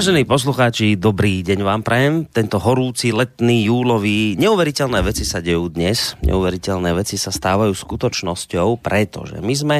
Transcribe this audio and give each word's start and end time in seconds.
Vážení 0.00 0.24
poslucháči, 0.24 0.96
dobrý 0.96 1.44
deň 1.44 1.60
vám 1.60 1.84
prajem. 1.84 2.24
Tento 2.24 2.56
horúci, 2.56 3.12
letný, 3.12 3.68
júlový, 3.68 4.32
neuveriteľné 4.40 5.04
veci 5.04 5.28
sa 5.28 5.44
dejú 5.44 5.68
dnes. 5.68 6.16
Neuveriteľné 6.24 6.96
veci 6.96 7.20
sa 7.20 7.28
stávajú 7.28 7.68
skutočnosťou, 7.68 8.80
pretože 8.80 9.44
my 9.44 9.52
sme, 9.52 9.78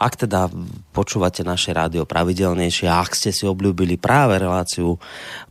ak 0.00 0.24
teda 0.24 0.48
počúvate 0.96 1.44
naše 1.44 1.76
rádio 1.76 2.08
pravidelnejšie, 2.08 2.88
ak 2.88 3.12
ste 3.12 3.36
si 3.36 3.44
obľúbili 3.44 4.00
práve 4.00 4.40
reláciu 4.40 4.96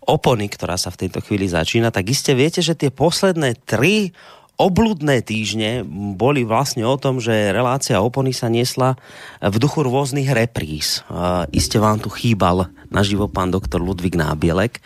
Opony, 0.09 0.49
ktorá 0.49 0.73
sa 0.73 0.89
v 0.89 1.05
tejto 1.05 1.21
chvíli 1.21 1.45
začína, 1.45 1.93
tak 1.93 2.09
iste 2.09 2.34
viete, 2.34 2.65
že 2.65 2.73
tie 2.73 2.89
posledné 2.89 3.62
tri 3.62 4.09
obludné 4.57 5.25
týždne 5.25 5.81
boli 6.13 6.45
vlastne 6.45 6.85
o 6.85 6.95
tom, 6.95 7.17
že 7.17 7.52
relácia 7.52 7.98
opony 7.99 8.31
sa 8.31 8.48
niesla 8.48 8.95
v 9.41 9.55
duchu 9.57 9.81
rôznych 9.81 10.29
repríz. 10.29 11.02
Uh, 11.09 11.49
iste 11.49 11.81
vám 11.81 11.98
tu 11.99 12.13
chýbal 12.13 12.70
naživo 12.93 13.26
pán 13.26 13.49
doktor 13.49 13.81
Ludvík 13.81 14.13
Nábielek, 14.13 14.79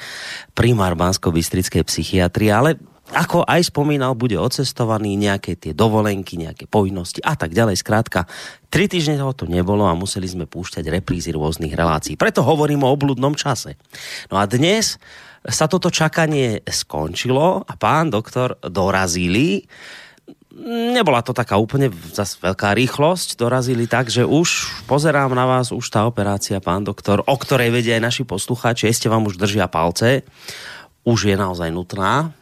primár 0.56 0.96
Bansko-Bystrickej 0.96 1.84
psychiatrie, 1.84 2.50
ale 2.50 2.80
ako 3.08 3.48
aj 3.48 3.72
spomínal, 3.72 4.20
bude 4.20 4.36
ocestovaný 4.36 5.16
nejaké 5.16 5.56
tie 5.56 5.72
dovolenky, 5.72 6.36
nejaké 6.36 6.68
povinnosti 6.68 7.24
a 7.24 7.40
tak 7.40 7.56
ďalej. 7.56 7.80
Skrátka, 7.80 8.28
tri 8.68 8.92
týždne 8.92 9.16
toho 9.16 9.32
to 9.32 9.46
nebolo 9.48 9.88
a 9.88 9.96
museli 9.96 10.28
sme 10.28 10.44
púšťať 10.44 10.84
reprízy 10.92 11.32
rôznych 11.32 11.72
relácií. 11.72 12.20
Preto 12.20 12.44
hovorím 12.44 12.84
o 12.84 12.92
obludnom 12.92 13.32
čase. 13.32 13.80
No 14.28 14.36
a 14.36 14.44
dnes 14.44 15.00
sa 15.48 15.66
toto 15.72 15.88
čakanie 15.88 16.60
skončilo 16.68 17.64
a 17.64 17.74
pán 17.80 18.12
doktor 18.12 18.60
dorazili. 18.60 19.64
Nebola 20.68 21.24
to 21.24 21.32
taká 21.32 21.56
úplne 21.56 21.88
zase 22.12 22.42
veľká 22.44 22.76
rýchlosť. 22.76 23.40
Dorazili 23.40 23.88
tak, 23.88 24.12
že 24.12 24.28
už 24.28 24.84
pozerám 24.90 25.32
na 25.32 25.48
vás, 25.48 25.72
už 25.72 25.88
tá 25.88 26.04
operácia, 26.04 26.60
pán 26.60 26.84
doktor, 26.84 27.24
o 27.24 27.36
ktorej 27.40 27.72
vedia 27.72 27.96
aj 27.96 28.04
naši 28.04 28.24
poslucháči, 28.26 28.92
ste 28.92 29.08
vám 29.08 29.24
už 29.30 29.40
držia 29.40 29.70
palce, 29.72 30.28
už 31.08 31.32
je 31.32 31.36
naozaj 31.40 31.72
nutná. 31.72 32.36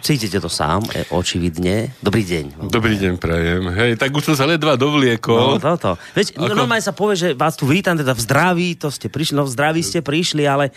Cítite 0.00 0.40
to 0.40 0.50
sám, 0.50 0.82
e, 0.92 1.04
očividne. 1.12 1.92
Dobrý 2.00 2.24
deň. 2.24 2.70
Dobrý 2.72 2.96
deň, 2.96 3.20
prajem. 3.20 3.68
Hej, 3.72 4.00
tak 4.00 4.10
už 4.12 4.32
som 4.32 4.36
sa 4.36 4.44
ledva 4.48 4.74
dovliekol. 4.74 5.56
No, 5.56 5.62
toto. 5.62 6.00
Veď, 6.16 6.36
Ako... 6.36 6.56
normálne 6.56 6.84
sa 6.84 6.96
povie, 6.96 7.16
že 7.16 7.28
vás 7.32 7.54
tu 7.54 7.68
vítam 7.68 7.94
teda 7.94 8.16
v 8.16 8.20
zdraví, 8.20 8.68
to 8.76 8.88
ste 8.88 9.12
prišli, 9.12 9.36
no 9.36 9.44
v 9.44 9.52
zdraví 9.52 9.80
ste 9.84 10.00
prišli, 10.00 10.44
ale 10.48 10.72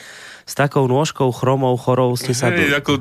s 0.47 0.55
takou 0.55 0.87
nôžkou 0.87 1.27
chromou 1.35 1.75
chorou 1.75 2.15
ste 2.15 2.31
sa... 2.31 2.47
Hej, 2.51 2.71
do... 2.71 2.79
ako, 2.79 2.91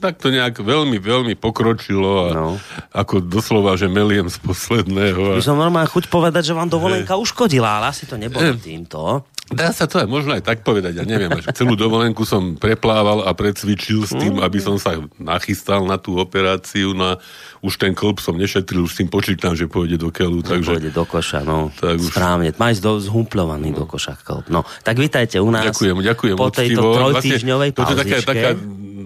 tak 0.00 0.16
to 0.16 0.32
nejak 0.32 0.56
veľmi, 0.56 0.96
veľmi 0.96 1.34
pokročilo 1.36 2.10
a 2.10 2.28
no. 2.32 2.48
ako 2.96 3.20
doslova, 3.20 3.76
že 3.76 3.92
meliem 3.92 4.24
z 4.32 4.40
posledného. 4.40 5.36
A... 5.36 5.40
By 5.40 5.44
som 5.44 5.60
normálne 5.60 5.88
chuť 5.88 6.08
povedať, 6.08 6.48
že 6.48 6.56
vám 6.56 6.72
dovolenka 6.72 7.12
Hej. 7.12 7.28
uškodila, 7.28 7.80
ale 7.80 7.92
asi 7.92 8.08
to 8.08 8.16
nebolo 8.16 8.56
Hej. 8.56 8.64
týmto. 8.64 9.28
Dá 9.48 9.72
sa 9.72 9.88
to 9.88 9.96
aj 9.96 10.08
možno 10.08 10.36
aj 10.36 10.44
tak 10.44 10.60
povedať, 10.60 11.00
ja 11.00 11.04
neviem, 11.08 11.32
že 11.40 11.48
celú 11.56 11.72
dovolenku 11.72 12.28
som 12.28 12.60
preplával 12.60 13.24
a 13.24 13.32
precvičil 13.32 14.04
s 14.04 14.12
tým, 14.12 14.44
aby 14.44 14.60
som 14.60 14.76
sa 14.76 15.00
nachystal 15.16 15.88
na 15.88 15.96
tú 15.96 16.20
operáciu, 16.20 16.92
na 16.92 17.16
už 17.64 17.80
ten 17.80 17.96
klb 17.96 18.20
som 18.20 18.36
nešetril, 18.36 18.84
už 18.84 18.92
s 18.92 18.98
tým 19.00 19.08
počítam, 19.08 19.56
že 19.56 19.64
pôjde 19.64 19.96
do 19.96 20.12
keľu. 20.12 20.44
Takže... 20.44 20.68
Pôjde 20.76 20.92
do 20.92 21.04
koša, 21.08 21.48
no. 21.48 21.72
Tak 21.80 21.96
už... 21.96 22.12
Správne, 22.12 22.52
máš 22.60 22.84
do, 22.84 23.00
zhumplovaný 23.00 23.72
no. 23.72 23.82
do 23.82 23.84
koša 23.88 24.20
klb. 24.20 24.52
No, 24.52 24.68
tak 24.84 25.00
vítajte 25.00 25.40
u 25.40 25.48
nás. 25.48 25.64
Ďakujem, 25.64 25.96
ďakujem. 26.04 26.36
Po 26.36 26.52
tejto 26.52 26.82
trojtýždňovej 26.84 27.70
vlastne, 27.72 27.84
pauzičke. 27.88 28.04
To 28.04 28.12
je 28.12 28.24
taká, 28.24 28.32
taká 28.36 28.50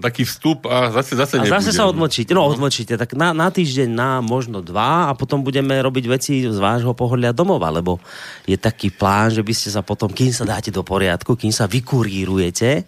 taký 0.03 0.27
vstup 0.27 0.67
a 0.67 0.91
zase, 0.91 1.15
zase 1.15 1.39
A 1.39 1.47
zase 1.47 1.71
sa 1.71 1.87
odmočíte, 1.87 2.35
no, 2.35 2.43
odmočíte, 2.43 2.99
tak 2.99 3.15
na, 3.15 3.31
na 3.31 3.47
týždeň, 3.47 3.87
na 3.87 4.19
možno 4.19 4.59
dva 4.59 5.07
a 5.07 5.15
potom 5.15 5.39
budeme 5.39 5.79
robiť 5.79 6.05
veci 6.11 6.43
z 6.43 6.59
vášho 6.59 6.91
pohľadľa 6.91 7.31
domova, 7.31 7.71
lebo 7.71 8.03
je 8.43 8.59
taký 8.59 8.91
plán, 8.91 9.31
že 9.31 9.39
by 9.39 9.53
ste 9.55 9.71
sa 9.71 9.79
potom, 9.79 10.11
kým 10.11 10.35
sa 10.35 10.43
dáte 10.43 10.75
do 10.75 10.83
poriadku, 10.83 11.39
kým 11.39 11.55
sa 11.55 11.71
vykurírujete, 11.71 12.83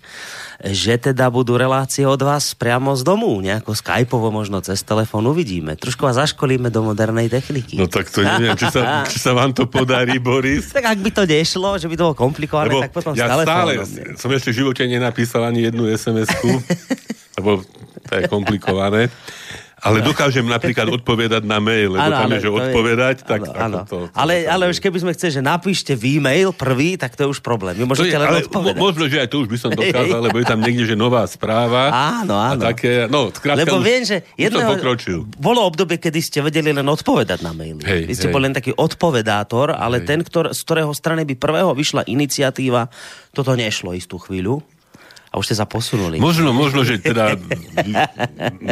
že 0.65 0.97
teda 0.97 1.29
budú 1.29 1.61
relácie 1.61 2.01
od 2.09 2.17
vás 2.17 2.57
priamo 2.57 2.97
z 2.97 3.05
domu, 3.05 3.37
nejako 3.37 3.77
skypovo, 3.77 4.33
možno 4.33 4.65
cez 4.65 4.81
telefón 4.81 5.29
uvidíme. 5.29 5.77
Trošku 5.77 6.09
vás 6.09 6.17
zaškolíme 6.17 6.73
do 6.73 6.81
modernej 6.81 7.29
techniky. 7.29 7.77
No 7.77 7.85
tak 7.85 8.09
to 8.09 8.25
neviem, 8.25 8.57
či 8.57 8.73
sa, 8.73 8.81
či 9.11 9.21
sa 9.21 9.37
vám 9.37 9.53
to 9.53 9.69
podarí, 9.69 10.17
Boris. 10.17 10.73
tak 10.73 10.89
ak 10.89 10.99
by 11.05 11.09
to 11.13 11.23
nešlo, 11.29 11.77
že 11.77 11.85
by 11.85 11.93
to 11.93 12.03
bolo 12.09 12.17
komplikované, 12.17 12.73
Lebo 12.73 12.81
tak 12.81 12.93
potom 12.97 13.13
ja 13.13 13.29
stále 13.29 13.77
som 14.17 14.29
ešte 14.33 14.49
v 14.49 14.65
živote 14.65 14.81
nenapísal 14.89 15.45
ani 15.45 15.69
jednu 15.69 15.85
SMS-ku. 15.85 16.49
lebo 17.37 17.61
to 18.05 18.11
je 18.17 18.23
komplikované. 18.25 19.13
Ale 19.85 20.01
dokážem 20.01 20.41
napríklad 20.41 20.89
odpovedať 20.89 21.45
na 21.45 21.61
mail, 21.61 21.93
lebo 21.93 22.09
ano, 22.09 22.17
tam 22.25 22.29
je, 22.33 22.39
že 22.41 22.49
odpovedať, 22.49 23.15
je, 23.21 23.29
tak 23.29 23.41
ano, 23.53 23.53
ano. 23.53 23.79
To, 23.85 24.09
to, 24.09 24.17
ale, 24.17 24.41
to, 24.41 24.49
ale 24.49 24.63
už 24.73 24.81
keby 24.81 24.97
sme 24.97 25.11
chceli, 25.13 25.31
že 25.37 25.41
napíšte 25.45 25.93
e-mail 25.93 26.49
prvý, 26.49 26.97
tak 26.97 27.13
to 27.13 27.29
je 27.29 27.37
už 27.37 27.45
problém. 27.45 27.77
Vy 27.77 27.85
môžete 27.85 28.09
je, 28.09 28.17
len 28.17 28.25
ale 28.25 28.41
odpovedať. 28.41 28.81
Možno, 28.81 29.05
že 29.05 29.17
aj 29.21 29.29
to 29.29 29.45
už 29.45 29.47
by 29.53 29.57
som 29.61 29.69
dokázal, 29.77 30.19
lebo 30.25 30.37
je 30.41 30.45
tam 30.49 30.59
niekde, 30.65 30.89
že 30.89 30.95
nová 30.97 31.21
správa. 31.29 31.93
Áno, 31.93 32.33
áno. 32.33 32.57
A 32.65 32.73
také, 32.73 33.05
no, 33.05 33.29
lebo 33.29 33.77
viem, 33.77 34.01
že 34.01 34.25
jedného, 34.33 34.73
bolo 35.37 35.61
obdobie, 35.61 36.01
kedy 36.01 36.19
ste 36.19 36.41
vedeli 36.41 36.73
len 36.73 36.85
odpovedať 36.89 37.45
na 37.45 37.53
maily. 37.53 37.85
Hej, 37.85 38.01
Vy 38.09 38.13
ste 38.17 38.27
hej. 38.29 38.33
boli 38.33 38.49
len 38.49 38.57
taký 38.57 38.73
odpovedátor, 38.73 39.77
ale 39.77 40.01
hej. 40.01 40.09
ten, 40.09 40.19
ktor, 40.25 40.49
z 40.49 40.59
ktorého 40.65 40.89
strany 40.97 41.29
by 41.29 41.37
prvého 41.37 41.69
vyšla 41.77 42.09
iniciatíva, 42.09 42.89
toto 43.37 43.53
nešlo 43.53 43.93
istú 43.93 44.17
chvíľu 44.17 44.65
a 45.35 45.43
už 45.43 45.51
ste 45.51 45.55
sa 45.59 45.67
posunuli. 45.67 46.15
Možno, 46.15 46.55
možno, 46.55 46.87
že 46.87 46.95
teda 46.95 47.35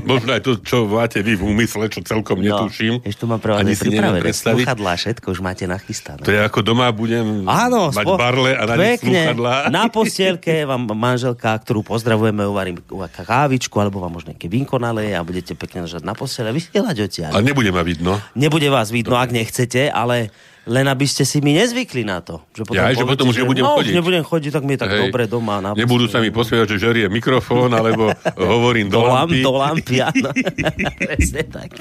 možno 0.08 0.32
aj 0.32 0.42
to, 0.48 0.64
čo 0.64 0.88
máte 0.88 1.20
vy 1.20 1.36
v 1.36 1.44
úmysle, 1.44 1.92
čo 1.92 2.00
celkom 2.00 2.40
no, 2.40 2.48
netuším. 2.48 3.04
Ešte 3.04 3.20
tu 3.20 3.28
mám 3.28 3.44
pre 3.44 3.60
vás 3.60 3.68
pripravené 3.68 4.32
sluchadlá, 4.32 4.96
všetko 4.96 5.28
už 5.36 5.44
máte 5.44 5.68
nachystané. 5.68 6.24
To 6.24 6.32
je 6.32 6.40
ako 6.40 6.64
doma 6.64 6.88
budem 6.96 7.44
Áno, 7.44 7.92
mať 7.92 8.08
spo... 8.08 8.16
barle 8.16 8.56
a 8.56 8.64
na 8.64 8.76
pekne, 8.80 9.36
Na 9.68 9.92
postielke 9.92 10.64
vám 10.64 10.88
manželka, 10.96 11.52
ktorú 11.60 11.84
pozdravujeme, 11.84 12.48
uvarím 12.48 12.80
kávičku, 12.80 13.76
alebo 13.84 14.00
vám 14.00 14.16
možno 14.16 14.32
nejaké 14.32 14.48
vinko 14.48 14.80
naleje 14.80 15.20
a 15.20 15.22
budete 15.28 15.60
pekne 15.60 15.84
ležať 15.84 16.08
na 16.08 16.16
postele 16.16 16.48
a 16.48 16.56
vysielať 16.56 16.96
odtiaľ. 17.04 17.32
A 17.36 17.44
nebude 17.44 17.76
ma 17.76 17.84
vidno. 17.84 18.24
Nebude 18.40 18.72
vás 18.72 18.88
vidno, 18.88 19.20
ak 19.20 19.36
nechcete, 19.36 19.92
ale 19.92 20.32
len 20.64 20.86
aby 20.88 21.04
ste 21.04 21.28
si 21.28 21.44
mi 21.44 21.52
nezvykli 21.60 22.08
na 22.08 22.24
to. 22.24 22.40
Že 22.56 22.64
potom 22.64 22.80
ja, 22.80 22.88
poviete, 22.88 23.04
že 23.04 23.10
potom 23.12 23.26
už 23.28 23.38
nebudem 23.44 23.66
no, 23.68 23.76
chodiť. 23.76 23.92
Už 23.92 23.98
nebudem 24.00 24.24
chodiť, 24.24 24.52
tak 24.56 24.64
mi 24.64 24.74
je 24.76 24.80
tak 24.80 24.92
Hej. 24.96 25.02
dobre 25.08 25.24
doma. 25.28 25.56
Na 25.60 25.70
Nebudú 25.76 26.08
sa 26.08 26.24
mi 26.24 26.32
posmievať, 26.32 26.68
že 26.76 26.78
žerie 26.80 27.06
mikrofón, 27.12 27.76
alebo 27.76 28.16
hovorím 28.40 28.88
do, 28.88 29.04
do 29.04 29.12
lampy. 29.12 29.40
Do 29.44 29.54
lampy, 29.60 29.96
áno. 30.00 30.30
Presne 31.12 31.44
tak. 31.52 31.72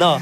No, 0.00 0.16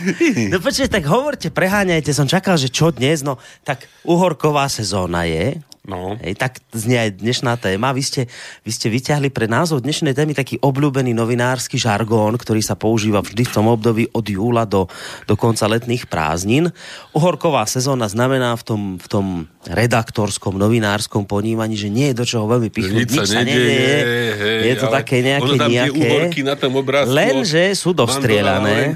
no 0.50 0.56
počkej, 0.58 0.90
tak 0.90 1.06
hovorte, 1.06 1.54
preháňajte, 1.54 2.10
som 2.10 2.26
čakal, 2.26 2.58
že 2.58 2.74
čo 2.74 2.90
dnes, 2.90 3.22
no 3.22 3.38
tak 3.62 3.86
uhorková 4.02 4.66
sezóna 4.66 5.22
je, 5.22 5.62
No. 5.82 6.14
Hej, 6.22 6.38
tak 6.38 6.62
znie 6.70 7.10
aj 7.10 7.10
dnešná 7.18 7.58
téma. 7.58 7.90
Vy 7.90 8.02
ste, 8.06 8.22
vy 8.62 8.70
ste 8.70 8.86
vyťahli 8.86 9.34
pre 9.34 9.50
názov 9.50 9.82
dnešnej 9.82 10.14
témy 10.14 10.30
taký 10.30 10.62
obľúbený 10.62 11.10
novinársky 11.10 11.74
žargón, 11.74 12.38
ktorý 12.38 12.62
sa 12.62 12.78
používa 12.78 13.18
vždy 13.18 13.42
v 13.42 13.54
tom 13.54 13.66
období 13.66 14.06
od 14.14 14.22
júla 14.22 14.62
do, 14.62 14.86
do 15.26 15.34
konca 15.34 15.66
letných 15.66 16.06
prázdnin. 16.06 16.70
Uhorková 17.10 17.66
sezóna 17.66 18.06
znamená 18.06 18.54
v 18.54 18.62
tom, 18.62 18.82
v 19.02 19.06
tom 19.10 19.26
redaktorskom, 19.62 20.58
novinárskom 20.58 21.22
ponímaní, 21.22 21.78
že 21.78 21.86
nie 21.86 22.10
je 22.10 22.14
do 22.18 22.24
čoho 22.26 22.50
veľmi 22.50 22.66
pichnúť, 22.66 23.06
nič, 23.06 23.10
nič 23.14 23.28
sa 23.30 23.46
nedieje. 23.46 23.94
Hej, 24.34 24.58
je 24.66 24.74
to 24.74 24.86
také 24.90 25.16
nejaké 25.22 25.52
tam 25.54 25.70
nejaké. 25.70 26.42
na 26.42 26.54
tom 26.58 26.72
obrázku, 26.74 27.14
Lenže 27.14 27.78
sú 27.78 27.94
dostrielané. 27.94 28.90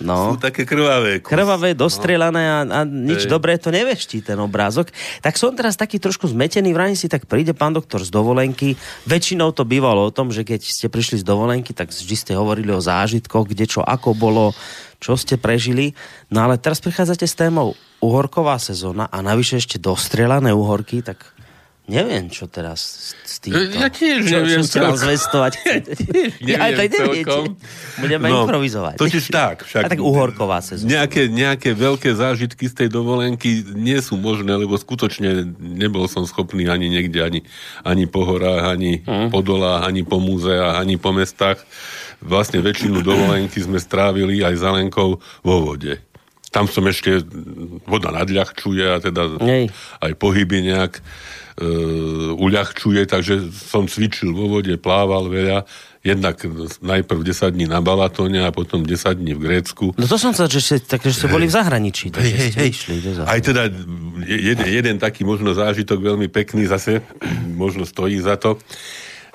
No, 0.00 0.32
sú 0.32 0.40
také 0.40 0.64
krvavé. 0.64 1.20
Krvavé, 1.20 1.76
dostrielané 1.76 2.42
a, 2.48 2.58
a 2.64 2.80
nič 2.88 3.28
hej. 3.28 3.30
dobré 3.30 3.60
to 3.60 3.68
neveští 3.68 4.24
ten 4.24 4.40
obrázok. 4.40 4.88
Tak 5.20 5.36
som 5.36 5.52
teraz 5.52 5.76
taký 5.76 6.00
trošku 6.00 6.32
zmetený, 6.32 6.72
vrajím 6.72 6.96
si, 6.96 7.04
tak 7.04 7.28
príde 7.28 7.52
pán 7.52 7.76
doktor 7.76 8.00
z 8.00 8.08
dovolenky. 8.08 8.80
Väčšinou 9.04 9.52
to 9.52 9.68
bývalo 9.68 10.08
o 10.08 10.14
tom, 10.14 10.32
že 10.32 10.48
keď 10.48 10.64
ste 10.64 10.88
prišli 10.88 11.20
z 11.20 11.28
dovolenky, 11.28 11.76
tak 11.76 11.92
vždy 11.92 12.16
ste 12.16 12.32
hovorili 12.32 12.72
o 12.72 12.80
zážitkoch, 12.80 13.52
kde 13.52 13.68
čo 13.68 13.84
ako 13.84 14.16
bolo, 14.16 14.56
čo 14.96 15.12
ste 15.20 15.36
prežili. 15.36 15.92
No 16.32 16.40
ale 16.40 16.56
teraz 16.56 16.80
prichádzate 16.80 17.28
s 17.28 17.36
témou 17.36 17.76
uhorková 18.00 18.56
sezóna 18.56 19.08
a 19.08 19.20
navyše 19.20 19.60
ešte 19.60 19.76
dostrelané 19.76 20.52
uhorky, 20.52 21.04
tak 21.04 21.36
Neviem, 21.90 22.30
čo 22.30 22.46
teraz 22.46 23.10
s 23.26 23.42
týmto. 23.42 23.58
Ja 23.82 23.90
tiež 23.90 24.22
čo, 24.22 24.38
neviem. 24.38 24.62
Čo 24.62 24.78
mal 24.86 24.94
zvestovať? 24.94 25.52
Ja 25.58 25.78
tiež 25.82 26.30
neviem 26.38 26.86
ja, 27.18 27.34
Budeme 27.98 28.26
no, 28.30 28.46
improvizovať. 28.46 28.94
Totiž 28.94 29.24
tak. 29.34 29.66
Však 29.66 29.82
a 29.82 29.88
tak 29.90 29.98
uhorková 29.98 30.62
sezóna. 30.62 30.86
Nejaké, 30.86 31.26
nejaké 31.26 31.74
veľké 31.74 32.14
zážitky 32.14 32.70
z 32.70 32.86
tej 32.86 32.88
dovolenky 32.94 33.66
nie 33.74 33.98
sú 33.98 34.14
možné, 34.14 34.54
lebo 34.54 34.78
skutočne 34.78 35.50
nebol 35.58 36.06
som 36.06 36.22
schopný 36.30 36.70
ani 36.70 36.86
niekde, 36.86 37.18
ani, 37.26 37.40
ani 37.82 38.06
po 38.06 38.22
horách, 38.22 38.78
ani 38.78 39.02
hmm. 39.02 39.34
po 39.34 39.42
dolách, 39.42 39.90
ani 39.90 40.06
po 40.06 40.22
múzeách, 40.22 40.78
ani 40.78 40.94
po 40.94 41.10
mestách. 41.10 41.58
Vlastne 42.22 42.62
väčšinu 42.62 43.02
dovolenky 43.02 43.58
sme 43.58 43.82
strávili 43.82 44.46
aj 44.46 44.54
za 44.62 44.70
Lenkou 44.78 45.18
vo 45.42 45.56
vode. 45.58 45.98
Tam 46.50 46.66
som 46.66 46.82
ešte, 46.90 47.22
voda 47.86 48.10
nadľahčuje 48.10 48.84
a 48.90 48.98
teda 48.98 49.38
Nej. 49.38 49.70
aj 50.02 50.12
pohyby 50.18 50.66
nejak 50.66 50.98
e, 50.98 51.02
uľahčuje, 52.34 53.06
takže 53.06 53.54
som 53.54 53.86
cvičil 53.86 54.34
vo 54.34 54.50
vode, 54.58 54.74
plával 54.74 55.30
veľa, 55.30 55.62
jednak 56.02 56.40
najprv 56.80 57.20
10 57.22 57.54
dní 57.54 57.66
na 57.68 57.84
Balatóne 57.84 58.42
a 58.42 58.50
potom 58.50 58.82
10 58.82 59.20
dní 59.20 59.36
v 59.36 59.40
Grécku. 59.46 59.92
No 59.94 60.06
to 60.08 60.16
som 60.16 60.32
chcel, 60.32 60.48
že 60.48 60.60
ste, 60.60 60.76
tak, 60.80 61.04
že 61.04 61.12
ste 61.12 61.28
boli 61.28 61.44
v 61.44 61.54
zahraničí. 61.54 62.08
Hej, 62.10 62.32
hej, 62.32 62.50
hej. 62.56 62.68
Išli 62.72 62.94
do 63.04 63.10
zahraničí. 63.14 63.30
Aj 63.30 63.40
teda 63.44 63.62
jeden, 64.24 64.66
jeden 64.66 64.96
taký 64.96 65.22
možno 65.28 65.52
zážitok 65.52 66.00
veľmi 66.00 66.26
pekný 66.32 66.66
zase, 66.66 67.04
možno 67.62 67.84
stojí 67.84 68.16
za 68.18 68.40
to. 68.40 68.56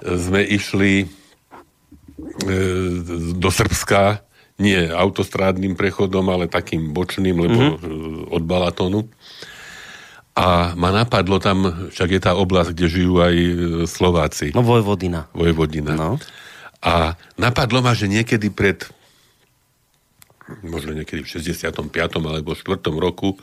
Sme 0.02 0.42
išli 0.44 1.06
e, 1.06 2.58
do 3.38 3.50
Srbska, 3.54 4.26
nie 4.56 4.88
autostrádnym 4.88 5.75
prechodom, 5.75 6.31
ale 6.31 6.48
takým 6.48 6.96
bočným, 6.96 7.36
lebo 7.36 7.60
mm-hmm. 7.75 8.31
od 8.31 8.44
Balatonu. 8.48 9.02
A 10.36 10.75
ma 10.75 10.92
napadlo 10.92 11.40
tam, 11.40 11.92
však 11.92 12.10
je 12.12 12.22
tá 12.24 12.36
oblasť, 12.36 12.75
kde 12.75 12.88
žijú 12.92 13.24
aj 13.24 13.36
e, 13.36 13.54
Slováci. 13.88 14.52
No 14.52 14.68
Vojvodina. 14.68 15.31
Vojvodina. 15.31 15.96
No. 15.96 16.19
A 16.84 17.16
napadlo 17.40 17.80
ma, 17.80 17.96
že 17.96 18.12
niekedy 18.12 18.52
pred 18.52 18.84
možno 20.62 20.94
niekedy 20.94 21.25
v 21.25 21.30
65. 21.30 21.90
alebo 22.22 22.54
4. 22.54 22.78
roku 22.94 23.34
e, 23.34 23.38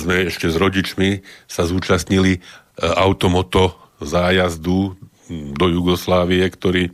sme 0.00 0.30
ešte 0.30 0.48
s 0.48 0.56
rodičmi 0.56 1.20
sa 1.50 1.68
zúčastnili 1.68 2.38
e, 2.38 2.40
automoto 2.80 3.76
zájazdu 4.00 4.96
do 5.30 5.66
Jugoslávie, 5.66 6.46
ktorý 6.46 6.90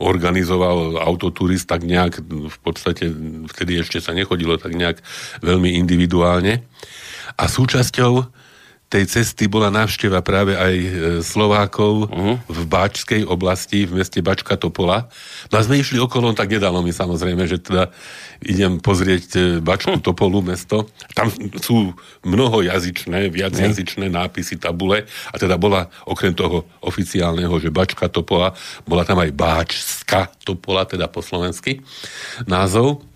organizoval 0.00 1.00
autoturist 1.00 1.68
tak 1.68 1.84
nejak, 1.84 2.20
v 2.26 2.58
podstate 2.60 3.08
vtedy 3.48 3.80
ešte 3.80 4.00
sa 4.00 4.12
nechodilo 4.12 4.60
tak 4.60 4.76
nejak 4.76 5.00
veľmi 5.40 5.76
individuálne. 5.80 6.64
A 7.36 7.44
súčasťou 7.48 8.39
tej 8.90 9.06
cesty 9.06 9.46
bola 9.46 9.70
návšteva 9.70 10.18
práve 10.18 10.58
aj 10.58 10.74
e, 10.74 10.90
Slovákov 11.22 12.10
uh-huh. 12.10 12.42
v 12.50 12.60
Báčskej 12.66 13.22
oblasti, 13.22 13.86
v 13.86 14.02
meste 14.02 14.18
Bačka 14.18 14.58
Topola. 14.58 15.06
No 15.54 15.62
a 15.62 15.62
sme 15.62 15.78
išli 15.78 16.02
okolo, 16.02 16.34
tak 16.34 16.50
nedalo 16.50 16.82
mi 16.82 16.90
samozrejme, 16.90 17.46
že 17.46 17.62
teda 17.62 17.94
idem 18.42 18.82
pozrieť 18.82 19.26
e, 19.38 19.40
Bačku 19.62 20.02
Topolu 20.02 20.42
mesto. 20.42 20.90
Tam 21.14 21.30
sú 21.62 21.94
mnohojazyčné, 22.26 23.30
viacjazyčné 23.30 24.10
nápisy, 24.10 24.58
tabule 24.58 25.06
a 25.06 25.34
teda 25.38 25.54
bola 25.54 25.86
okrem 26.10 26.34
toho 26.34 26.66
oficiálneho, 26.82 27.54
že 27.62 27.70
Bačka 27.70 28.10
Topola, 28.10 28.58
bola 28.90 29.06
tam 29.06 29.22
aj 29.22 29.30
Báčska 29.30 30.34
Topola, 30.42 30.82
teda 30.82 31.06
po 31.06 31.22
slovensky 31.22 31.78
názov. 32.50 33.06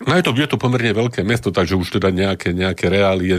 No 0.00 0.16
je 0.16 0.24
to, 0.24 0.32
je 0.32 0.48
to 0.48 0.56
pomerne 0.56 0.88
veľké 0.96 1.20
mesto, 1.20 1.52
takže 1.52 1.76
už 1.76 2.00
teda 2.00 2.08
nejaké, 2.08 2.56
nejaké 2.56 2.88
reálie 2.88 3.36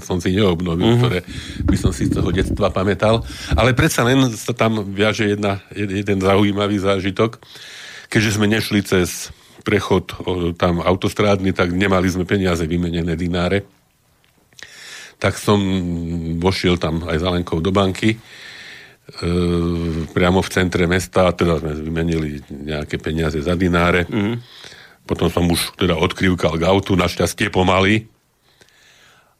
som 0.00 0.22
si 0.22 0.38
neobnovil, 0.38 0.94
uh-huh. 0.94 1.00
ktoré 1.02 1.18
by 1.66 1.76
som 1.76 1.90
si 1.90 2.06
z 2.06 2.14
toho 2.14 2.30
detstva 2.30 2.70
pamätal. 2.70 3.26
Ale 3.58 3.74
predsa 3.74 4.06
len 4.06 4.30
sa 4.30 4.54
tam 4.54 4.86
viaže 4.94 5.26
jedna, 5.26 5.60
jeden 5.74 6.22
zaujímavý 6.22 6.78
zážitok. 6.78 7.42
Keďže 8.06 8.38
sme 8.38 8.46
nešli 8.46 8.86
cez 8.86 9.34
prechod 9.66 10.14
tam 10.54 10.78
autostrádny, 10.78 11.50
tak 11.50 11.74
nemali 11.74 12.06
sme 12.06 12.22
peniaze 12.22 12.62
vymenené 12.70 13.18
dináre. 13.18 13.66
Tak 15.18 15.34
som 15.34 15.58
vošiel 16.38 16.78
tam 16.78 17.02
aj 17.02 17.18
za 17.18 17.28
Lenkou 17.34 17.58
do 17.58 17.74
banky 17.74 18.14
e, 18.14 18.18
priamo 20.14 20.38
v 20.38 20.52
centre 20.52 20.86
mesta, 20.86 21.34
teda 21.34 21.58
sme 21.58 21.72
vymenili 21.82 22.46
nejaké 22.46 23.02
peniaze 23.02 23.42
za 23.42 23.58
dináre. 23.58 24.06
Uh-huh 24.06 24.38
potom 25.06 25.30
som 25.30 25.46
už 25.46 25.78
teda 25.78 25.94
odkrývkal 25.94 26.58
k 26.58 26.66
autu, 26.66 26.98
našťastie 26.98 27.48
pomaly. 27.48 28.10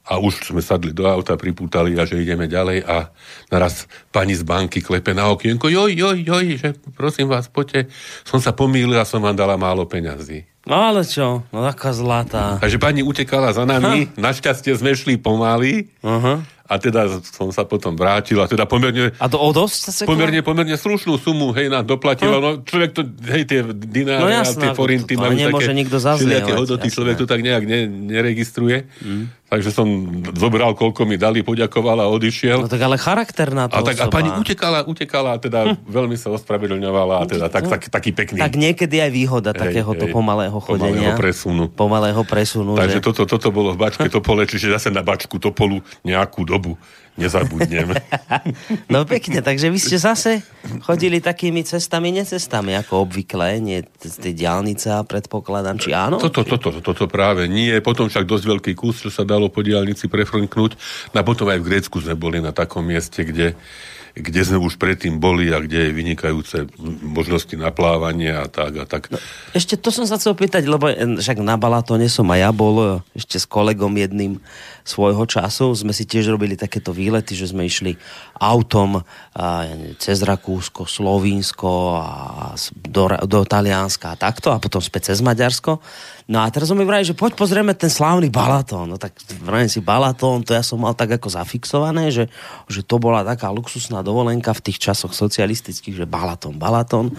A 0.07 0.23
už 0.23 0.55
sme 0.55 0.63
sadli 0.63 0.95
do 0.95 1.03
auta, 1.03 1.35
pripútali 1.35 1.99
a 1.99 2.07
že 2.07 2.23
ideme 2.23 2.47
ďalej 2.47 2.87
a 2.87 3.11
naraz 3.51 3.91
pani 4.15 4.39
z 4.39 4.47
banky 4.47 4.79
klepe 4.79 5.11
na 5.11 5.35
okienko, 5.35 5.67
joj, 5.67 5.91
joj, 5.91 6.23
joj, 6.23 6.47
že 6.63 6.69
prosím 6.95 7.27
vás, 7.27 7.51
poďte. 7.51 7.91
Som 8.23 8.39
sa 8.39 8.55
pomýlil 8.55 9.03
a 9.03 9.03
som 9.03 9.19
vám 9.19 9.35
dala 9.35 9.59
málo 9.59 9.83
peňazí. 9.83 10.47
No 10.63 10.79
ale 10.79 11.03
čo, 11.03 11.43
no 11.51 11.59
taká 11.59 11.91
zlatá. 11.91 12.63
Takže 12.63 12.79
pani 12.79 13.03
utekala 13.03 13.51
za 13.51 13.67
nami, 13.67 14.07
ha. 14.07 14.31
našťastie 14.31 14.79
sme 14.79 14.95
šli 14.95 15.19
pomaly. 15.19 15.91
Uh-huh 16.07 16.56
a 16.67 16.75
teda 16.83 17.23
som 17.23 17.49
sa 17.55 17.63
potom 17.63 17.95
vrátil 17.95 18.43
a 18.43 18.51
teda 18.51 18.67
pomerne... 18.67 19.15
A 19.17 19.27
to 19.31 19.39
o 19.39 19.51
dosť 19.55 19.81
sa 19.95 20.03
Pomerne, 20.07 20.43
pomerne 20.43 20.75
slušnú 20.75 21.15
sumu, 21.19 21.55
hej, 21.55 21.71
na 21.71 21.87
doplatila, 21.87 22.39
hm. 22.39 22.43
no 22.43 22.51
človek 22.67 22.91
to, 22.95 23.03
hej, 23.31 23.43
tie 23.47 23.61
dináre 23.71 24.23
no, 24.23 24.31
jasná, 24.31 24.53
a 24.53 24.63
tie 24.67 24.71
forinty 24.75 25.15
majú 25.15 25.35
také 25.35 25.75
nikto 25.75 25.97
všelijaké 26.03 26.53
hodnoty, 26.55 26.87
človek 26.91 27.15
to 27.23 27.27
tak 27.27 27.41
nejak 27.43 27.65
ne, 27.67 27.87
neregistruje. 27.87 28.91
Mm. 29.03 29.31
Takže 29.47 29.71
som 29.71 29.87
zobral, 30.35 30.75
koľko 30.75 31.07
mi 31.07 31.15
dali, 31.15 31.47
poďakoval 31.47 32.03
a 32.03 32.11
odišiel. 32.11 32.67
No 32.67 32.71
tak 32.71 32.83
ale 32.83 32.99
charakterná 32.99 33.71
to 33.71 33.79
a, 33.79 33.87
tak, 33.87 33.95
a 34.03 34.11
pani 34.11 34.35
utekala, 34.35 34.83
utekala 34.83 35.31
a 35.35 35.39
teda 35.39 35.61
hm. 35.71 35.87
veľmi 35.87 36.19
sa 36.19 36.35
ospravedlňovala 36.35 37.15
a 37.23 37.25
teda 37.31 37.47
tak, 37.47 37.71
tak, 37.71 37.87
taký 37.87 38.11
pekný. 38.11 38.43
Tak 38.43 38.59
niekedy 38.59 38.99
aj 38.99 39.11
výhoda 39.15 39.55
hej, 39.55 39.71
takéhoto 39.71 40.11
hej, 40.11 40.15
pomalého 40.15 40.59
chodenia. 40.59 41.15
Pomalého 41.15 41.15
presunu. 41.15 41.63
Pomalého 41.71 42.23
presunu. 42.27 42.75
Takže 42.75 42.99
že... 42.99 43.05
toto, 43.07 43.23
toto 43.23 43.55
bolo 43.55 43.79
v 43.79 43.87
Bačke 43.87 44.11
Topole, 44.11 44.51
čiže 44.51 44.75
zase 44.75 44.91
na 44.91 45.07
Bačku 45.07 45.39
Topolu 45.39 45.79
nejakú 46.03 46.43
dobu 46.43 46.56
nezabudnem. 47.17 47.97
no 48.93 49.09
pekne, 49.09 49.41
takže 49.41 49.73
vy 49.73 49.79
ste 49.81 49.97
zase 49.97 50.45
chodili 50.85 51.19
takými 51.19 51.65
cestami, 51.65 52.13
necestami, 52.13 52.77
ako 52.77 53.09
obvykle, 53.09 53.57
nie 53.59 53.81
z 53.99 54.17
tej 54.21 54.33
diálnice 54.37 54.93
a 54.93 55.01
predpokladám, 55.03 55.81
či 55.81 55.97
áno? 55.97 56.21
Toto, 56.21 56.45
toto, 56.45 56.71
toto 56.85 57.05
práve 57.09 57.49
nie. 57.49 57.73
Potom 57.81 58.07
však 58.13 58.29
dosť 58.29 58.45
veľký 58.45 58.73
kus, 58.77 59.03
čo 59.03 59.11
sa 59.11 59.25
dalo 59.25 59.49
po 59.49 59.65
diálnici 59.65 60.07
prefrnknúť. 60.07 60.77
A 61.17 61.25
potom 61.25 61.49
aj 61.49 61.59
v 61.65 61.67
Grécku 61.73 61.97
sme 62.05 62.15
boli 62.15 62.39
na 62.39 62.53
takom 62.53 62.85
mieste, 62.85 63.25
kde 63.25 63.57
kde 64.17 64.41
sme 64.49 64.57
už 64.57 64.81
predtým 64.81 65.21
boli 65.21 65.53
a 65.53 65.61
kde 65.61 65.89
je 65.89 65.91
vynikajúce 65.93 66.73
možnosti 67.05 67.53
naplávania 67.53 68.43
a 68.43 68.47
tak 68.49 68.73
a 68.81 68.85
tak. 68.89 69.13
No, 69.13 69.21
ešte 69.53 69.77
to 69.77 69.93
som 69.93 70.09
sa 70.09 70.17
chcel 70.17 70.33
pýtať, 70.33 70.65
lebo 70.65 70.89
eh, 70.89 71.21
však 71.21 71.45
na 71.45 71.61
Balatone 71.61 72.09
som 72.09 72.25
aj 72.33 72.41
ja 72.41 72.51
bol 72.51 72.75
eh, 72.81 72.91
ešte 73.13 73.37
s 73.37 73.45
kolegom 73.45 73.93
jedným 73.93 74.41
svojho 74.87 75.29
času. 75.29 75.77
Sme 75.77 75.93
si 75.93 76.09
tiež 76.09 76.33
robili 76.33 76.57
takéto 76.57 76.97
výlety, 76.97 77.37
že 77.37 77.51
sme 77.51 77.67
išli 77.67 77.99
autom 78.39 79.03
a, 79.03 79.03
cez 79.99 80.23
Rakúsko, 80.23 80.87
Slovinsko 80.87 81.99
a 81.99 82.11
do, 82.71 83.11
do 83.27 83.43
Talianska 83.43 84.15
a 84.15 84.21
takto 84.21 84.55
a 84.55 84.63
potom 84.63 84.79
späť 84.79 85.11
cez 85.11 85.19
Maďarsko. 85.27 85.83
No 86.27 86.43
a 86.43 86.51
teraz 86.51 86.67
som 86.67 86.75
mi 86.75 86.83
vrali, 86.83 87.07
že 87.07 87.15
poď 87.15 87.39
pozrieme 87.39 87.71
ten 87.71 87.87
slávny 87.87 88.35
Balatón. 88.35 88.91
No 88.91 88.99
tak 88.99 89.15
vrajím 89.47 89.71
si 89.71 89.79
Balatón, 89.79 90.43
to 90.43 90.59
ja 90.59 90.63
som 90.67 90.83
mal 90.83 90.91
tak 90.91 91.15
ako 91.23 91.31
zafixované, 91.31 92.11
že, 92.11 92.27
že 92.67 92.83
to 92.83 92.99
bola 92.99 93.23
taká 93.23 93.47
luxusná 93.55 94.03
dovolenka 94.03 94.51
v 94.51 94.65
tých 94.67 94.83
časoch 94.91 95.15
socialistických, 95.15 96.03
že 96.03 96.07
Balatón, 96.11 96.59
Balatón 96.59 97.15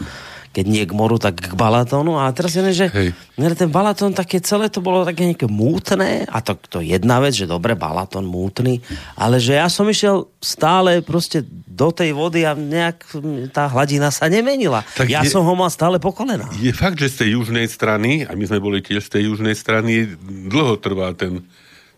keď 0.58 0.66
nie 0.66 0.90
k 0.90 0.98
moru, 0.98 1.22
tak 1.22 1.38
k 1.38 1.54
Balatónu. 1.54 2.18
A 2.18 2.34
teraz 2.34 2.58
je, 2.58 2.66
že 2.74 2.90
Hej. 2.90 3.14
ten 3.38 3.70
Balatón 3.70 4.18
také 4.18 4.42
celé 4.42 4.74
to 4.74 4.82
bolo 4.82 5.06
také 5.06 5.30
nejaké 5.30 5.46
mútne 5.46 6.26
a 6.26 6.42
to, 6.42 6.58
to 6.58 6.82
jedna 6.82 7.22
vec, 7.22 7.38
že 7.38 7.46
dobre, 7.46 7.78
Balatón 7.78 8.26
mútny, 8.26 8.82
ale 9.14 9.38
že 9.38 9.54
ja 9.54 9.70
som 9.70 9.86
išiel 9.86 10.26
stále 10.42 11.06
proste 11.06 11.46
do 11.70 11.94
tej 11.94 12.18
vody 12.18 12.42
a 12.42 12.58
nejak 12.58 13.06
tá 13.54 13.70
hladina 13.70 14.10
sa 14.10 14.26
nemenila. 14.26 14.82
Tak 14.98 15.14
ja 15.14 15.22
je, 15.22 15.30
som 15.30 15.46
ho 15.46 15.54
mal 15.54 15.70
stále 15.70 16.02
po 16.02 16.10
kolená. 16.10 16.50
Je 16.58 16.74
fakt, 16.74 16.98
že 16.98 17.14
z 17.14 17.18
tej 17.22 17.30
južnej 17.38 17.70
strany, 17.70 18.26
a 18.26 18.34
my 18.34 18.50
sme 18.50 18.58
boli 18.58 18.82
tiež 18.82 19.06
z 19.06 19.14
tej 19.14 19.24
južnej 19.30 19.54
strany, 19.54 20.18
dlho 20.50 20.82
trvá 20.82 21.14
ten, 21.14 21.46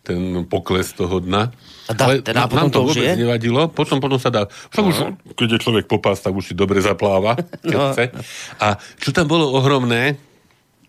ten 0.10 0.44
pokles 0.50 0.90
toho 0.98 1.22
dna. 1.22 1.54
A 1.90 1.92
da, 1.94 2.10
Ale 2.10 2.26
teda 2.26 2.50
nám 2.50 2.74
to, 2.74 2.86
vôbec 2.86 2.98
je? 2.98 3.14
nevadilo. 3.14 3.70
Potom, 3.70 4.02
potom 4.02 4.18
sa 4.18 4.34
dá... 4.34 4.50
Však 4.50 4.84
no. 4.84 4.90
už, 4.90 4.98
keď 5.38 5.48
je 5.58 5.60
človek 5.62 5.86
popás, 5.86 6.18
tak 6.22 6.34
už 6.34 6.50
si 6.50 6.54
dobre 6.58 6.82
zapláva, 6.82 7.38
no. 7.70 7.94
chce. 7.94 8.10
A 8.58 8.82
čo 8.98 9.10
tam 9.14 9.30
bolo 9.30 9.54
ohromné, 9.54 10.18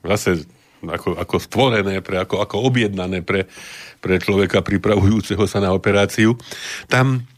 zase 0.00 0.48
ako, 0.80 1.20
ako 1.20 1.36
stvorené, 1.36 2.00
pre, 2.00 2.24
ako, 2.24 2.40
ako 2.40 2.56
objednané 2.64 3.20
pre, 3.20 3.44
pre 4.00 4.16
človeka 4.16 4.64
pripravujúceho 4.64 5.44
sa 5.44 5.60
na 5.60 5.76
operáciu, 5.76 6.40
tam 6.88 7.28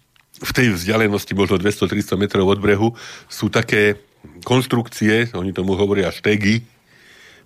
v 0.42 0.50
tej 0.54 0.74
vzdialenosti 0.74 1.34
možno 1.34 1.58
200-300 1.58 2.18
metrov 2.18 2.46
od 2.50 2.58
brehu 2.58 2.94
sú 3.26 3.50
také 3.50 3.98
konštrukcie, 4.46 5.34
oni 5.34 5.50
tomu 5.54 5.74
hovoria 5.74 6.10
štegy, 6.10 6.62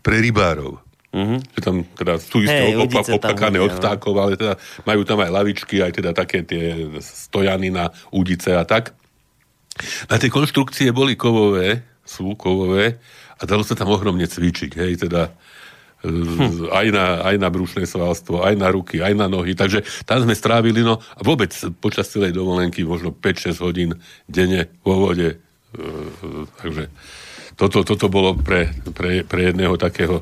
pre 0.01 0.21
rybárov. 0.23 0.81
Mm-hmm. 1.15 1.39
Že 1.55 1.61
tam 1.63 1.77
teda 1.97 2.15
sú 2.19 2.45
isté 2.45 2.63
hey, 2.73 2.77
opa- 2.77 3.07
opakané 3.07 3.59
od 3.63 3.73
vtákov, 3.73 4.15
ale 4.19 4.35
teda 4.37 4.59
majú 4.85 5.03
tam 5.07 5.23
aj 5.23 5.31
lavičky, 5.33 5.81
aj 5.81 5.93
teda 6.03 6.11
také 6.13 6.43
tie 6.43 6.93
stojany 6.99 7.73
na 7.73 7.89
údice 8.13 8.53
a 8.53 8.67
tak. 8.67 8.93
Na 10.09 10.17
tie 10.21 10.33
konštrukcie 10.33 10.93
boli 10.93 11.15
kovové, 11.15 11.85
sú 12.05 12.37
kovové 12.37 13.01
a 13.37 13.43
dalo 13.45 13.65
sa 13.65 13.77
tam 13.77 13.93
ohromne 13.93 14.25
cvičiť, 14.25 14.73
hej, 14.77 14.93
teda 15.09 15.33
hm. 16.05 16.73
aj, 16.73 16.87
na, 16.93 17.07
aj 17.25 17.37
na 17.41 17.49
brušné 17.49 17.85
svalstvo, 17.85 18.45
aj 18.45 18.55
na 18.57 18.69
ruky, 18.73 19.01
aj 19.01 19.15
na 19.17 19.29
nohy. 19.29 19.53
Takže 19.57 19.85
tam 20.09 20.25
sme 20.25 20.35
strávili, 20.37 20.81
no 20.81 21.01
a 21.01 21.21
vôbec 21.21 21.53
počas 21.81 22.09
celej 22.09 22.37
dovolenky 22.37 22.85
možno 22.85 23.13
5-6 23.13 23.65
hodín 23.65 23.91
denne 24.29 24.69
vo 24.81 25.01
vode. 25.01 25.37
E, 25.37 25.39
takže 26.61 26.89
toto, 27.57 27.89
toto 27.89 28.13
bolo 28.13 28.37
pre, 28.37 28.69
pre, 28.93 29.25
pre 29.25 29.51
jedného 29.51 29.81
takého 29.81 30.21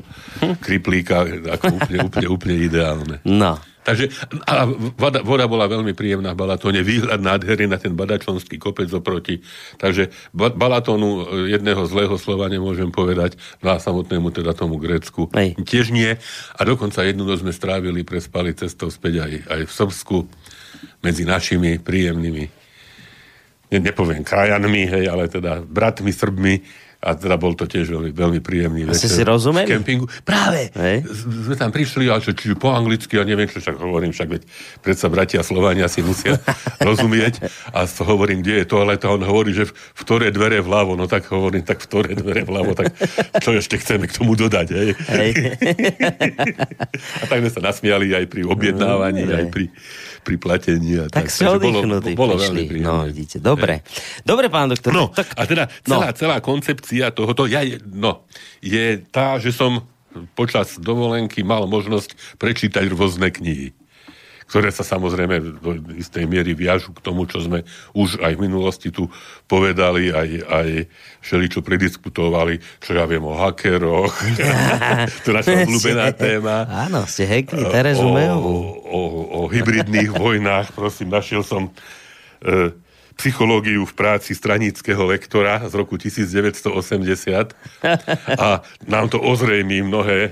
kriplíka 0.63 1.27
ako 1.59 1.83
úplne, 1.83 1.97
úplne, 2.07 2.27
úplne 2.31 2.55
ideálne. 2.63 3.15
No. 3.27 3.59
Takže 3.85 4.09
a 4.49 4.65
voda, 4.97 5.21
voda 5.21 5.45
bola 5.45 5.69
veľmi 5.69 5.93
príjemná 5.93 6.33
v 6.33 6.41
Balatóne, 6.41 6.81
výhľad 6.81 7.21
nádherný 7.21 7.69
na 7.69 7.77
ten 7.77 7.93
badačonský 7.93 8.57
kopec 8.57 8.89
oproti. 8.89 9.45
Takže 9.77 10.09
Balatónu 10.33 11.09
e, 11.21 11.23
jedného 11.53 11.85
zlého 11.85 12.17
slova 12.17 12.49
nemôžem 12.49 12.89
povedať, 12.89 13.37
no 13.61 13.75
a 13.75 13.77
samotnému 13.77 14.33
teda 14.33 14.57
tomu 14.57 14.81
Grécku 14.81 15.29
Hej. 15.37 15.53
tiež 15.61 15.93
nie. 15.93 16.17
A 16.57 16.61
dokonca 16.65 17.05
jednu 17.05 17.29
noc 17.29 17.45
sme 17.45 17.53
strávili, 17.53 18.01
prespali 18.01 18.57
cestou 18.57 18.89
späť 18.89 19.21
aj, 19.21 19.33
aj 19.53 19.61
v 19.69 19.71
Srbsku 19.71 20.17
medzi 21.05 21.21
našimi 21.21 21.77
príjemnými 21.77 22.65
ne, 23.69 23.79
nepoviem 23.81 24.25
krajanmi, 24.25 24.83
hej, 24.89 25.05
ale 25.09 25.29
teda 25.29 25.61
bratmi 25.61 26.09
Srbmi, 26.09 26.55
a 27.05 27.13
teda 27.13 27.37
bol 27.37 27.53
to 27.53 27.69
tiež 27.69 27.93
veľmi, 27.93 28.09
veľmi 28.17 28.39
príjemný 28.41 28.89
A 28.89 28.97
ste 28.97 29.05
si 29.05 29.21
rozumeli? 29.21 29.69
V 29.69 29.77
kempingu. 29.77 30.09
Práve. 30.25 30.73
Hej. 30.73 31.05
Sme 31.05 31.53
tam 31.53 31.69
prišli 31.69 32.09
a 32.09 32.17
čo, 32.17 32.33
či 32.33 32.57
po 32.57 32.73
anglicky, 32.73 33.13
ja 33.13 33.21
neviem, 33.21 33.45
čo 33.45 33.61
však 33.61 33.77
hovorím, 33.77 34.09
však 34.09 34.25
veď 34.25 34.41
predsa 34.81 35.05
bratia 35.13 35.45
Slovania 35.45 35.85
si 35.85 36.01
musia 36.01 36.41
rozumieť. 36.87 37.45
A 37.77 37.85
to 37.85 38.01
hovorím, 38.09 38.41
kde 38.41 38.65
je 38.65 38.65
toaleta, 38.65 39.13
on 39.13 39.21
hovorí, 39.21 39.53
že 39.53 39.69
v, 39.69 39.71
v 39.77 40.01
ktoré 40.01 40.33
dvere 40.33 40.65
vľavo, 40.65 40.97
no 40.97 41.05
tak 41.05 41.29
hovorím, 41.29 41.61
tak 41.61 41.77
v 41.77 41.85
ktoré 41.85 42.11
dvere 42.17 42.41
vľavo, 42.41 42.73
tak 42.73 42.97
čo 43.37 43.53
ešte 43.53 43.77
chceme 43.77 44.09
k 44.09 44.15
tomu 44.17 44.33
dodať, 44.33 44.67
hej? 44.73 44.89
Hej. 45.13 45.31
A 47.21 47.23
tak 47.29 47.37
sme 47.45 47.51
sa 47.53 47.61
nasmiali 47.61 48.17
aj 48.17 48.25
pri 48.25 48.41
objednávaní, 48.49 49.29
No, 49.29 49.37
aj 49.37 49.45
pri, 49.53 49.69
pri 50.25 50.41
platení. 50.41 50.97
A 50.97 51.05
Tak 51.05 51.29
tak, 51.29 51.29
ste 51.29 51.45
Takže 51.45 51.61
bolo, 51.61 51.61
oddychnutí 51.61 52.11
bolo 52.17 52.33
prišli. 52.41 52.81
No, 52.81 53.05
vidíte. 53.05 53.37
Dobre. 53.37 53.85
Dobre, 54.25 54.49
pán 54.49 54.73
doktor. 54.73 54.89
No, 54.89 55.13
tak, 55.13 55.29
a 55.37 55.45
teda 55.45 55.69
no. 55.85 56.01
celá, 56.01 56.09
celá 56.17 56.37
koncepcia 56.41 57.13
tohoto 57.13 57.45
ja, 57.45 57.61
no, 57.85 58.25
je 58.65 59.05
tá, 59.13 59.37
že 59.37 59.53
som 59.53 59.85
počas 60.33 60.81
dovolenky 60.81 61.45
mal 61.45 61.69
možnosť 61.69 62.41
prečítať 62.41 62.89
rôzne 62.89 63.29
knihy 63.29 63.77
ktoré 64.45 64.69
sa 64.69 64.85
samozrejme 64.85 65.41
do 65.57 65.73
istej 65.97 66.29
miery 66.29 66.53
viažu 66.53 66.93
k 66.93 67.01
tomu, 67.01 67.25
čo 67.25 67.41
sme 67.41 67.65
už 67.97 68.21
aj 68.21 68.37
v 68.37 68.43
minulosti 68.45 68.93
tu 68.93 69.09
povedali, 69.49 70.13
aj, 70.13 70.29
aj 70.45 70.69
všeličo 71.25 71.65
prediskutovali, 71.65 72.61
čo 72.77 72.93
ja 72.93 73.09
viem 73.09 73.25
o 73.25 73.33
hackeroch, 73.33 74.13
to 75.25 75.33
je 75.33 75.35
naša 75.35 75.51
obľúbená 75.65 76.07
téma. 76.13 76.69
Áno, 76.69 77.09
ste 77.09 77.25
hackli 77.25 77.65
Terezu 77.73 78.05
o, 78.05 78.13
Mejovú. 78.13 78.57
o, 78.85 79.01
o 79.33 79.49
hybridných 79.49 80.13
vojnách, 80.21 80.77
prosím, 80.77 81.09
našiel 81.09 81.41
som 81.41 81.73
e, 82.45 82.69
psychológiu 83.17 83.81
v 83.87 83.93
práci 83.97 84.37
stranického 84.37 85.01
lektora 85.09 85.65
z 85.65 85.73
roku 85.73 85.97
1980 85.97 87.55
a 88.37 88.61
nám 88.85 89.09
to 89.09 89.17
ozrejmí 89.17 89.81
mnohé 89.81 90.29
e, 90.29 90.31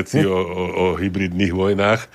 veci 0.00 0.24
o, 0.24 0.32
o, 0.32 0.62
o 0.72 0.86
hybridných 0.96 1.52
vojnách. 1.52 2.08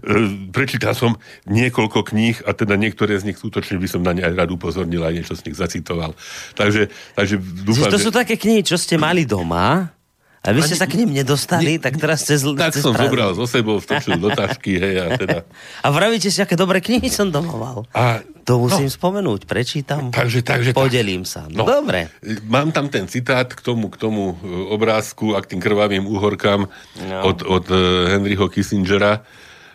E, 0.00 0.50
Prečítal 0.50 0.94
som 0.94 1.18
niekoľko 1.46 2.06
kníh 2.06 2.42
a 2.46 2.54
teda 2.54 2.74
niektoré 2.74 3.18
z 3.18 3.30
nich 3.32 3.38
skutočne 3.38 3.78
by 3.78 3.88
som 3.90 4.00
na 4.02 4.14
ne 4.14 4.22
aj 4.22 4.34
rád 4.34 4.50
upozornil 4.54 5.02
a 5.02 5.10
niečo 5.10 5.34
z 5.34 5.50
nich 5.50 5.56
zacitoval. 5.58 6.14
Takže, 6.54 6.90
takže 7.14 7.36
dúfam, 7.38 7.86
Čiže 7.88 7.94
to 7.94 8.00
sú 8.00 8.10
také 8.10 8.38
knihy, 8.38 8.62
čo 8.62 8.78
ste 8.78 8.96
mali 8.96 9.26
doma 9.26 9.98
a 10.38 10.54
vy 10.54 10.62
ste 10.62 10.78
sa 10.78 10.86
k 10.86 11.02
nim 11.02 11.10
nedostali, 11.10 11.82
tak 11.82 11.98
teraz 11.98 12.22
cez... 12.22 12.46
tak 12.46 12.70
cez 12.70 12.86
som 12.86 12.94
zobral 12.94 13.34
zo 13.34 13.42
sebou, 13.44 13.82
vtočil 13.82 14.22
do 14.22 14.30
tašky, 14.30 14.78
hej, 14.78 14.94
a 15.02 15.06
teda... 15.18 15.38
A 15.84 15.90
vravíte 15.90 16.30
si, 16.30 16.38
aké 16.38 16.54
dobré 16.54 16.78
knihy 16.78 17.10
som 17.10 17.26
doma 17.26 17.58
mal. 17.58 17.78
A, 17.90 18.22
To 18.46 18.62
musím 18.62 18.86
spomenúť, 18.86 19.44
prečítam. 19.50 20.14
Takže, 20.14 20.46
takže... 20.46 20.70
tak. 20.72 20.78
Podelím 20.78 21.26
sa. 21.26 21.50
No, 21.50 21.66
dobre. 21.66 22.08
Mám 22.46 22.70
tam 22.70 22.86
ten 22.86 23.10
citát 23.10 23.50
k 23.50 23.60
tomu, 23.60 23.90
k 23.90 23.98
tomu 23.98 24.38
e, 24.40 24.72
obrázku 24.72 25.34
a 25.34 25.42
k 25.42 25.52
tým 25.52 25.60
krvavým 25.60 26.06
úhorkám 26.06 26.70
No. 27.02 27.18
od, 27.28 27.42
od 27.44 27.66
e, 27.68 27.76
Henryho 28.16 28.46
Kissingera 28.48 29.26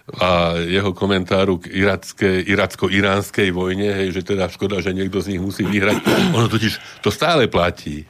a 0.03 0.60
jeho 0.60 0.91
komentáru 0.91 1.63
k 1.63 1.72
iracko-iránskej 2.43 3.55
vojne, 3.55 3.88
hej, 4.03 4.19
že 4.19 4.36
teda 4.36 4.51
škoda, 4.51 4.83
že 4.83 4.91
niekto 4.91 5.24
z 5.24 5.36
nich 5.36 5.41
musí 5.41 5.63
vyhrať. 5.63 6.03
Ono 6.36 6.51
totiž 6.51 7.00
to 7.00 7.07
stále 7.07 7.48
platí. 7.48 8.03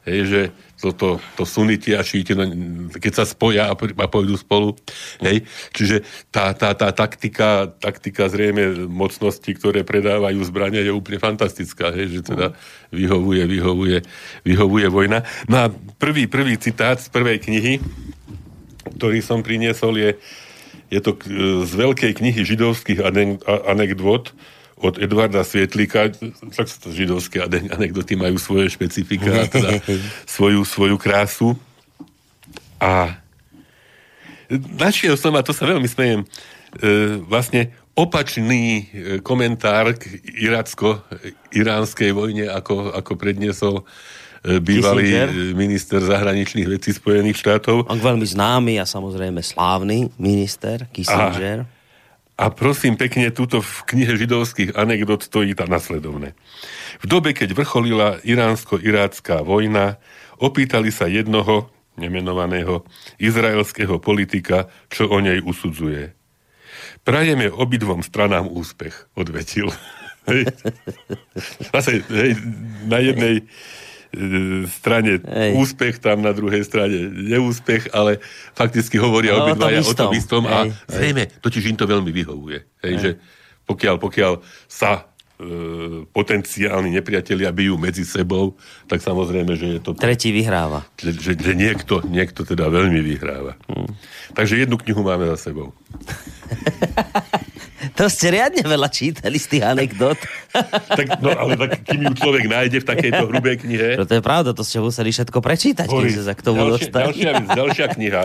Hej, 0.00 0.20
že 0.32 0.40
toto, 0.80 1.20
to 1.36 1.44
suniti 1.44 1.92
a 1.92 2.00
šíti, 2.00 2.32
no, 2.32 2.48
keď 2.96 3.12
sa 3.20 3.24
spoja 3.28 3.68
a, 3.68 3.76
a 3.76 4.06
pôjdu 4.08 4.32
spolu. 4.40 4.72
Hej, 5.20 5.44
čiže 5.76 6.06
tá, 6.32 6.56
tá, 6.56 6.72
tá 6.72 6.88
taktika, 6.88 7.68
taktika 7.68 8.32
zrejme 8.32 8.88
mocnosti, 8.88 9.52
ktoré 9.52 9.84
predávajú 9.84 10.40
zbrania, 10.40 10.80
je 10.80 10.94
úplne 10.94 11.20
fantastická. 11.20 11.92
Hej, 11.92 12.16
že 12.16 12.32
teda 12.32 12.56
vyhovuje, 12.88 13.44
vyhovuje, 13.44 13.98
vyhovuje 14.48 14.86
vojna. 14.88 15.20
No 15.52 15.56
a 15.58 15.66
prvý, 16.00 16.24
prvý 16.24 16.56
citát 16.56 16.96
z 16.96 17.12
prvej 17.12 17.36
knihy, 17.44 17.84
ktorý 18.96 19.20
som 19.20 19.44
priniesol, 19.44 20.00
je, 20.00 20.10
je 20.90 21.00
to 21.00 21.14
k- 21.14 21.30
z 21.64 21.72
veľkej 21.72 22.12
knihy 22.18 22.40
židovských 22.42 23.00
anekdot 23.46 24.34
od 24.80 24.96
Edvarda 24.96 25.44
sú 25.44 26.78
to 26.80 26.88
židovské 26.88 27.44
ane- 27.44 27.68
anekdoty, 27.68 28.16
majú 28.16 28.40
svoje 28.40 28.72
špecifika 28.72 29.44
teda 29.52 29.84
svoju, 30.24 30.64
svoju 30.64 30.96
krásu. 30.96 31.52
A 32.80 33.20
našiel 34.80 35.20
som, 35.20 35.36
a 35.36 35.44
to 35.44 35.52
sa 35.52 35.68
veľmi 35.68 35.84
smejem, 35.84 36.24
e, 36.24 36.26
vlastne 37.28 37.76
opačný 37.92 38.64
e, 38.64 38.82
komentár 39.20 40.00
k 40.00 40.16
iracko-iránskej 40.48 42.16
vojne, 42.16 42.48
ako, 42.48 42.96
ako 42.96 43.20
predniesol 43.20 43.84
e, 43.84 44.19
bývalý 44.40 45.04
Kissinger? 45.04 45.28
e, 45.28 45.52
minister 45.52 46.00
zahraničných 46.00 46.68
vecí 46.68 46.96
Spojených 46.96 47.36
štátov. 47.36 47.88
On 47.88 48.00
veľmi 48.00 48.24
známy 48.24 48.80
a 48.80 48.88
samozrejme 48.88 49.44
slávny 49.44 50.12
minister 50.16 50.88
Kissinger. 50.92 51.68
A 52.40 52.48
prosím 52.48 52.96
pekne, 52.96 53.28
túto 53.28 53.60
v 53.60 53.84
knihe 53.84 54.16
židovských 54.16 54.72
anekdot 54.72 55.28
stojí 55.28 55.52
tá 55.52 55.68
nasledovné. 55.68 56.32
V 57.00 57.04
dobe, 57.04 57.36
keď 57.36 57.52
vrcholila 57.52 58.16
iránsko-irácká 58.24 59.44
vojna, 59.44 60.00
opýtali 60.40 60.88
sa 60.88 61.04
jednoho, 61.04 61.68
nemenovaného, 62.00 62.88
izraelského 63.20 64.00
politika, 64.00 64.72
čo 64.88 65.12
o 65.12 65.20
nej 65.20 65.44
usudzuje. 65.44 66.16
Prajeme 67.04 67.52
obidvom 67.52 68.00
stranám 68.00 68.48
úspech, 68.48 69.12
odvetil. 69.12 69.68
Hej. 70.28 70.52
Zase, 71.72 72.04
hej, 72.12 72.36
na 72.84 73.00
jednej 73.00 73.40
e, 73.40 73.44
strane 74.66 75.22
Hej. 75.22 75.50
úspech, 75.54 76.02
tam 76.02 76.20
na 76.20 76.34
druhej 76.34 76.62
strane 76.62 76.98
neúspech, 77.08 77.94
ale 77.94 78.18
fakticky 78.52 78.98
hovoria 78.98 79.34
No, 79.34 79.46
obidvaja 79.46 79.80
o 79.80 79.94
tom 79.94 80.10
istom. 80.12 80.42
a 80.44 80.66
hej. 80.66 80.74
zrejme, 80.90 81.30
totiž 81.38 81.62
im 81.66 81.78
to 81.78 81.86
veľmi 81.86 82.10
vyhovuje. 82.10 82.58
Hej, 82.82 82.94
že 82.98 83.10
pokiaľ, 83.64 84.02
pokiaľ 84.02 84.32
sa 84.66 85.06
e, 85.38 86.02
potenciálni 86.10 86.90
nepriatelia 86.90 87.54
bijú 87.54 87.78
medzi 87.78 88.02
sebou, 88.02 88.58
tak 88.90 88.98
samozrejme, 88.98 89.54
že 89.54 89.78
je 89.78 89.80
to 89.80 89.94
Tretí 89.94 90.34
vyhráva. 90.34 90.82
že, 90.98 91.14
že 91.38 91.52
niekto, 91.54 92.02
niekto 92.02 92.42
teda 92.42 92.66
veľmi 92.66 92.98
vyhráva. 92.98 93.54
Hmm. 93.70 93.94
Takže 94.34 94.58
jednu 94.58 94.74
knihu 94.74 95.06
máme 95.06 95.30
za 95.30 95.54
sebou. 95.54 95.70
To 97.96 98.04
ste 98.06 98.28
riadne 98.30 98.60
veľa 98.60 98.88
čítali 98.88 99.36
z 99.36 99.46
tých 99.48 99.64
anekdot. 99.64 100.18
Tak, 100.90 101.22
no 101.22 101.30
ale 101.30 101.54
tak, 101.54 101.86
kým 101.86 102.02
ju 102.02 102.12
človek 102.12 102.44
nájde 102.44 102.82
v 102.82 102.86
takejto 102.86 103.22
hrubej 103.30 103.62
knihe... 103.62 103.94
No 103.94 104.02
to 104.02 104.18
je 104.18 104.22
pravda, 104.22 104.50
to 104.50 104.66
ste 104.66 104.82
museli 104.82 105.08
všetko 105.08 105.38
prečítať, 105.38 105.86
Boris, 105.86 106.18
sa 106.18 106.34
k 106.34 106.42
tomu 106.42 106.66
ďalšia, 106.66 106.74
dostali. 106.74 107.04
ďalšia, 107.06 107.30
vec, 107.30 107.48
ďalšia 107.54 107.86
kniha. 107.88 108.24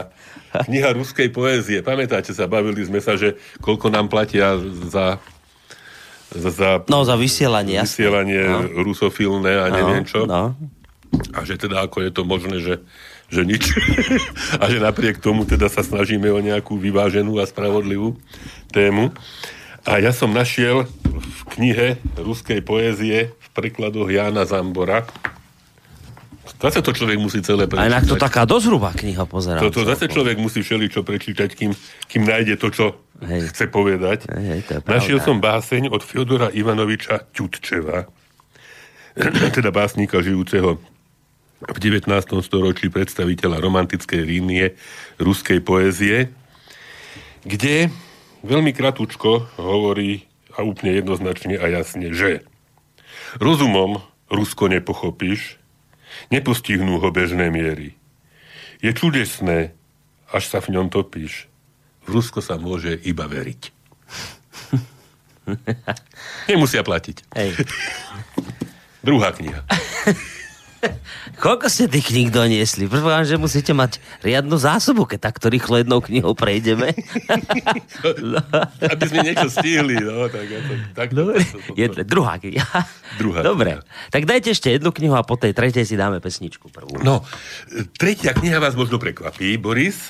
Kniha 0.66 0.90
ruskej 0.92 1.30
poézie. 1.30 1.86
Pamätáte 1.86 2.34
sa, 2.34 2.50
bavili 2.50 2.82
sme 2.82 2.98
sa, 2.98 3.14
že 3.14 3.38
koľko 3.62 3.94
nám 3.94 4.10
platia 4.10 4.58
za, 4.90 5.22
za, 6.34 6.50
za 6.50 6.70
No, 6.90 7.06
za 7.06 7.14
vysielanie, 7.14 7.78
vysielanie 7.80 8.42
No. 8.42 8.66
rusofilné 8.82 9.54
a 9.62 9.66
neviem 9.70 10.04
čo. 10.04 10.26
No. 10.26 10.58
A 11.32 11.46
že 11.46 11.56
teda 11.56 11.86
ako 11.86 12.02
je 12.02 12.12
to 12.12 12.22
možné, 12.26 12.58
že, 12.60 12.82
že 13.29 13.41
nič. 13.46 13.63
a 14.62 14.63
že 14.70 14.77
napriek 14.77 15.17
tomu 15.17 15.46
teda 15.46 15.70
sa 15.70 15.82
snažíme 15.82 16.29
o 16.29 16.39
nejakú 16.39 16.77
vyváženú 16.77 17.41
a 17.41 17.46
spravodlivú 17.46 18.17
tému. 18.70 19.13
A 19.86 20.01
ja 20.01 20.10
som 20.10 20.34
našiel 20.34 20.89
v 21.05 21.41
knihe 21.53 21.88
ruskej 22.17 22.65
poézie 22.65 23.29
v 23.38 23.48
prekladoch 23.53 24.10
Jána 24.10 24.41
Zambora. 24.50 25.05
Zase 26.55 26.82
to 26.82 26.98
človek 26.98 27.22
musí 27.22 27.46
celé 27.46 27.70
A 27.77 27.86
inak 27.86 28.10
to 28.10 28.17
prečítať. 28.17 28.25
taká 28.25 28.41
dosť 28.50 28.74
kniha, 28.98 29.24
pozerám. 29.29 29.62
To, 29.62 29.70
to 29.70 29.86
zase 29.86 30.10
človek 30.10 30.41
musí 30.41 30.65
všeličo 30.65 31.05
prečítať, 31.05 31.53
kým, 31.53 31.77
kým 32.10 32.24
nájde 32.25 32.58
to, 32.58 32.74
čo 32.74 32.86
Hej. 33.22 33.53
chce 33.53 33.70
povedať. 33.70 34.25
Hej, 34.34 34.46
hej, 34.50 34.62
to 34.65 34.72
je 34.74 34.82
pravda. 34.82 34.98
Našiel 34.98 35.20
som 35.22 35.38
báseň 35.38 35.94
od 35.94 36.01
Fyodora 36.01 36.50
Ivanoviča 36.50 37.29
Ťutčeva, 37.38 38.10
teda 39.58 39.70
básnika 39.70 40.25
žijúceho 40.25 40.82
v 41.64 41.78
19. 41.80 42.10
storočí 42.44 42.92
predstaviteľa 42.92 43.64
romantickej 43.64 44.22
línie 44.28 44.76
ruskej 45.16 45.64
poézie, 45.64 46.34
kde 47.48 47.94
veľmi 48.44 48.76
kratučko 48.76 49.56
hovorí 49.60 50.28
a 50.56 50.64
úplne 50.68 50.96
jednoznačne 51.00 51.56
a 51.56 51.66
jasne, 51.72 52.12
že 52.12 52.44
rozumom 53.40 54.04
Rusko 54.26 54.68
nepochopíš, 54.68 55.62
Nepostihnú 56.32 57.00
ho 57.00 57.10
bežné 57.12 57.52
miery. 57.52 57.96
Je 58.82 58.92
čudesné, 58.92 59.74
až 60.30 60.44
sa 60.48 60.60
v 60.62 60.78
ňom 60.78 60.88
topíš. 60.92 61.48
V 62.06 62.22
Rusko 62.22 62.40
sa 62.42 62.58
môže 62.62 62.94
iba 63.06 63.26
veriť. 63.26 63.62
Nemusia 66.50 66.82
platiť. 66.86 67.18
Hej. 67.34 67.52
Druhá 69.06 69.34
kniha. 69.34 69.62
Koľko 71.44 71.65
ste 71.68 71.88
tých 71.88 72.08
kníh 72.08 72.30
doniesli? 72.30 72.86
Predpokladám, 72.86 73.27
že 73.27 73.38
musíte 73.38 73.72
mať 73.72 73.98
riadnu 74.22 74.56
zásobu, 74.56 75.04
keď 75.04 75.20
takto 75.25 75.48
rýchlo 75.48 75.77
jednou 75.77 76.00
knihou 76.00 76.34
prejdeme. 76.34 76.92
Aby 78.86 79.04
sme 79.06 79.20
niečo 79.24 79.48
stihli. 79.50 79.96
No, 79.98 80.27
tak, 80.27 80.46
tak, 80.46 80.77
tak, 80.94 81.08
Dobre. 81.12 81.42
Jedle, 81.74 82.01
druhá 82.04 82.38
kniha. 82.38 82.80
Druhá 83.18 83.39
Dobre. 83.46 83.77
kniha. 83.77 83.84
Tak 84.10 84.22
dajte 84.25 84.51
ešte 84.51 84.70
jednu 84.70 84.89
knihu 84.92 85.13
a 85.13 85.22
po 85.22 85.36
tej 85.36 85.51
tretej 85.51 85.84
si 85.84 85.96
dáme 85.96 86.20
pesničku 86.20 86.70
prvú. 86.70 87.00
No, 87.01 87.22
tretia 87.96 88.32
kniha 88.32 88.58
vás 88.58 88.74
možno 88.74 88.98
prekvapí, 88.98 89.56
Boris. 89.58 90.10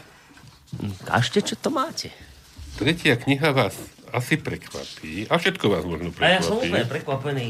Kažte, 1.04 1.42
čo 1.42 1.56
to 1.56 1.70
máte. 1.70 2.10
Tretia 2.76 3.16
kniha 3.16 3.52
vás 3.52 3.76
asi 4.12 4.36
prekvapí. 4.36 5.28
A 5.28 5.36
všetko 5.36 5.66
vás 5.68 5.84
možno 5.84 6.12
A 6.20 6.28
ja 6.30 6.40
som 6.40 6.60
prekvapí. 6.60 6.68
úplne 6.68 6.86
prekvapený 6.88 7.46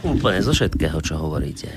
úplne 0.00 0.40
zo 0.40 0.50
všetkého, 0.50 0.96
čo 0.98 1.20
hovoríte. 1.20 1.68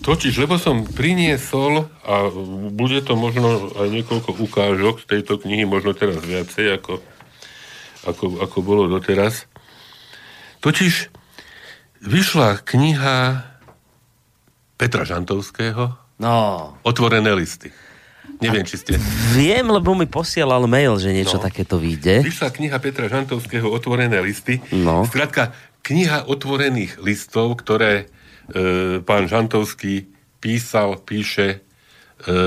Totiž, 0.00 0.40
lebo 0.40 0.56
som 0.56 0.88
priniesol, 0.88 1.84
a 2.00 2.32
bude 2.72 3.04
to 3.04 3.12
možno 3.12 3.68
aj 3.76 3.92
niekoľko 3.92 4.40
ukážok 4.40 5.04
z 5.04 5.06
tejto 5.06 5.36
knihy, 5.36 5.68
možno 5.68 5.92
teraz 5.92 6.16
viacej, 6.18 6.80
ako, 6.80 7.04
ako, 8.08 8.24
ako 8.40 8.56
bolo 8.64 8.88
doteraz. 8.88 9.44
Totiž 10.58 11.12
vyšla 12.00 12.64
kniha 12.64 13.44
Petra 14.74 15.04
Žantovského, 15.04 16.08
No, 16.18 16.74
Otvorené 16.82 17.30
listy. 17.30 17.70
Neviem, 18.42 18.66
či 18.66 18.74
ste... 18.74 18.98
viem, 19.34 19.62
lebo 19.62 19.94
mi 19.94 20.02
posielal 20.02 20.66
mail, 20.66 20.98
že 20.98 21.14
niečo 21.14 21.38
No. 21.38 21.46
takéto 21.46 21.78
vyjde. 21.78 22.26
Vyšla 22.26 22.50
kniha 22.50 22.74
Petra 22.78 23.06
Žantovského 23.06 23.66
Otvorené 23.66 24.18
listy. 24.18 24.58
No. 24.74 25.06
Skrátka, 25.06 25.54
kniha 25.82 26.28
otvorených 26.28 27.00
listov, 27.00 27.60
ktoré 27.64 28.04
e, 28.52 29.00
pán 29.02 29.28
Žantovský 29.28 30.08
písal, 30.38 31.00
píše, 31.02 31.64
e, 32.26 32.38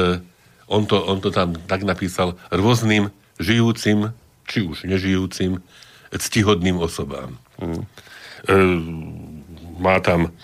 on, 0.68 0.84
to, 0.88 0.98
on 1.04 1.20
to 1.20 1.30
tam 1.34 1.56
tak 1.68 1.84
napísal, 1.84 2.40
rôznym 2.54 3.12
žijúcim, 3.42 4.14
či 4.48 4.64
už 4.64 4.88
nežijúcim, 4.88 5.60
ctihodným 6.12 6.78
osobám. 6.80 7.40
Mm. 7.60 7.82
E, 7.82 8.56
má 9.80 9.98
tam 10.04 10.36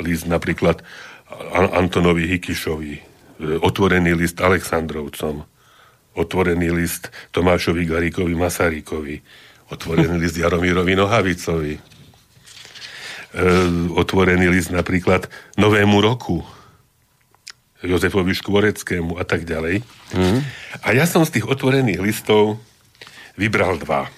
list 0.00 0.24
napríklad 0.24 0.82
An- 1.30 1.86
Antonovi 1.86 2.26
Hikišovi, 2.26 2.94
e, 2.96 3.02
otvorený 3.60 4.16
list 4.16 4.40
Aleksandrovcom, 4.40 5.44
otvorený 6.16 6.74
list 6.74 7.12
Tomášovi 7.30 7.86
Garíkovi 7.86 8.34
Masarykovi, 8.34 9.16
otvorený 9.70 10.18
list 10.18 10.36
Jaromírovi 10.36 10.98
Nohavicovi, 10.98 11.89
otvorený 13.94 14.50
list 14.50 14.74
napríklad 14.74 15.30
Novému 15.54 16.02
roku, 16.02 16.42
Jozefovi 17.80 18.34
Škvoreckému 18.36 19.16
a 19.16 19.24
tak 19.24 19.48
ďalej. 19.48 19.86
Mm. 20.12 20.40
A 20.84 20.88
ja 20.92 21.08
som 21.08 21.24
z 21.24 21.38
tých 21.40 21.46
otvorených 21.48 22.02
listov 22.02 22.60
vybral 23.40 23.80
dva. 23.80 24.10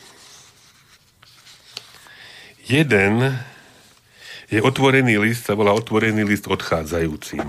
Jeden 2.67 3.37
je 4.51 4.59
otvorený 4.59 5.21
list, 5.23 5.47
sa 5.47 5.55
volá 5.55 5.71
otvorený 5.77 6.27
list 6.27 6.51
odchádzajúcim. 6.51 7.45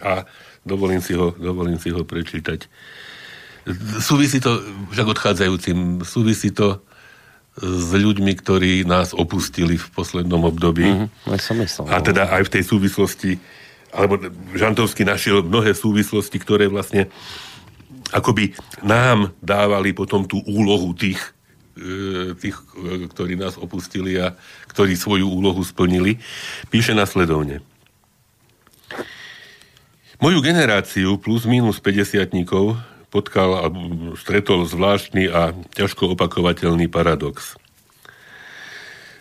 A 0.00 0.24
dovolím 0.66 1.04
si 1.04 1.14
ho, 1.14 1.36
dovolím 1.38 1.78
si 1.78 1.92
ho 1.92 2.02
prečítať. 2.02 2.66
Súvisí 4.00 4.40
to, 4.40 4.58
však 4.90 5.06
odchádzajúcim, 5.06 6.02
súvisí 6.02 6.50
to 6.50 6.80
s 7.60 7.90
ľuďmi, 7.92 8.32
ktorí 8.40 8.88
nás 8.88 9.12
opustili 9.12 9.76
v 9.76 9.86
poslednom 9.92 10.48
období. 10.48 10.84
Mm-hmm. 10.88 11.28
Ja 11.28 11.38
som 11.40 11.56
myslel. 11.60 11.84
A 11.92 12.00
teda 12.00 12.32
aj 12.32 12.48
v 12.48 12.52
tej 12.56 12.64
súvislosti, 12.64 13.30
alebo 13.92 14.16
Žantovský 14.56 15.04
našiel 15.04 15.44
mnohé 15.44 15.76
súvislosti, 15.76 16.40
ktoré 16.40 16.72
vlastne 16.72 17.12
akoby 18.10 18.56
nám 18.80 19.36
dávali 19.44 19.92
potom 19.92 20.24
tú 20.24 20.40
úlohu 20.48 20.96
tých, 20.96 21.20
e, 21.76 22.32
tých, 22.34 22.56
e, 22.80 23.06
ktorí 23.06 23.36
nás 23.36 23.60
opustili 23.60 24.16
a 24.18 24.34
ktorí 24.72 24.96
svoju 24.96 25.28
úlohu 25.28 25.60
splnili. 25.60 26.18
Píše 26.72 26.96
nasledovne. 26.96 27.60
Moju 30.20 30.44
generáciu 30.44 31.16
plus 31.16 31.48
minus 31.48 31.80
50 31.80 32.36
potkal 33.10 33.50
a 33.58 33.66
stretol 34.16 34.64
zvláštny 34.64 35.28
a 35.28 35.52
ťažko 35.74 36.14
opakovateľný 36.14 36.86
paradox. 36.86 37.58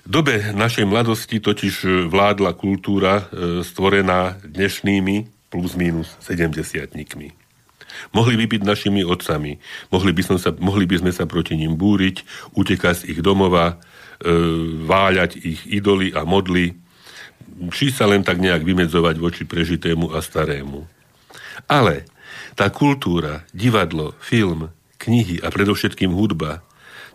V 0.05 0.09
dobe 0.21 0.41
našej 0.53 0.89
mladosti 0.89 1.37
totiž 1.37 2.07
vládla 2.09 2.57
kultúra 2.57 3.29
e, 3.29 3.61
stvorená 3.61 4.41
dnešnými 4.41 5.49
plus 5.49 5.73
minus 5.77 6.13
70 6.21 6.93
Mohli 8.13 8.33
by 8.37 8.45
byť 8.57 8.61
našimi 8.63 9.01
otcami, 9.01 9.57
mohli 9.89 10.11
by, 10.13 10.21
som 10.25 10.37
sa, 10.37 10.53
mohli 10.55 10.85
by 10.85 11.01
sme 11.01 11.11
sa 11.13 11.25
proti 11.25 11.57
ním 11.57 11.75
búriť, 11.75 12.21
utekať 12.53 12.95
z 13.05 13.17
ich 13.17 13.19
domova, 13.21 13.75
e, 14.21 14.33
váľať 14.85 15.41
ich 15.41 15.65
idoly 15.69 16.13
a 16.13 16.25
modly, 16.25 16.77
či 17.73 17.91
sa 17.91 18.07
len 18.07 18.23
tak 18.23 18.39
nejak 18.39 18.63
vymedzovať 18.63 19.15
voči 19.19 19.43
prežitému 19.43 20.13
a 20.15 20.23
starému. 20.23 20.85
Ale 21.67 22.07
tá 22.59 22.67
kultúra, 22.67 23.47
divadlo, 23.55 24.11
film, 24.19 24.67
knihy 24.99 25.39
a 25.39 25.47
predovšetkým 25.47 26.11
hudba, 26.11 26.59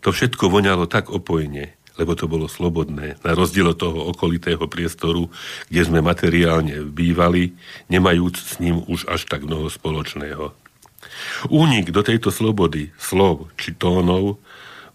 to 0.01 0.09
všetko 0.09 0.49
voňalo 0.49 0.89
tak 0.89 1.13
opojne, 1.13 1.77
lebo 2.01 2.17
to 2.17 2.25
bolo 2.25 2.49
slobodné, 2.49 3.21
na 3.21 3.31
rozdiel 3.37 3.77
od 3.77 3.77
toho 3.77 4.09
okolitého 4.09 4.65
priestoru, 4.65 5.29
kde 5.69 5.85
sme 5.85 6.01
materiálne 6.01 6.89
bývali, 6.89 7.53
nemajúc 7.93 8.35
s 8.41 8.57
ním 8.57 8.89
už 8.89 9.05
až 9.05 9.29
tak 9.29 9.45
mnoho 9.45 9.69
spoločného. 9.69 10.57
Únik 11.53 11.93
do 11.93 12.01
tejto 12.01 12.33
slobody, 12.33 12.97
slov 12.97 13.53
či 13.61 13.77
tónov, 13.77 14.41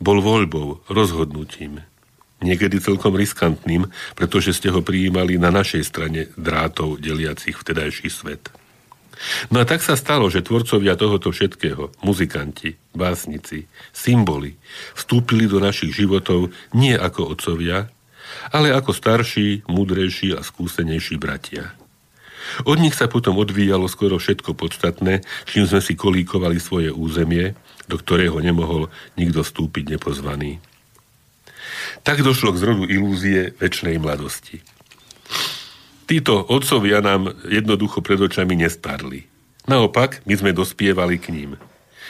bol 0.01 0.17
voľbou, 0.17 0.81
rozhodnutím. 0.89 1.85
Niekedy 2.41 2.81
celkom 2.81 3.13
riskantným, 3.13 3.85
pretože 4.17 4.57
ste 4.57 4.73
ho 4.73 4.81
prijímali 4.81 5.37
na 5.37 5.53
našej 5.53 5.83
strane 5.85 6.33
drátov 6.33 6.97
deliacich 6.97 7.53
vtedajší 7.53 8.09
svet. 8.09 8.49
No 9.51 9.59
a 9.59 9.65
tak 9.67 9.83
sa 9.83 9.99
stalo, 9.99 10.31
že 10.31 10.45
tvorcovia 10.45 10.95
tohoto 10.95 11.35
všetkého, 11.35 11.91
muzikanti, 12.03 12.79
básnici, 12.95 13.67
symboly, 13.91 14.55
vstúpili 14.95 15.45
do 15.45 15.59
našich 15.59 15.91
životov 15.91 16.55
nie 16.71 16.95
ako 16.95 17.35
otcovia, 17.35 17.91
ale 18.53 18.71
ako 18.71 18.95
starší, 18.95 19.67
múdrejší 19.67 20.37
a 20.37 20.41
skúsenejší 20.45 21.19
bratia. 21.19 21.75
Od 22.65 22.79
nich 22.81 22.95
sa 22.97 23.11
potom 23.11 23.37
odvíjalo 23.37 23.85
skoro 23.91 24.17
všetko 24.17 24.57
podstatné, 24.57 25.21
čím 25.45 25.69
sme 25.69 25.83
si 25.83 25.93
kolíkovali 25.93 26.57
svoje 26.57 26.89
územie, 26.89 27.53
do 27.85 27.99
ktorého 27.99 28.39
nemohol 28.41 28.89
nikto 29.19 29.45
vstúpiť 29.45 29.99
nepozvaný. 29.99 30.57
Tak 32.01 32.23
došlo 32.23 32.55
k 32.55 32.61
zrodu 32.61 32.83
ilúzie 32.87 33.53
väčšnej 33.59 33.99
mladosti. 34.01 34.63
Títo 36.09 36.41
otcovia 36.41 37.05
nám 37.05 37.37
jednoducho 37.45 38.01
pred 38.01 38.17
očami 38.17 38.57
nestarli. 38.57 39.29
Naopak, 39.69 40.25
my 40.25 40.33
sme 40.33 40.57
dospievali 40.57 41.21
k 41.21 41.29
ním. 41.29 41.61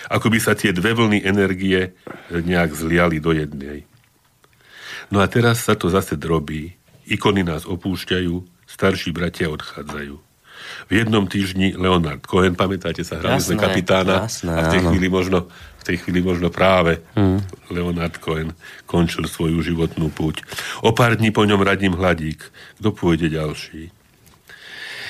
Ako 0.07 0.31
by 0.31 0.39
sa 0.39 0.55
tie 0.55 0.71
dve 0.71 0.95
vlny 0.95 1.27
energie 1.27 1.91
nejak 2.31 2.71
zliali 2.71 3.19
do 3.19 3.35
jednej. 3.35 3.83
No 5.11 5.19
a 5.19 5.27
teraz 5.27 5.67
sa 5.67 5.75
to 5.75 5.91
zase 5.91 6.15
drobí. 6.15 6.79
Ikony 7.11 7.43
nás 7.43 7.67
opúšťajú, 7.67 8.39
starší 8.71 9.11
bratia 9.11 9.51
odchádzajú. 9.51 10.15
V 10.87 10.91
jednom 10.95 11.27
týždni 11.27 11.75
Leonard 11.75 12.23
Cohen, 12.23 12.55
pamätáte 12.55 13.03
sa, 13.03 13.19
hrali 13.19 13.43
sme 13.43 13.59
Jasné, 13.59 13.65
kapitána 13.67 14.15
jasné, 14.29 14.53
a 14.53 14.59
v 14.63 14.71
tej 14.71 14.81
áno. 14.85 14.89
chvíli 14.93 15.07
možno, 15.11 15.37
v 15.79 15.87
tej 15.87 15.95
chvíli 16.03 16.19
možno 16.19 16.51
práve 16.51 16.99
hmm. 17.15 17.71
Leonard 17.71 18.19
Cohen 18.19 18.51
končil 18.83 19.25
svoju 19.25 19.63
životnú 19.63 20.11
púť. 20.11 20.43
O 20.83 20.91
pár 20.91 21.15
dní 21.15 21.31
po 21.31 21.47
ňom 21.47 21.63
radím 21.63 21.95
hladík. 21.95 22.43
Kto 22.79 22.91
pôjde 22.91 23.31
ďalší? 23.31 23.95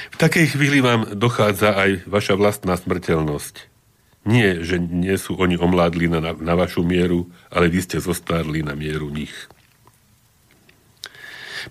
V 0.09 0.15
takej 0.17 0.57
chvíli 0.57 0.83
vám 0.83 1.15
dochádza 1.15 1.73
aj 1.73 2.05
vaša 2.05 2.35
vlastná 2.37 2.75
smrteľnosť. 2.77 3.69
Nie, 4.27 4.61
že 4.61 4.77
nie 4.77 5.15
sú 5.15 5.39
oni 5.39 5.55
omládli 5.55 6.11
na, 6.11 6.35
na 6.35 6.53
vašu 6.53 6.83
mieru, 6.83 7.31
ale 7.47 7.71
vy 7.71 7.79
ste 7.81 7.97
zostarli 8.03 8.61
na 8.61 8.75
mieru 8.75 9.07
nich. 9.07 9.33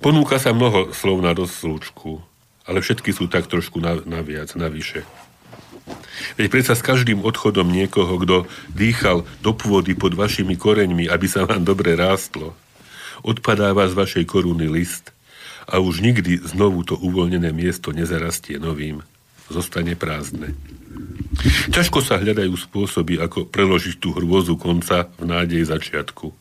Ponúka 0.01 0.41
sa 0.41 0.57
mnoho 0.57 0.93
slov 0.97 1.21
na 1.21 1.37
rozlúčku, 1.37 2.25
ale 2.65 2.81
všetky 2.81 3.13
sú 3.13 3.29
tak 3.29 3.49
trošku 3.49 3.81
na, 3.81 4.01
naviac, 4.05 4.53
navyše. 4.57 5.05
Veď 6.39 6.47
predsa 6.51 6.75
s 6.79 6.87
každým 6.87 7.23
odchodom 7.27 7.71
niekoho, 7.71 8.19
kto 8.23 8.37
dýchal 8.71 9.27
do 9.43 9.51
pôdy 9.55 9.99
pod 9.99 10.15
vašimi 10.15 10.55
koreňmi, 10.55 11.11
aby 11.11 11.27
sa 11.27 11.47
vám 11.49 11.67
dobre 11.67 11.99
rástlo, 11.99 12.55
odpadáva 13.27 13.91
z 13.91 13.95
vašej 13.99 14.25
koruny 14.31 14.71
list 14.71 15.11
a 15.69 15.83
už 15.83 16.01
nikdy 16.01 16.41
znovu 16.41 16.87
to 16.87 16.97
uvoľnené 16.97 17.53
miesto 17.53 17.93
nezarastie 17.93 18.57
novým, 18.57 19.05
zostane 19.53 19.99
prázdne. 19.99 20.57
Ťažko 21.71 22.01
sa 22.01 22.17
hľadajú 22.19 22.57
spôsoby, 22.57 23.21
ako 23.21 23.47
preložiť 23.47 24.01
tú 24.01 24.17
hrôzu 24.17 24.57
konca 24.57 25.13
v 25.21 25.25
nádej 25.29 25.69
začiatku. 25.69 26.33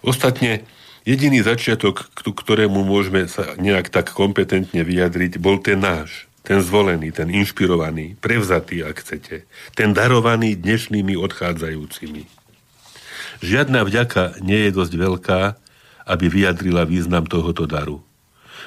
Ostatne, 0.00 0.64
jediný 1.04 1.44
začiatok, 1.44 2.08
k 2.14 2.18
ktorému 2.24 2.86
môžeme 2.86 3.28
sa 3.28 3.58
nejak 3.58 3.92
tak 3.92 4.14
kompetentne 4.14 4.80
vyjadriť, 4.80 5.36
bol 5.42 5.60
ten 5.60 5.82
náš, 5.82 6.29
ten 6.42 6.58
zvolený, 6.64 7.12
ten 7.12 7.28
inšpirovaný, 7.28 8.16
prevzatý, 8.18 8.80
ak 8.80 9.04
chcete, 9.04 9.44
ten 9.76 9.92
darovaný 9.92 10.56
dnešnými 10.56 11.14
odchádzajúcimi. 11.16 12.24
Žiadna 13.40 13.84
vďaka 13.84 14.40
nie 14.44 14.68
je 14.68 14.70
dosť 14.72 14.92
veľká, 14.96 15.40
aby 16.08 16.26
vyjadrila 16.28 16.88
význam 16.88 17.24
tohoto 17.28 17.64
daru. 17.68 18.02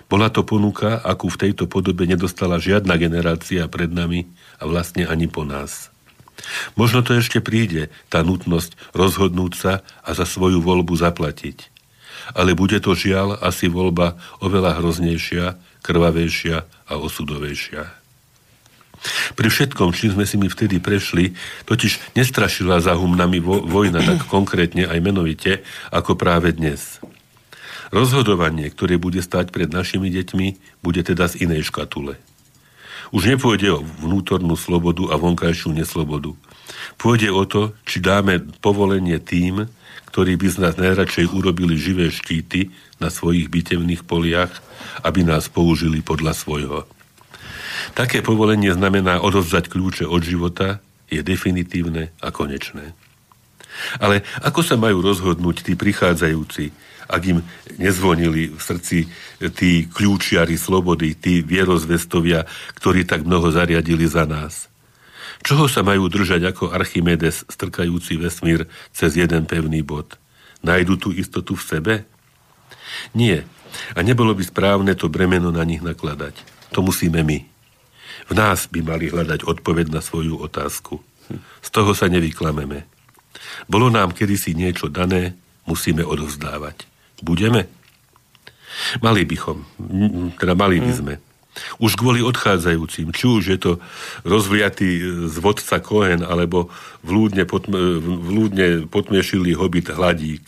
Bola 0.10 0.30
to 0.30 0.42
ponuka, 0.46 1.02
akú 1.02 1.30
v 1.30 1.50
tejto 1.50 1.70
podobe 1.70 2.06
nedostala 2.10 2.58
žiadna 2.58 2.98
generácia 2.98 3.66
pred 3.70 3.90
nami 3.90 4.30
a 4.58 4.66
vlastne 4.66 5.06
ani 5.06 5.30
po 5.30 5.46
nás. 5.46 5.94
Možno 6.74 7.06
to 7.06 7.14
ešte 7.14 7.40
príde, 7.40 7.94
tá 8.10 8.26
nutnosť 8.26 8.74
rozhodnúť 8.98 9.54
sa 9.54 9.74
a 10.02 10.18
za 10.18 10.26
svoju 10.26 10.60
voľbu 10.62 10.98
zaplatiť. 10.98 11.73
Ale 12.34 12.56
bude 12.56 12.80
to 12.80 12.96
žiaľ 12.96 13.40
asi 13.42 13.68
voľba 13.68 14.16
oveľa 14.40 14.80
hroznejšia, 14.80 15.58
krvavejšia 15.84 16.58
a 16.90 16.94
osudovejšia. 16.98 18.04
Pri 19.36 19.48
všetkom, 19.52 19.92
čím 19.92 20.16
sme 20.16 20.24
si 20.24 20.40
my 20.40 20.48
vtedy 20.48 20.80
prešli, 20.80 21.36
totiž 21.68 22.16
nestrašila 22.16 22.80
za 22.80 22.96
humnami 22.96 23.44
vo, 23.44 23.60
vojna 23.60 24.00
tak 24.00 24.28
konkrétne 24.36 24.88
aj 24.88 25.00
menovite, 25.04 25.62
ako 25.92 26.16
práve 26.16 26.56
dnes. 26.56 27.04
Rozhodovanie, 27.94 28.74
ktoré 28.74 28.98
bude 28.98 29.22
stať 29.22 29.54
pred 29.54 29.70
našimi 29.70 30.10
deťmi, 30.10 30.82
bude 30.82 31.04
teda 31.06 31.30
z 31.30 31.46
inej 31.46 31.70
škatule. 31.70 32.18
Už 33.14 33.30
nepôjde 33.30 33.78
o 33.78 33.86
vnútornú 34.02 34.58
slobodu 34.58 35.14
a 35.14 35.22
vonkajšiu 35.22 35.70
neslobodu. 35.78 36.34
Pôjde 36.98 37.30
o 37.30 37.46
to, 37.46 37.78
či 37.86 38.02
dáme 38.02 38.42
povolenie 38.66 39.22
tým, 39.22 39.70
ktorí 40.14 40.38
by 40.38 40.48
z 40.50 40.58
nás 40.62 40.76
najradšej 40.78 41.32
urobili 41.34 41.74
živé 41.80 42.14
štíty 42.14 42.70
na 43.02 43.10
svojich 43.10 43.50
bitevných 43.50 44.06
poliach, 44.06 44.54
aby 45.02 45.26
nás 45.26 45.50
použili 45.50 46.06
podľa 46.06 46.38
svojho. 46.38 46.80
Také 47.98 48.22
povolenie 48.22 48.72
znamená 48.72 49.20
odovzdať 49.20 49.74
kľúče 49.74 50.06
od 50.06 50.22
života, 50.22 50.80
je 51.10 51.22
definitívne 51.22 52.10
a 52.22 52.30
konečné. 52.34 52.94
Ale 53.98 54.22
ako 54.46 54.62
sa 54.62 54.76
majú 54.78 55.02
rozhodnúť 55.02 55.66
tí 55.66 55.74
prichádzajúci, 55.74 56.74
ak 57.10 57.22
im 57.26 57.40
nezvonili 57.78 58.54
v 58.54 58.62
srdci 58.62 59.10
tí 59.54 59.86
kľúčiari 59.90 60.56
slobody, 60.56 61.18
tí 61.18 61.44
vierozvestovia, 61.44 62.48
ktorí 62.80 63.04
tak 63.04 63.28
mnoho 63.28 63.52
zariadili 63.52 64.08
za 64.08 64.24
nás. 64.24 64.73
Čoho 65.44 65.68
sa 65.68 65.84
majú 65.84 66.08
držať 66.08 66.56
ako 66.56 66.72
Archimedes, 66.72 67.44
strkajúci 67.52 68.16
vesmír 68.16 68.72
cez 68.96 69.20
jeden 69.20 69.44
pevný 69.44 69.84
bod? 69.84 70.16
Najdu 70.64 70.96
tú 70.96 71.10
istotu 71.12 71.60
v 71.60 71.64
sebe? 71.68 71.94
Nie. 73.12 73.44
A 73.92 74.00
nebolo 74.00 74.32
by 74.32 74.44
správne 74.48 74.96
to 74.96 75.12
bremeno 75.12 75.52
na 75.52 75.68
nich 75.68 75.84
nakladať. 75.84 76.40
To 76.72 76.80
musíme 76.80 77.20
my. 77.28 77.44
V 78.32 78.34
nás 78.34 78.72
by 78.72 78.80
mali 78.80 79.12
hľadať 79.12 79.44
odpoveď 79.44 79.92
na 79.92 80.00
svoju 80.00 80.40
otázku. 80.40 81.04
Z 81.60 81.70
toho 81.76 81.92
sa 81.92 82.08
nevyklameme. 82.08 82.88
Bolo 83.68 83.92
nám 83.92 84.16
kedysi 84.16 84.56
niečo 84.56 84.88
dané, 84.88 85.36
musíme 85.68 86.08
odovzdávať. 86.08 86.88
Budeme? 87.20 87.68
Mali 89.04 89.28
bychom, 89.28 89.64
teda 90.40 90.54
mali 90.56 90.80
by 90.80 90.92
hm. 90.92 90.98
sme. 90.98 91.14
Už 91.78 91.96
kvôli 91.98 92.26
odchádzajúcim, 92.26 93.14
či 93.14 93.26
už 93.30 93.44
je 93.54 93.60
to 93.62 93.72
rozviatý 94.26 95.02
zvodca 95.30 95.78
Kohen, 95.80 96.26
alebo 96.26 96.74
vlúdne, 97.06 97.46
potme, 97.46 98.02
vlúdne 98.02 98.90
potmiešilý 98.90 99.54
hobit 99.58 99.94
Hladík, 99.94 100.44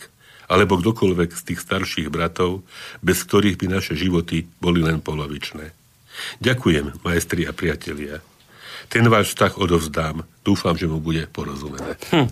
alebo 0.50 0.78
kdokoľvek 0.78 1.30
z 1.34 1.42
tých 1.52 1.60
starších 1.62 2.08
bratov, 2.10 2.66
bez 3.02 3.22
ktorých 3.22 3.58
by 3.58 3.66
naše 3.70 3.94
životy 3.94 4.46
boli 4.58 4.82
len 4.82 4.98
polovičné. 5.02 5.74
Ďakujem, 6.42 7.02
majstri 7.02 7.46
a 7.46 7.52
priatelia. 7.52 8.22
Ten 8.86 9.04
váš 9.10 9.34
vztah 9.34 9.58
odovzdám. 9.58 10.22
Dúfam, 10.46 10.78
že 10.78 10.86
mu 10.86 11.02
bude 11.02 11.26
porozumené. 11.26 11.98
Hm. 12.14 12.30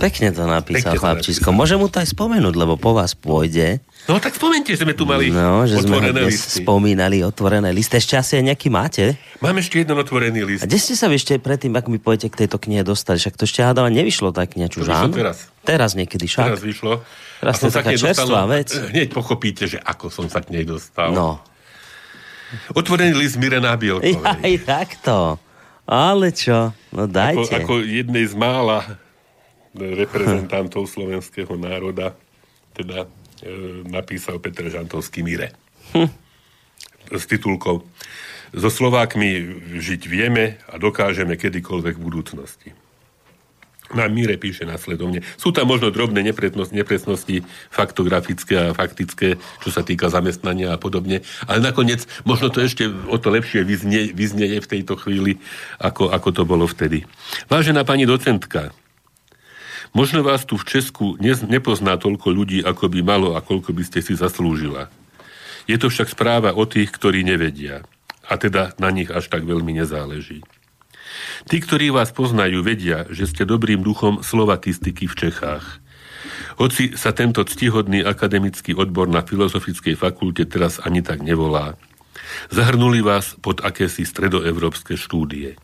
Pekne 0.00 0.32
to 0.32 0.48
napísal 0.48 0.96
chlapčisko. 0.96 1.52
Môžem 1.52 1.76
mu 1.76 1.92
to 1.92 2.00
aj 2.00 2.08
spomenúť, 2.16 2.54
lebo 2.56 2.80
po 2.80 2.96
vás 2.96 3.12
pôjde. 3.12 3.84
No 4.04 4.20
tak 4.20 4.36
spomente, 4.36 4.72
že 4.72 4.84
sme 4.84 4.92
tu 4.92 5.08
mali 5.08 5.32
no, 5.32 5.64
že 5.64 5.80
otvorené 5.80 6.28
sme 6.28 6.28
listy. 6.28 6.60
spomínali 6.60 7.24
otvorené 7.24 7.72
listy. 7.72 7.96
Ešte 7.96 8.20
asi 8.20 8.32
aj 8.40 8.44
nejaký 8.52 8.68
máte? 8.68 9.16
Mám 9.40 9.60
ešte 9.60 9.80
jeden 9.80 9.96
otvorený 9.96 10.44
list. 10.44 10.64
A 10.64 10.68
kde 10.68 10.76
ste 10.76 10.92
sa 10.92 11.08
ešte 11.08 11.40
predtým, 11.40 11.72
ako 11.72 11.88
mi 11.88 12.00
pojete 12.00 12.28
k 12.28 12.44
tejto 12.44 12.60
knihe 12.60 12.84
dostali? 12.84 13.16
Však 13.16 13.36
to 13.40 13.48
ešte 13.48 13.64
hádava 13.64 13.88
nevyšlo 13.88 14.32
tak 14.36 14.60
niečo, 14.60 14.84
že 14.84 14.92
áno? 14.92 15.12
teraz. 15.12 15.48
Teraz 15.64 15.96
niekedy 15.96 16.28
však. 16.28 16.52
Teraz 16.52 16.62
vyšlo. 16.64 17.00
Teraz 17.40 17.54
to 17.60 17.68
taká 17.72 17.92
čerstvá 17.96 18.44
vec. 18.48 18.72
Hneď 18.72 19.08
pochopíte, 19.12 19.64
že 19.68 19.80
ako 19.80 20.12
som 20.12 20.26
sa 20.28 20.44
k 20.44 20.52
nej 20.52 20.64
dostal. 20.68 21.12
No. 21.12 21.40
Otvorený 22.76 23.16
list 23.16 23.36
Mirená 23.40 23.72
Bielkovej. 23.76 24.20
Aj 24.44 24.54
takto. 24.64 25.40
Ale 25.84 26.32
čo? 26.32 26.72
No 26.92 27.04
dajte. 27.04 27.60
Ako, 27.60 27.80
ako 27.80 27.84
jednej 27.84 28.24
z 28.24 28.34
mála 28.36 28.98
reprezentantov 29.74 30.86
slovenského 30.86 31.58
národa, 31.58 32.14
teda 32.72 33.04
e, 33.04 33.08
napísal 33.84 34.38
Petr 34.38 34.70
Žantovský 34.70 35.20
Mire. 35.26 35.52
Hm. 35.92 36.10
S 37.12 37.24
titulkou 37.28 37.84
So 38.54 38.70
Slovákmi 38.70 39.30
žiť 39.82 40.06
vieme 40.06 40.62
a 40.70 40.78
dokážeme 40.78 41.34
kedykoľvek 41.34 41.98
v 41.98 42.04
budúcnosti. 42.06 42.70
Na 43.92 44.08
Míre 44.08 44.40
píše 44.40 44.64
následovne. 44.64 45.20
Sú 45.36 45.52
tam 45.52 45.68
možno 45.68 45.92
drobné 45.92 46.24
nepresnosti 46.24 47.44
faktografické 47.68 48.72
a 48.72 48.72
faktické, 48.72 49.36
čo 49.60 49.68
sa 49.68 49.84
týka 49.84 50.08
zamestnania 50.08 50.72
a 50.72 50.80
podobne, 50.80 51.20
ale 51.44 51.60
nakoniec 51.60 52.08
možno 52.24 52.48
to 52.48 52.64
ešte 52.64 52.88
o 52.88 53.20
to 53.20 53.28
lepšie 53.28 53.60
vyznie, 53.60 54.08
vyznieje 54.16 54.64
v 54.64 54.70
tejto 54.72 54.96
chvíli, 54.96 55.36
ako, 55.76 56.08
ako 56.08 56.28
to 56.32 56.42
bolo 56.48 56.64
vtedy. 56.64 57.04
Vážená 57.52 57.84
pani 57.84 58.08
docentka, 58.08 58.72
možno 59.92 60.24
vás 60.24 60.48
tu 60.48 60.56
v 60.56 60.64
Česku 60.64 61.20
ne, 61.20 61.36
nepozná 61.44 62.00
toľko 62.00 62.32
ľudí, 62.32 62.64
ako 62.64 62.88
by 62.88 63.04
malo 63.04 63.36
a 63.36 63.44
koľko 63.44 63.76
by 63.76 63.84
ste 63.84 64.00
si 64.00 64.16
zaslúžila. 64.16 64.88
Je 65.68 65.76
to 65.76 65.92
však 65.92 66.08
správa 66.08 66.56
o 66.56 66.64
tých, 66.64 66.88
ktorí 66.88 67.20
nevedia. 67.20 67.84
A 68.24 68.40
teda 68.40 68.72
na 68.80 68.88
nich 68.88 69.12
až 69.12 69.28
tak 69.28 69.44
veľmi 69.44 69.76
nezáleží. 69.76 70.40
Tí, 71.48 71.60
ktorí 71.60 71.92
vás 71.92 72.10
poznajú, 72.10 72.64
vedia, 72.64 73.04
že 73.12 73.28
ste 73.28 73.48
dobrým 73.48 73.84
duchom 73.84 74.24
slovatistiky 74.24 75.06
v 75.10 75.14
Čechách. 75.28 75.84
Hoci 76.56 76.94
sa 76.94 77.12
tento 77.12 77.44
ctihodný 77.44 78.06
akademický 78.06 78.72
odbor 78.78 79.10
na 79.10 79.20
Filozofickej 79.20 79.98
fakulte 79.98 80.48
teraz 80.48 80.80
ani 80.80 81.04
tak 81.04 81.20
nevolá. 81.20 81.76
Zahrnuli 82.48 83.04
vás 83.04 83.36
pod 83.38 83.60
akési 83.60 84.06
stredoevropské 84.06 84.96
štúdie. 84.96 85.58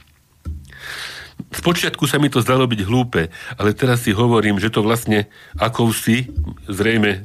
Spočiatku 1.51 2.05
sa 2.05 2.21
mi 2.21 2.29
to 2.29 2.45
zdalo 2.45 2.69
byť 2.69 2.81
hlúpe, 2.85 3.33
ale 3.57 3.71
teraz 3.73 4.05
si 4.05 4.13
hovorím, 4.13 4.61
že 4.61 4.69
to 4.69 4.85
vlastne 4.85 5.27
akousi, 5.57 6.29
zrejme 6.69 7.11
e, 7.11 7.21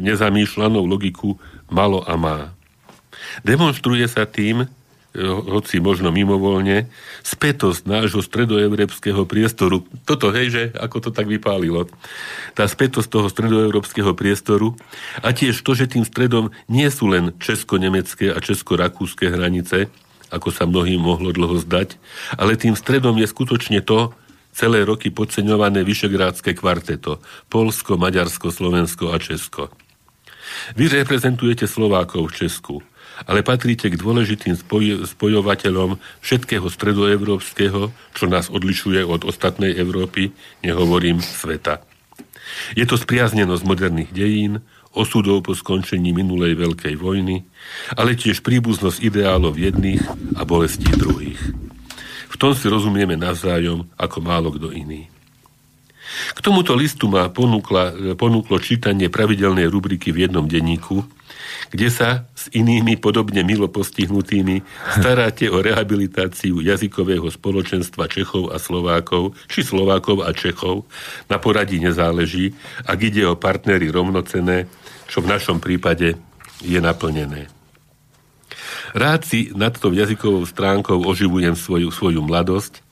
nezamýšľanou 0.00 0.86
logiku 0.86 1.36
malo 1.66 2.00
a 2.06 2.14
má. 2.14 2.38
Demonstruje 3.42 4.06
sa 4.06 4.24
tým, 4.24 4.70
hoci 5.24 5.80
možno 5.80 6.12
mimovolne, 6.12 6.92
spätosť 7.24 7.88
nášho 7.88 8.20
stredoeurópskeho 8.20 9.24
priestoru. 9.24 9.82
Toto, 10.04 10.28
hej, 10.30 10.46
že 10.52 10.62
ako 10.76 11.08
to 11.08 11.10
tak 11.10 11.26
vypálilo. 11.26 11.88
Tá 12.52 12.68
spätosť 12.68 13.08
toho 13.08 13.28
stredoeurópskeho 13.32 14.12
priestoru 14.12 14.76
a 15.24 15.32
tiež 15.32 15.56
to, 15.64 15.72
že 15.72 15.88
tým 15.88 16.04
stredom 16.04 16.52
nie 16.68 16.86
sú 16.92 17.08
len 17.08 17.32
česko-nemecké 17.40 18.30
a 18.30 18.38
česko-rakúske 18.38 19.32
hranice, 19.32 19.88
ako 20.28 20.52
sa 20.52 20.68
mnohým 20.68 21.00
mohlo 21.00 21.32
dlho 21.32 21.56
zdať, 21.64 21.96
ale 22.36 22.60
tým 22.60 22.76
stredom 22.76 23.16
je 23.16 23.26
skutočne 23.30 23.80
to, 23.80 24.12
celé 24.56 24.88
roky 24.88 25.12
podceňované 25.12 25.84
Vyšegrádske 25.84 26.56
kvarteto. 26.56 27.20
Polsko, 27.52 28.00
Maďarsko, 28.00 28.48
Slovensko 28.48 29.12
a 29.12 29.20
Česko. 29.20 29.68
Vy 30.72 30.88
reprezentujete 30.88 31.68
Slovákov 31.68 32.32
v 32.32 32.36
Česku 32.46 32.76
ale 33.24 33.40
patríte 33.40 33.88
k 33.88 33.96
dôležitým 33.96 34.52
spoj- 34.60 35.08
spojovateľom 35.08 35.96
všetkého 36.20 36.68
stredoevropského, 36.68 37.88
čo 38.12 38.24
nás 38.28 38.52
odlišuje 38.52 39.00
od 39.00 39.24
ostatnej 39.24 39.72
Európy, 39.72 40.36
nehovorím 40.60 41.24
sveta. 41.24 41.80
Je 42.76 42.84
to 42.84 43.00
spriaznenosť 43.00 43.62
moderných 43.64 44.12
dejín, 44.12 44.60
osudov 44.96 45.44
po 45.44 45.52
skončení 45.52 46.12
minulej 46.16 46.56
veľkej 46.56 46.94
vojny, 46.96 47.44
ale 47.96 48.16
tiež 48.16 48.40
príbuznosť 48.40 49.04
ideálov 49.04 49.60
jedných 49.60 50.00
a 50.40 50.42
bolestí 50.48 50.88
druhých. 50.88 51.40
V 52.32 52.36
tom 52.40 52.56
si 52.56 52.68
rozumieme 52.68 53.16
navzájom 53.16 53.88
ako 53.96 54.18
málo 54.24 54.48
kto 54.56 54.72
iný. 54.72 55.08
K 56.34 56.38
tomuto 56.40 56.72
listu 56.72 57.10
ma 57.10 57.28
ponúkla, 57.28 58.16
ponúklo 58.16 58.56
čítanie 58.62 59.12
pravidelnej 59.12 59.68
rubriky 59.68 60.12
v 60.12 60.28
jednom 60.28 60.48
denníku, 60.48 61.04
kde 61.70 61.88
sa 61.90 62.30
s 62.38 62.46
inými 62.54 62.96
podobne 62.96 63.42
milo 63.42 63.66
postihnutými 63.66 64.62
staráte 64.96 65.50
o 65.50 65.58
rehabilitáciu 65.58 66.62
jazykového 66.62 67.26
spoločenstva 67.26 68.06
Čechov 68.06 68.54
a 68.54 68.62
Slovákov, 68.62 69.34
či 69.50 69.66
Slovákov 69.66 70.22
a 70.22 70.30
Čechov, 70.30 70.86
na 71.26 71.42
poradí 71.42 71.82
nezáleží, 71.82 72.54
ak 72.86 72.98
ide 73.02 73.26
o 73.26 73.34
partnery 73.34 73.90
rovnocené, 73.90 74.70
čo 75.10 75.22
v 75.22 75.30
našom 75.30 75.58
prípade 75.58 76.14
je 76.62 76.78
naplnené. 76.78 77.50
Rád 78.96 79.26
si 79.26 79.50
nad 79.52 79.74
tou 79.76 79.92
jazykovou 79.92 80.46
stránkou 80.46 81.02
oživujem 81.04 81.58
svoju, 81.58 81.90
svoju 81.92 82.22
mladosť, 82.22 82.85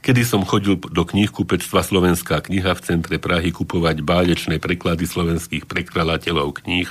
kedy 0.00 0.22
som 0.24 0.44
chodil 0.44 0.80
do 0.80 1.02
knihkupectva 1.04 1.84
Slovenská 1.84 2.40
kniha 2.44 2.72
v 2.76 2.84
centre 2.84 3.16
Prahy 3.20 3.52
kupovať 3.52 4.00
báječné 4.04 4.56
preklady 4.60 5.04
slovenských 5.04 5.68
prekladateľov 5.68 6.64
kníh, 6.64 6.90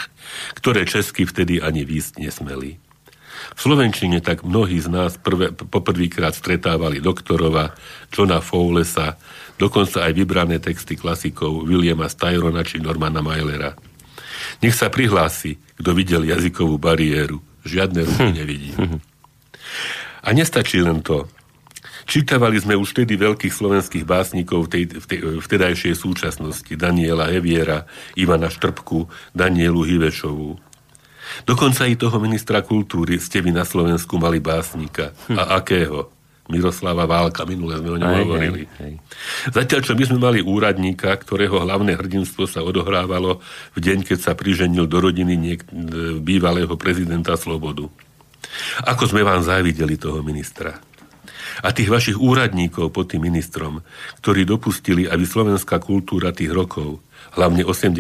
ktoré 0.58 0.86
česky 0.86 1.26
vtedy 1.26 1.62
ani 1.62 1.86
výsť 1.86 2.22
nesmeli. 2.22 2.82
V 3.56 3.60
Slovenčine 3.60 4.20
tak 4.20 4.44
mnohí 4.44 4.78
z 4.80 4.92
nás 4.92 5.16
prvé, 5.16 5.52
poprvýkrát 5.52 6.36
stretávali 6.36 7.00
doktorova, 7.00 7.74
Johna 8.12 8.44
Fowlesa, 8.44 9.16
dokonca 9.56 10.06
aj 10.06 10.12
vybrané 10.16 10.60
texty 10.60 10.96
klasikov 10.96 11.68
Williama 11.68 12.08
Styrona 12.08 12.64
či 12.64 12.80
Normana 12.80 13.24
Mailera. 13.24 13.76
Nech 14.60 14.76
sa 14.76 14.92
prihlási, 14.92 15.60
kto 15.80 15.96
videl 15.96 16.28
jazykovú 16.28 16.80
bariéru. 16.80 17.40
Žiadne 17.64 18.02
ruky 18.08 18.30
nevidí. 18.32 18.72
A 20.26 20.36
nestačí 20.36 20.84
len 20.84 21.00
to. 21.00 21.32
Čítavali 22.10 22.58
sme 22.58 22.74
už 22.74 22.98
vtedy 22.98 23.22
veľkých 23.22 23.54
slovenských 23.54 24.02
básnikov 24.02 24.66
v 24.66 24.70
tej, 24.74 24.84
v 24.98 25.06
tej 25.06 25.20
vtedajšej 25.46 25.94
súčasnosti. 25.94 26.74
Daniela 26.74 27.30
Eviera, 27.30 27.86
Ivana 28.18 28.50
Štrbku, 28.50 29.06
Danielu 29.30 29.86
Hivešovú. 29.86 30.58
Dokonca 31.46 31.86
i 31.86 31.94
toho 31.94 32.18
ministra 32.18 32.66
kultúry 32.66 33.22
ste 33.22 33.46
vy 33.46 33.54
na 33.54 33.62
Slovensku 33.62 34.18
mali 34.18 34.42
básnika. 34.42 35.14
Hm. 35.30 35.38
A 35.38 35.62
akého? 35.62 36.10
Miroslava 36.50 37.06
Válka, 37.06 37.46
minule 37.46 37.78
sme 37.78 37.94
o 37.94 38.02
ňom 38.02 38.14
hovorili. 38.26 38.66
Aj, 38.66 38.90
aj. 38.90 38.94
Zatiaľ, 39.54 39.82
čo 39.86 39.94
my 39.94 40.04
sme 40.10 40.18
mali 40.18 40.40
úradníka, 40.42 41.14
ktorého 41.14 41.62
hlavné 41.62 41.94
hrdinstvo 41.94 42.50
sa 42.50 42.66
odohrávalo 42.66 43.38
v 43.78 43.80
deň, 43.86 44.02
keď 44.02 44.18
sa 44.18 44.34
priženil 44.34 44.90
do 44.90 44.98
rodiny 44.98 45.38
niek- 45.38 45.70
bývalého 46.26 46.74
prezidenta 46.74 47.38
Slobodu. 47.38 47.86
Ako 48.82 49.06
sme 49.06 49.22
vám 49.22 49.46
závideli 49.46 49.94
toho 50.02 50.26
ministra 50.26 50.89
a 51.64 51.70
tých 51.72 51.90
vašich 51.92 52.18
úradníkov 52.20 52.92
pod 52.94 53.12
tým 53.12 53.28
ministrom, 53.28 53.82
ktorí 54.24 54.44
dopustili, 54.44 55.06
aby 55.08 55.24
slovenská 55.24 55.80
kultúra 55.82 56.32
tých 56.32 56.52
rokov, 56.52 57.00
hlavne 57.36 57.64
80 57.68 58.00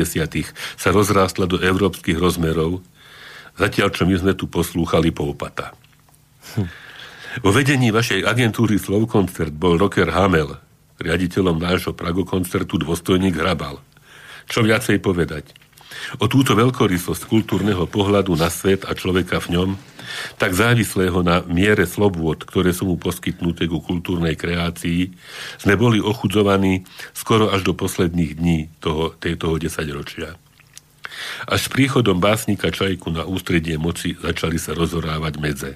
sa 0.76 0.90
rozrástla 0.90 1.46
do 1.46 1.60
európskych 1.60 2.18
rozmerov, 2.18 2.82
zatiaľ 3.60 3.90
čo 3.92 4.08
my 4.08 4.16
sme 4.16 4.34
tu 4.36 4.48
poslúchali 4.48 5.12
poupata. 5.12 5.76
Hm. 6.56 6.68
Vo 7.46 7.54
vedení 7.54 7.94
vašej 7.94 8.26
agentúry 8.26 8.82
Slovkoncert 8.82 9.54
bol 9.54 9.78
rocker 9.78 10.10
Hamel, 10.10 10.58
riaditeľom 10.98 11.62
nášho 11.62 11.94
Pragokoncertu 11.94 12.82
dôstojník 12.82 13.38
Hrabal. 13.38 13.80
Čo 14.50 14.66
viacej 14.66 14.98
povedať? 15.00 15.54
O 16.18 16.26
túto 16.26 16.58
veľkorysosť 16.58 17.30
kultúrneho 17.30 17.86
pohľadu 17.86 18.34
na 18.34 18.50
svet 18.50 18.86
a 18.90 18.98
človeka 18.98 19.38
v 19.46 19.58
ňom 19.58 19.70
tak 20.42 20.56
závislého 20.56 21.22
na 21.22 21.44
miere 21.46 21.86
slobôd, 21.86 22.46
ktoré 22.46 22.74
sú 22.74 22.90
mu 22.90 22.96
poskytnuté 22.96 23.70
ku 23.70 23.84
kultúrnej 23.84 24.36
kreácii, 24.36 25.14
sme 25.62 25.76
boli 25.76 26.00
ochudzovaní 26.00 26.88
skoro 27.12 27.50
až 27.54 27.66
do 27.66 27.74
posledných 27.76 28.32
dní 28.38 28.60
toho, 28.80 29.16
toho 29.18 29.56
desaťročia. 29.58 30.38
Až 31.50 31.68
s 31.68 31.70
príchodom 31.70 32.18
básnika 32.24 32.72
Čajku 32.72 33.12
na 33.12 33.28
ústredie 33.28 33.76
moci 33.76 34.16
začali 34.16 34.56
sa 34.56 34.72
rozorávať 34.72 35.34
medze. 35.38 35.72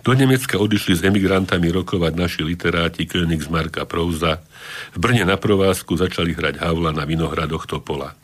Do 0.00 0.16
Nemecka 0.16 0.56
odišli 0.56 0.96
s 0.96 1.04
emigrantami 1.04 1.68
rokovať 1.68 2.12
naši 2.16 2.40
literáti 2.40 3.04
Königsmark 3.04 3.76
a 3.80 3.84
Prouza. 3.84 4.40
V 4.96 4.98
Brne 5.00 5.28
na 5.28 5.36
provázku 5.36 5.96
začali 5.96 6.32
hrať 6.32 6.60
Havla 6.60 6.96
na 6.96 7.04
vinohradoch 7.04 7.68
Topola. 7.68 8.16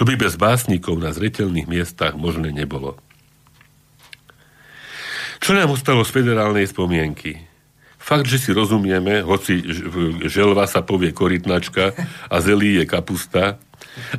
To 0.00 0.08
by 0.08 0.16
bez 0.16 0.40
básnikov 0.40 0.96
na 0.96 1.12
zretelných 1.12 1.68
miestach 1.68 2.16
možné 2.16 2.48
nebolo. 2.54 2.96
Čo 5.40 5.52
nám 5.54 5.72
ostalo 5.72 6.02
z 6.02 6.10
federálnej 6.12 6.66
spomienky? 6.68 7.38
Fakt, 7.96 8.30
že 8.30 8.38
si 8.38 8.54
rozumieme, 8.54 9.18
hoci 9.26 9.66
želva 10.30 10.70
sa 10.70 10.86
povie 10.86 11.10
korytnačka 11.10 11.90
a 12.30 12.36
zelí 12.38 12.78
je 12.78 12.84
kapusta, 12.86 13.58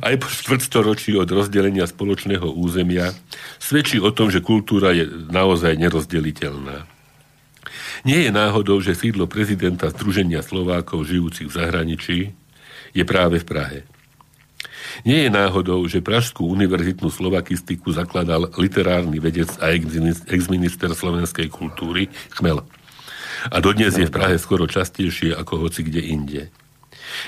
aj 0.02 0.14
po 0.18 0.28
štvrtstoročí 0.28 1.14
od 1.14 1.30
rozdelenia 1.30 1.86
spoločného 1.86 2.50
územia 2.50 3.14
svedčí 3.62 4.02
o 4.02 4.10
tom, 4.10 4.28
že 4.28 4.42
kultúra 4.42 4.90
je 4.90 5.06
naozaj 5.30 5.78
nerozdeliteľná. 5.78 6.84
Nie 8.02 8.26
je 8.26 8.30
náhodou, 8.34 8.78
že 8.82 8.98
sídlo 8.98 9.26
prezidenta 9.26 9.90
Združenia 9.90 10.42
Slovákov 10.42 11.06
žijúcich 11.06 11.50
v 11.50 11.56
zahraničí 11.56 12.18
je 12.94 13.04
práve 13.06 13.42
v 13.42 13.46
Prahe. 13.46 13.78
Nie 15.06 15.26
je 15.26 15.30
náhodou, 15.30 15.86
že 15.86 16.02
Pražskú 16.02 16.48
univerzitnú 16.50 17.08
slovakistiku 17.08 17.94
zakladal 17.94 18.50
literárny 18.58 19.22
vedec 19.22 19.48
a 19.62 19.70
exminister 20.30 20.90
slovenskej 20.90 21.46
kultúry 21.48 22.10
Chmel. 22.34 22.66
A 23.54 23.56
dodnes 23.62 23.94
je 23.94 24.06
v 24.06 24.14
Prahe 24.14 24.34
skoro 24.34 24.66
častejšie 24.66 25.30
ako 25.38 25.68
hoci 25.68 25.86
kde 25.86 26.02
inde. 26.02 26.42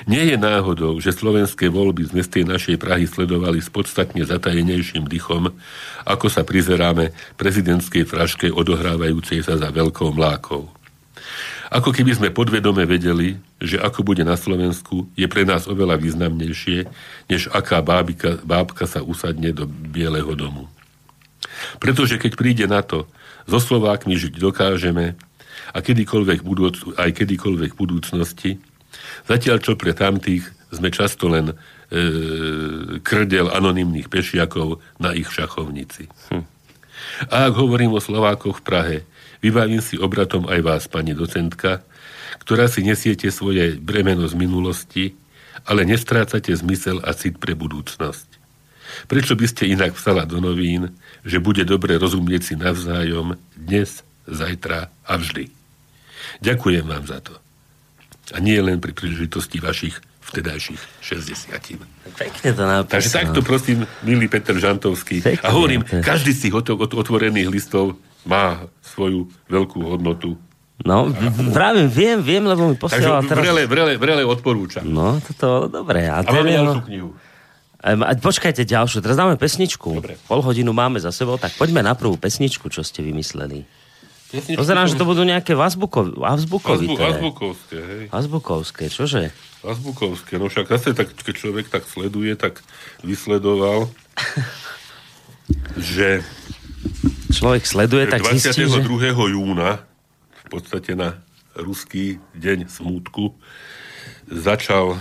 Nie 0.05 0.29
je 0.29 0.37
náhodou, 0.37 1.01
že 1.01 1.15
slovenské 1.15 1.73
voľby 1.73 2.05
z 2.05 2.13
mestej 2.13 2.45
našej 2.45 2.77
Prahy 2.77 3.09
sledovali 3.09 3.65
s 3.65 3.73
podstatne 3.73 4.27
zatajenejším 4.27 5.09
dychom, 5.09 5.55
ako 6.05 6.27
sa 6.29 6.45
prizeráme 6.45 7.17
prezidentskej 7.41 8.05
fraške 8.05 8.53
odohrávajúcej 8.53 9.41
sa 9.41 9.57
za 9.57 9.73
veľkou 9.73 10.13
mlákou. 10.13 10.69
Ako 11.71 11.95
keby 11.95 12.19
sme 12.19 12.35
podvedome 12.35 12.85
vedeli, 12.85 13.39
že 13.61 13.77
ako 13.77 14.03
bude 14.03 14.25
na 14.25 14.41
Slovensku, 14.41 15.13
je 15.15 15.29
pre 15.29 15.45
nás 15.45 15.69
oveľa 15.69 16.01
významnejšie, 16.01 16.89
než 17.29 17.53
aká 17.53 17.85
bábika, 17.85 18.41
bábka 18.43 18.89
sa 18.89 19.05
usadne 19.05 19.53
do 19.53 19.69
Bieleho 19.69 20.33
domu. 20.33 20.67
Pretože 21.77 22.17
keď 22.17 22.33
príde 22.41 22.67
na 22.67 22.81
to, 22.81 23.05
so 23.45 23.61
Slovákmi 23.61 24.17
žiť 24.17 24.41
dokážeme 24.41 25.17
a 25.71 25.79
kedykoľvek 25.79 26.41
budúc, 26.41 26.97
aj 26.97 27.11
kedykoľvek 27.13 27.77
v 27.77 27.81
budúcnosti, 27.81 28.51
zatiaľ 29.29 29.61
čo 29.61 29.77
pre 29.77 29.93
tamtých 29.93 30.49
sme 30.73 30.89
často 30.89 31.29
len 31.29 31.53
e, 31.53 31.55
krdel 33.03 33.51
anonimných 33.53 34.09
pešiakov 34.09 34.81
na 35.03 35.13
ich 35.13 35.29
šachovnici. 35.29 36.09
Hm. 36.33 36.45
A 37.29 37.51
ak 37.51 37.55
hovorím 37.59 37.97
o 37.97 38.01
Slovákoch 38.01 38.63
v 38.63 38.65
Prahe, 38.65 38.97
Vybavím 39.41 39.81
si 39.81 39.97
obratom 39.97 40.45
aj 40.53 40.61
vás, 40.61 40.83
pani 40.85 41.17
docentka, 41.17 41.81
ktorá 42.39 42.71
si 42.71 42.87
nesiete 42.87 43.27
svoje 43.35 43.75
bremeno 43.75 44.29
z 44.31 44.35
minulosti, 44.39 45.05
ale 45.67 45.83
nestrácate 45.85 46.55
zmysel 46.55 47.03
a 47.03 47.11
cit 47.13 47.43
pre 47.43 47.59
budúcnosť. 47.59 48.29
Prečo 49.07 49.35
by 49.39 49.47
ste 49.47 49.71
inak 49.71 49.95
vstala 49.95 50.27
do 50.27 50.43
novín, 50.43 50.95
že 51.23 51.43
bude 51.43 51.63
dobre 51.63 51.99
rozumieť 51.99 52.43
si 52.43 52.55
navzájom 52.59 53.39
dnes, 53.55 54.03
zajtra 54.27 54.91
a 55.07 55.13
vždy? 55.19 55.51
Ďakujem 56.43 56.87
vám 56.87 57.05
za 57.07 57.19
to. 57.23 57.35
A 58.31 58.39
nie 58.39 58.59
len 58.63 58.79
pri 58.79 58.95
príležitosti 58.95 59.59
vašich 59.59 59.99
vtedajších 60.31 60.83
60. 61.03 61.83
Pekne 62.15 62.49
to 62.55 62.63
napísal. 62.63 62.93
Takže 62.95 63.11
takto 63.11 63.41
prosím, 63.43 63.83
milý 64.07 64.31
Peter 64.31 64.55
Žantovský. 64.55 65.19
Pekne, 65.23 65.43
a 65.43 65.51
hovorím, 65.51 65.83
každý 65.83 66.31
z 66.31 66.47
tých 66.47 66.55
otvorených 66.79 67.51
listov 67.51 67.99
má 68.23 68.71
svoju 68.87 69.27
veľkú 69.51 69.83
hodnotu. 69.83 70.39
No, 70.81 71.13
práve 71.53 71.85
viem, 71.85 72.25
viem, 72.25 72.41
lebo 72.41 72.65
mi 72.65 72.77
posielal 72.77 73.21
teraz... 73.29 73.45
vrele, 73.45 73.69
vrele, 73.69 74.01
vrele 74.01 74.25
odporúčam. 74.25 74.81
No, 74.81 75.21
toto, 75.21 75.69
dobre. 75.69 76.09
A, 76.09 76.25
a 76.25 76.31
máme 76.33 76.57
ďalšiu 76.57 76.83
knihu. 76.89 77.11
A 77.81 78.13
počkajte 78.17 78.69
ďalšiu, 78.69 79.01
teraz 79.01 79.17
dáme 79.17 79.41
pesničku. 79.41 80.05
Dobre. 80.05 80.21
Pol 80.29 80.41
hodinu 80.45 80.73
máme 80.77 81.01
za 81.01 81.13
sebou, 81.13 81.41
tak 81.41 81.57
poďme 81.57 81.81
na 81.81 81.97
prvú 81.97 82.17
pesničku, 82.21 82.69
čo 82.69 82.85
ste 82.85 83.01
vymysleli. 83.01 83.65
Pesničku 84.33 84.61
Pozerám, 84.61 84.85
som... 84.89 84.93
že 84.93 85.01
to 85.01 85.09
budú 85.09 85.25
nejaké 85.25 85.57
azbukov, 85.57 86.13
azbukovité. 86.21 86.93
Azbu, 86.93 87.33
azbukovské, 87.33 87.79
hej. 87.81 88.05
Azbukovské, 88.13 88.85
čože? 88.93 89.23
Azbukovské, 89.65 90.33
no 90.37 90.53
však 90.53 90.69
zase 90.77 90.93
tak, 90.93 91.13
keď 91.13 91.35
človek 91.41 91.67
tak 91.73 91.89
sleduje, 91.89 92.37
tak 92.37 92.61
vysledoval, 93.01 93.89
že 95.93 96.21
človek 97.33 97.65
sleduje, 97.65 98.05
tak 98.13 98.25
22. 98.25 98.37
zistí, 98.37 98.65
že... 98.69 98.81
júna, 99.09 99.90
podstate 100.51 100.99
na 100.99 101.23
ruský 101.55 102.19
deň 102.35 102.67
smútku, 102.67 103.35
začal 104.27 104.99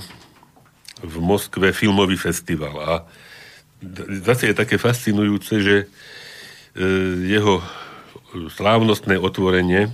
v 1.00 1.16
Moskve 1.18 1.72
filmový 1.72 2.20
festival. 2.20 2.76
A 2.82 2.94
zase 4.26 4.52
je 4.52 4.56
také 4.58 4.76
fascinujúce, 4.76 5.54
že 5.64 5.76
e, 5.84 5.86
jeho 7.30 7.64
slávnostné 8.52 9.16
otvorenie 9.18 9.90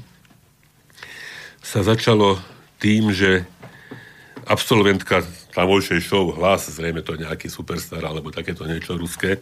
sa 1.61 1.85
začalo 1.85 2.41
tým, 2.81 3.13
že 3.13 3.45
absolventka 4.45 5.25
tamojšej 5.55 5.99
show 6.03 6.29
Hlas, 6.35 6.67
zrejme 6.67 7.01
to 7.01 7.15
nejaký 7.15 7.47
superstar 7.47 8.03
alebo 8.03 8.29
takéto 8.29 8.67
niečo 8.67 8.99
ruské. 8.99 9.39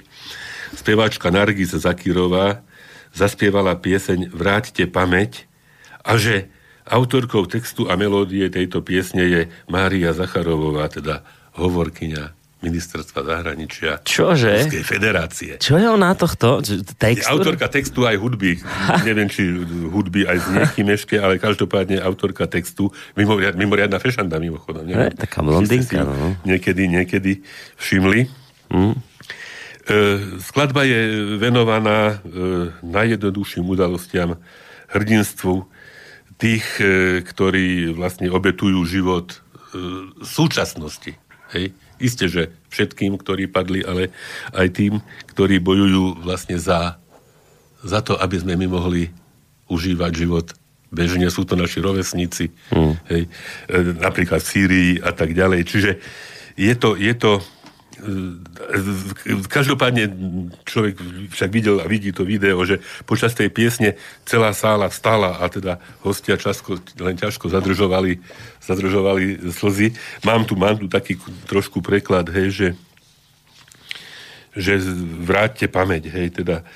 Speváčka 0.78 1.34
Nargis 1.34 1.73
Zakírová 1.73 2.62
zaspievala 3.12 3.76
pieseň 3.76 4.32
Vráťte 4.32 4.86
pamäť 4.88 5.49
a 6.04 6.20
že 6.20 6.52
autorkou 6.84 7.48
textu 7.48 7.88
a 7.88 7.96
melódie 7.96 8.52
tejto 8.52 8.84
piesne 8.84 9.24
je 9.24 9.42
Mária 9.72 10.12
Zacharovová, 10.12 10.92
teda 10.92 11.24
hovorkyňa 11.56 12.44
ministerstva 12.63 13.28
zahraničia 13.28 14.00
Čože? 14.08 14.72
Ruskej 14.72 14.84
federácie. 14.88 15.54
Čo 15.60 15.76
je 15.76 15.88
ona 15.92 16.16
tohto? 16.16 16.63
Text? 16.96 17.28
Autorka 17.28 17.68
textu 17.68 18.08
aj 18.08 18.16
hudby. 18.16 18.56
Neviem, 19.04 19.28
či 19.28 19.52
hudby 19.92 20.24
aj 20.24 20.38
z 20.39 20.48
Nechymeške, 20.56 21.20
ale 21.20 21.44
každopádne 21.44 22.00
autorka 22.00 22.48
textu. 22.48 22.88
Mimoriad, 23.20 23.60
mimoriadná 23.60 24.00
fešanda 24.00 24.39
mimochodom. 24.39 24.88
Neviem, 24.88 25.12
je, 25.12 25.20
taká 25.28 25.44
blondinka. 25.44 26.08
No. 26.08 26.39
Niekedy, 26.48 26.88
niekedy 26.88 27.44
všimli. 27.76 28.32
Mm. 28.72 28.96
E, 28.96 29.96
skladba 30.39 30.88
je 30.88 31.00
venovaná 31.36 32.24
e, 32.24 32.72
najjednoduchším 32.80 33.68
udalostiam 33.68 34.39
hrdinstvu 34.88 35.73
tých, 36.43 36.65
e, 36.84 37.23
ktorí 37.23 37.95
vlastne 37.95 38.27
obetujú 38.27 38.84
život 38.84 39.32
e, 39.32 39.38
súčasnosti. 40.19 41.15
Hej? 41.56 41.71
Isté, 42.03 42.27
že 42.27 42.51
všetkým, 42.67 43.15
ktorí 43.15 43.47
padli, 43.47 43.79
ale 43.79 44.12
aj 44.51 44.67
tým, 44.75 44.99
ktorí 45.32 45.63
bojujú 45.63 46.19
vlastne 46.19 46.60
za, 46.60 46.99
za 47.79 48.03
to, 48.03 48.19
aby 48.19 48.36
sme 48.43 48.60
my 48.60 48.67
mohli 48.67 49.08
užívať 49.71 50.12
život 50.12 50.51
bežne. 50.91 51.32
Sú 51.32 51.47
to 51.47 51.56
naši 51.56 51.79
rovesníci, 51.79 52.51
mm. 52.75 52.93
hej, 53.08 53.23
e, 53.71 53.77
napríklad 54.03 54.43
v 54.43 54.49
Sýrii 54.51 54.91
a 54.99 55.15
tak 55.15 55.32
ďalej. 55.32 55.63
Čiže 55.63 55.91
je 56.60 56.73
to, 56.75 56.99
je 56.99 57.13
to 57.15 57.39
každopádne 59.48 60.12
človek 60.68 60.96
však 61.32 61.50
videl 61.50 61.80
a 61.80 61.88
vidí 61.88 62.12
to 62.12 62.28
video, 62.28 62.60
že 62.68 62.84
počas 63.08 63.32
tej 63.34 63.50
piesne 63.50 63.96
celá 64.28 64.52
sála 64.52 64.92
vstala 64.92 65.39
a 65.39 65.46
teda 65.48 65.80
hostia 66.04 66.36
časko, 66.36 66.80
len 67.00 67.16
ťažko 67.16 67.48
zadržovali, 67.50 68.20
zadržovali 68.60 69.52
slzy. 69.52 69.96
Mám 70.28 70.46
tu, 70.50 70.54
mám 70.60 70.76
tu 70.78 70.92
taký 70.92 71.20
trošku 71.48 71.80
preklad, 71.80 72.28
hej, 72.32 72.48
že, 72.52 72.70
že 74.56 74.74
vráťte 75.24 75.72
pamäť, 75.72 76.12
hej, 76.12 76.44
teda 76.44 76.68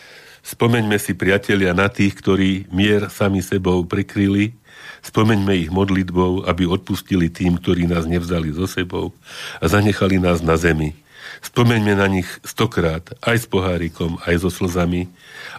spomeňme 0.43 0.95
si 0.95 1.11
priatelia 1.11 1.75
na 1.75 1.91
tých, 1.91 2.15
ktorí 2.15 2.71
mier 2.71 3.11
sami 3.11 3.43
sebou 3.43 3.83
prekryli, 3.83 4.55
spomeňme 5.03 5.53
ich 5.55 5.69
modlitbou, 5.71 6.47
aby 6.47 6.63
odpustili 6.67 7.27
tým, 7.27 7.59
ktorí 7.59 7.87
nás 7.87 8.07
nevzali 8.07 8.55
so 8.55 8.67
sebou 8.67 9.11
a 9.59 9.65
zanechali 9.67 10.19
nás 10.19 10.39
na 10.39 10.55
zemi 10.55 10.95
Spomeňme 11.41 11.93
na 11.97 12.07
nich 12.09 12.27
stokrát, 12.41 13.03
aj 13.21 13.37
s 13.43 13.45
pohárikom, 13.45 14.17
aj 14.25 14.45
so 14.45 14.49
slzami 14.49 15.09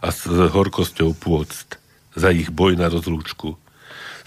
a 0.02 0.10
s 0.10 0.26
horkosťou 0.26 1.14
pôct 1.14 1.78
za 2.18 2.34
ich 2.34 2.50
boj 2.50 2.74
na 2.74 2.90
rozlúčku. 2.90 3.54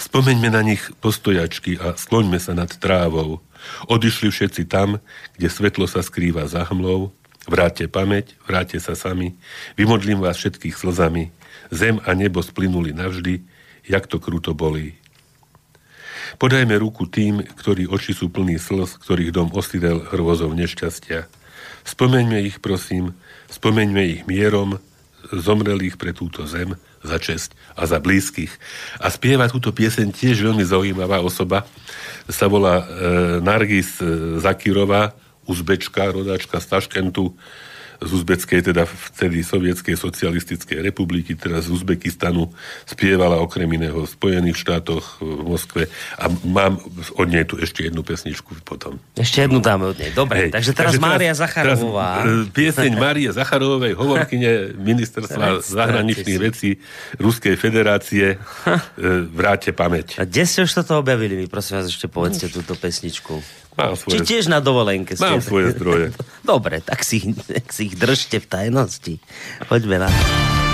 Spomeňme 0.02 0.50
na 0.50 0.66
nich 0.66 0.82
postojačky 0.98 1.78
a 1.78 1.94
skloňme 1.94 2.42
sa 2.42 2.58
nad 2.58 2.74
trávou. 2.74 3.44
Odišli 3.86 4.34
všetci 4.34 4.66
tam, 4.66 4.98
kde 5.38 5.48
svetlo 5.52 5.86
sa 5.86 6.02
skrýva 6.02 6.50
za 6.50 6.66
hmlou. 6.66 7.14
Vráte 7.46 7.86
pamäť, 7.86 8.34
vráte 8.50 8.82
sa 8.82 8.98
sami. 8.98 9.38
Vymodlím 9.78 10.22
vás 10.22 10.42
všetkých 10.42 10.74
slzami. 10.74 11.30
Zem 11.70 12.02
a 12.02 12.18
nebo 12.18 12.42
splynuli 12.42 12.98
navždy, 12.98 13.46
jak 13.86 14.10
to 14.10 14.18
kruto 14.18 14.58
bolí. 14.58 14.98
Podajme 16.42 16.74
ruku 16.80 17.06
tým, 17.06 17.44
ktorí 17.44 17.86
oči 17.86 18.16
sú 18.16 18.32
plný 18.32 18.58
slz, 18.58 18.98
ktorých 19.04 19.36
dom 19.36 19.50
osídel 19.52 20.02
hrôzov 20.10 20.56
nešťastia. 20.56 21.28
Spomeňme 21.84 22.40
ich, 22.46 22.62
prosím, 22.62 23.18
spomeňme 23.50 24.02
ich 24.06 24.22
mierom, 24.30 24.80
zomrelých 25.30 25.96
pre 26.02 26.12
túto 26.12 26.50
zem, 26.50 26.76
za 27.02 27.18
česť 27.18 27.54
a 27.78 27.86
za 27.86 27.98
blízkych. 27.98 28.52
A 29.02 29.10
spieva 29.10 29.50
túto 29.50 29.74
pieseň 29.74 30.14
tiež 30.14 30.42
veľmi 30.46 30.66
zaujímavá 30.66 31.22
osoba. 31.22 31.66
Sa 32.30 32.46
volá 32.50 32.82
e, 32.82 32.86
Nargis 33.42 33.98
e, 34.02 34.38
Zakirová, 34.42 35.14
uzbečka, 35.50 36.14
rodáčka 36.14 36.62
z 36.62 36.66
Taškentu, 36.70 37.34
z 38.02 38.12
Uzbeckej, 38.18 38.74
teda 38.74 38.90
vtedy 38.90 39.46
Sovietskej 39.46 39.94
socialistickej 39.94 40.82
republiky, 40.82 41.38
teraz 41.38 41.70
z 41.70 41.78
Uzbekistanu, 41.78 42.50
spievala 42.90 43.38
okrem 43.38 43.70
iného 43.78 44.04
v 44.04 44.10
Spojených 44.10 44.58
štátoch, 44.58 45.22
v 45.22 45.46
Moskve 45.46 45.84
a 46.18 46.26
mám 46.42 46.82
od 47.14 47.28
nej 47.30 47.46
tu 47.46 47.62
ešte 47.62 47.86
jednu 47.86 48.02
pesničku 48.02 48.58
potom. 48.66 48.98
Ešte 49.14 49.46
jednu 49.46 49.62
dáme 49.62 49.94
od 49.94 49.98
nej, 50.02 50.10
dobre. 50.18 50.50
Hej. 50.50 50.58
Takže 50.58 50.72
teraz 50.74 50.98
takže 50.98 51.06
Mária 51.06 51.34
Zacharová. 51.38 52.26
Teraz, 52.26 52.50
pieseň 52.58 52.92
Márie 52.98 53.30
Zacharovej, 53.30 53.94
hovorkyne 53.94 54.74
ministerstva 54.82 55.62
zahraničných 55.62 56.40
vecí 56.42 56.82
Ruskej 57.22 57.54
federácie 57.54 58.36
e, 58.36 59.30
Vráte 59.30 59.70
pamäť. 59.78 60.18
A 60.18 60.26
kde 60.26 60.44
ste 60.50 60.66
už 60.66 60.74
toto 60.74 60.98
objavili? 60.98 61.38
My 61.38 61.46
prosím 61.46 61.78
vás 61.78 61.86
ešte 61.86 62.10
povedzte 62.10 62.50
túto 62.50 62.74
pesničku. 62.74 63.61
Mám 63.78 63.96
svoje... 63.96 64.20
Či 64.20 64.28
tiež 64.28 64.52
na 64.52 64.60
dovolenke 64.60 65.16
ste? 65.16 65.24
Mám 65.24 65.40
svoje 65.40 65.76
zdroje. 65.76 66.12
Dobre, 66.48 66.84
tak 66.84 67.04
si, 67.08 67.36
tak 67.36 67.72
si 67.72 67.92
ich 67.92 67.96
držte 67.96 68.44
v 68.44 68.48
tajnosti. 68.48 69.14
Poďme 69.68 70.04
na 70.04 70.10
to. 70.12 70.71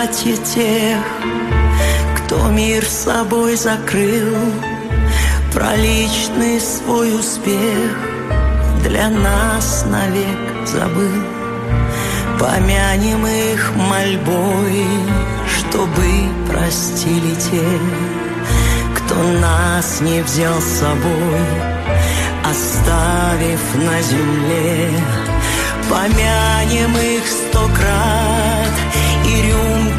Братья, 0.00 0.34
тех, 0.34 1.04
кто 2.16 2.48
мир 2.48 2.82
собой 2.86 3.54
закрыл, 3.54 4.34
Про 5.52 5.76
личный 5.76 6.58
свой 6.58 7.14
успех 7.14 7.98
для 8.82 9.10
нас 9.10 9.84
навек 9.84 10.66
забыл. 10.66 11.22
Помянем 12.38 13.26
их 13.26 13.72
мольбой, 13.76 14.86
чтобы 15.46 16.06
простили 16.48 17.34
те, 17.34 17.68
кто 18.96 19.16
нас 19.22 20.00
не 20.00 20.22
взял 20.22 20.58
с 20.62 20.78
собой, 20.80 21.44
оставив 22.42 23.60
на 23.74 24.00
земле. 24.00 24.88
Помянем 25.90 26.96
их 26.96 27.22
сто 27.26 27.66
крат 27.76 28.99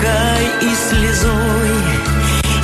рюмкой, 0.01 0.45
и 0.61 0.75
слезой, 0.75 1.77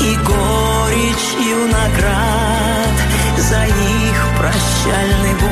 и 0.02 0.16
горечью 0.18 1.68
наград 1.68 2.98
за 3.38 3.66
их 3.66 4.28
прощальный 4.38 5.34
бой. 5.40 5.47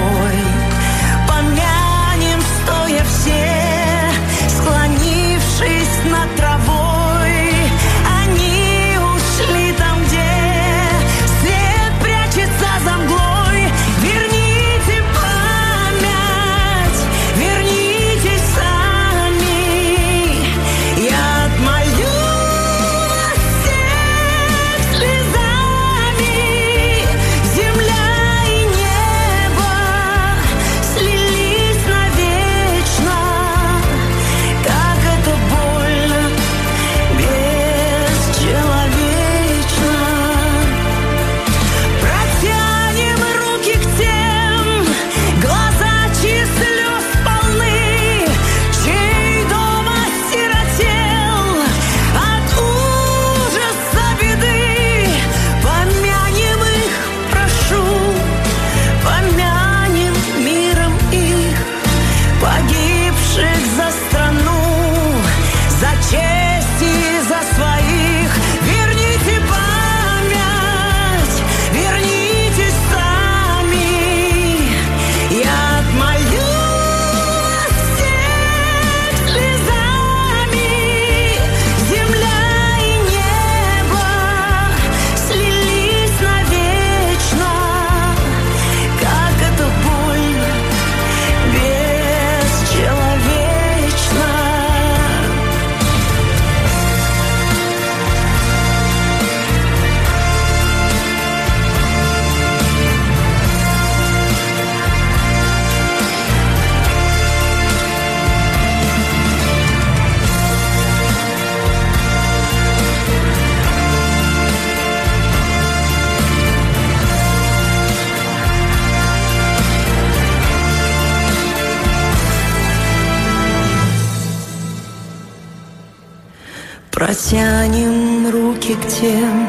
Руки 128.66 128.76
к 128.76 128.88
тем, 128.88 129.48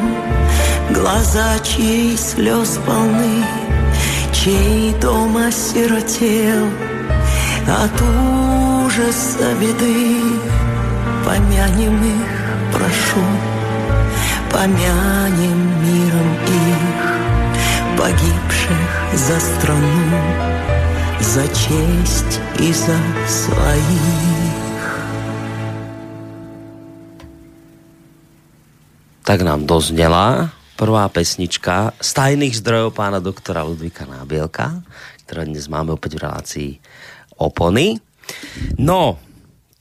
глаза 0.91 1.59
чьи 1.63 2.17
слез 2.17 2.79
полны, 2.87 3.45
Чей 4.33 4.95
дом 5.01 5.37
осиротел 5.37 6.67
от 7.67 8.01
ужаса 8.01 9.55
беды. 9.61 10.21
Помянем 11.25 12.05
их, 12.05 12.73
прошу, 12.73 13.25
помянем 14.53 15.59
миром 15.83 16.35
их, 16.47 17.99
Погибших 17.99 19.15
за 19.15 19.41
страну, 19.41 20.21
за 21.21 21.49
честь 21.49 22.41
и 22.59 22.73
за 22.73 22.97
своих. 23.27 24.66
Tak 29.27 29.43
nám 29.43 29.67
doznela 29.67 30.55
prvá 30.79 31.03
pesnička 31.11 31.99
z 31.99 32.11
tajných 32.15 32.63
zdrojov 32.63 32.95
pána 32.95 33.19
doktora 33.19 33.67
Ludvíka 33.67 34.07
Nábielka, 34.07 34.87
ktorá 35.27 35.43
dnes 35.43 35.67
máme 35.67 35.99
opäť 35.99 36.15
v 36.15 36.23
relácii 36.23 36.71
opony. 37.35 37.99
No, 38.79 39.19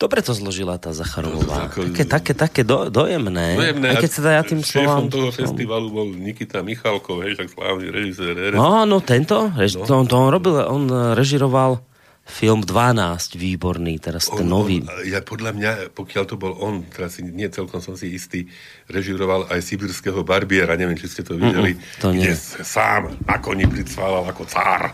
dobre 0.02 0.26
to 0.26 0.34
zložila 0.34 0.82
tá 0.82 0.98
Zacharová. 0.98 1.70
No, 1.70 1.94
také, 1.94 2.10
také, 2.10 2.34
také 2.34 2.62
do, 2.66 2.90
dojemné. 2.90 3.54
Dojemné. 3.54 3.88
Aj 3.94 4.02
keď 4.02 4.10
sa 4.18 4.34
ja 4.34 4.42
tým 4.42 4.66
slovám... 4.66 5.14
toho 5.14 5.30
festivalu 5.30 5.94
bol 5.94 6.10
Nikita 6.10 6.66
Michalkov, 6.66 7.22
hej, 7.30 7.38
však 7.38 7.54
slávny 7.54 7.94
režisér. 7.94 8.58
No, 8.58 8.90
no 8.90 8.98
tento, 8.98 9.54
rež, 9.54 9.78
to, 9.78 10.10
to 10.10 10.16
on 10.18 10.34
robil, 10.34 10.58
on 10.66 10.90
režiroval 11.14 11.86
film 12.26 12.60
12, 12.60 12.98
výborný, 13.32 13.96
teraz 13.96 14.28
ten 14.28 14.44
nový. 14.44 14.82
On, 14.82 14.90
ja 15.02 15.22
podľa 15.22 15.52
mňa, 15.52 15.72
pokiaľ 15.92 16.24
to 16.26 16.36
bol 16.36 16.58
on, 16.58 16.82
teraz 16.84 17.16
si, 17.16 17.24
nie 17.24 17.46
celkom 17.48 17.80
som 17.80 17.94
si 17.94 18.12
istý, 18.12 18.50
režiroval 18.86 19.46
aj 19.48 19.62
sibirského 19.62 20.20
barbiera, 20.22 20.74
neviem, 20.74 20.96
či 20.96 21.06
ste 21.08 21.22
to 21.22 21.34
videli, 21.34 21.74
Mm-mm, 21.74 22.00
to 22.00 22.10
nie. 22.12 22.26
kde 22.26 22.34
sám 22.60 23.14
na 23.22 23.38
koni 23.38 23.64
pricválal 23.64 24.26
ako 24.26 24.44
cár. 24.44 24.90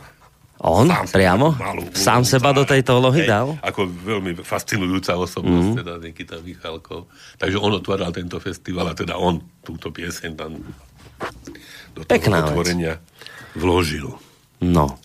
On? 0.59 0.85
Sám 0.85 1.09
Priamo? 1.09 1.57
malú 1.57 1.89
Sám 1.89 2.21
seba 2.21 2.51
do 2.51 2.61
cára. 2.61 2.77
tejto 2.77 2.91
úlohy 2.95 3.25
Hej, 3.25 3.29
dal? 3.29 3.47
Ako 3.63 3.81
veľmi 3.87 4.37
fascinujúca 4.37 5.17
osobnosť, 5.17 5.67
Mhm. 5.67 5.77
teda 5.79 5.93
Nikita 5.97 6.35
Michalkov. 6.37 7.09
Takže 7.35 7.57
on 7.57 7.73
otváral 7.73 8.11
tento 8.11 8.37
festival 8.37 8.85
a 8.85 8.93
teda 8.93 9.17
on 9.17 9.41
túto 9.59 9.89
pieseň 9.89 10.31
tam 10.35 10.61
do 11.89 11.99
toho 11.99 12.05
Pekná 12.05 12.43
vec. 12.43 12.53
otvorenia 12.53 12.93
vložil. 13.53 14.13
No. 14.59 15.01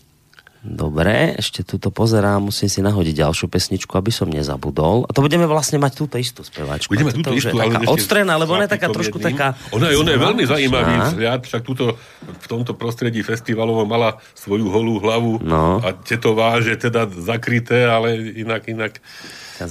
Dobre, 0.65 1.37
ešte 1.37 1.61
tuto 1.61 1.93
pozerám, 1.93 2.49
musím 2.49 2.65
si 2.67 2.81
nahodiť 2.81 3.23
ďalšiu 3.23 3.45
pesničku, 3.45 3.93
aby 3.93 4.09
som 4.09 4.25
nezabudol. 4.25 5.05
A 5.05 5.13
to 5.13 5.21
budeme 5.21 5.45
vlastne 5.45 5.77
mať 5.77 5.93
túto 5.93 6.17
istú 6.17 6.41
speváčku. 6.41 6.91
Budeme 6.91 7.13
túto 7.13 7.29
je 7.29 7.45
istú, 7.45 7.55
ale 7.61 7.77
taká 7.77 7.89
odstrená, 7.93 8.33
lebo 8.41 8.57
ona 8.57 8.65
je 8.65 8.73
taká 8.73 8.89
trošku 8.89 9.21
jedným. 9.21 9.37
taká... 9.37 9.47
Ona 9.71 9.93
je, 9.93 9.95
ona 10.01 10.11
je 10.11 10.19
veľmi 10.19 10.43
zaujímavý 10.49 10.93
vzhľad, 11.13 11.41
však 11.45 11.61
túto, 11.61 11.95
v 12.25 12.47
tomto 12.49 12.73
prostredí 12.73 13.21
festivalovom 13.21 13.85
mala 13.85 14.17
svoju 14.33 14.67
holú 14.67 14.97
hlavu 14.97 15.39
No. 15.45 15.79
a 15.79 15.93
tetováže 15.93 16.73
teda 16.75 17.05
zakryté, 17.07 17.85
ale 17.85 18.17
inak, 18.17 18.65
inak 18.67 18.93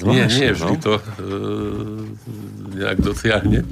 Nie, 0.02 0.26
nie, 0.26 0.50
vždy 0.50 0.74
no. 0.74 0.82
to 0.82 0.92
e, 0.98 1.02
nejak 2.76 2.98
dosiahne. 3.00 3.60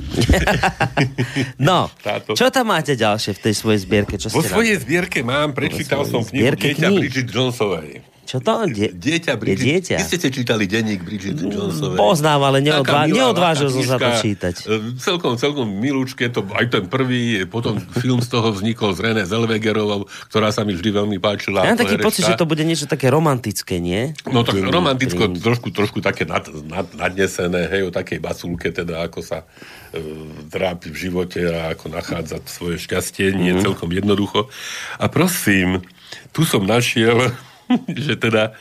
No, 1.58 1.90
Táto. 2.02 2.38
čo 2.38 2.50
tam 2.50 2.70
máte 2.70 2.94
ďalšie 2.94 3.34
v 3.34 3.40
tej 3.50 3.54
svojej 3.56 3.80
zbierke? 3.82 4.14
Čo 4.20 4.30
Vo 4.30 4.44
svojej 4.44 4.78
zbierke 4.78 5.26
mám, 5.26 5.50
prečítal 5.50 6.06
som 6.06 6.22
knihu 6.22 6.54
Dieťa 6.54 6.88
kníh. 6.88 7.00
Bridget 7.02 7.28
Jonesovej. 7.30 8.13
Čo 8.24 8.38
to? 8.38 8.52
Die... 8.66 8.88
Dieťa 8.90 9.30
Je 9.30 9.38
Bridget. 9.38 9.64
dieťa. 9.84 9.96
Vy 9.96 10.04
ste 10.10 10.28
čítali 10.28 10.64
denník 10.64 11.00
Bridget 11.00 11.36
Jonesovej. 11.36 11.94
Poznám, 11.94 12.40
ale 12.42 12.58
neodvá- 12.60 13.04
neodvážil 13.04 13.68
som 13.68 13.84
sa 13.84 13.96
to 13.96 14.10
čítať. 14.18 14.54
Celkom, 14.96 15.36
celkom 15.36 15.68
milúčke, 15.68 16.26
to 16.26 16.42
aj 16.50 16.66
ten 16.68 16.84
prvý, 16.84 17.44
potom 17.44 17.76
film 17.94 18.18
z 18.18 18.28
toho 18.28 18.48
vznikol 18.50 18.90
s 18.90 18.98
René 18.98 19.22
Zellwegerovou, 19.22 20.04
ktorá 20.26 20.48
sa 20.48 20.62
mi 20.62 20.72
vždy 20.72 20.90
veľmi 20.90 21.18
páčila. 21.18 21.62
Ja 21.62 21.72
mám 21.72 21.80
taký 21.80 21.96
pocit, 21.96 22.20
herečka. 22.20 22.34
že 22.34 22.40
to 22.40 22.46
bude 22.46 22.62
niečo 22.62 22.84
také 22.84 23.06
romantické, 23.06 23.76
nie? 23.76 24.16
No 24.24 24.40
tak 24.40 24.56
Pri- 24.56 24.66
romanticko, 24.66 25.22
pri- 25.26 25.38
trošku, 25.38 25.68
trošku 25.70 25.98
také 26.00 26.24
nad, 26.24 26.42
nad, 26.64 26.88
nadnesené, 26.90 27.68
hej, 27.68 27.82
o 27.84 27.90
takej 27.90 28.18
basulke, 28.18 28.68
teda 28.68 29.04
ako 29.04 29.20
sa 29.20 29.44
e, 29.90 30.00
trápi 30.48 30.88
v 30.88 30.96
živote 30.98 31.44
a 31.44 31.70
ako 31.70 31.86
nachádzať 31.88 32.42
svoje 32.44 32.76
šťastie, 32.78 33.30
nie 33.30 33.52
Mhm. 33.52 33.62
celkom 33.62 33.88
jednoducho. 33.88 34.48
A 34.96 35.06
prosím, 35.06 35.84
tu 36.30 36.42
som 36.42 36.62
našiel, 36.62 37.30
že 38.06 38.14
teda, 38.16 38.56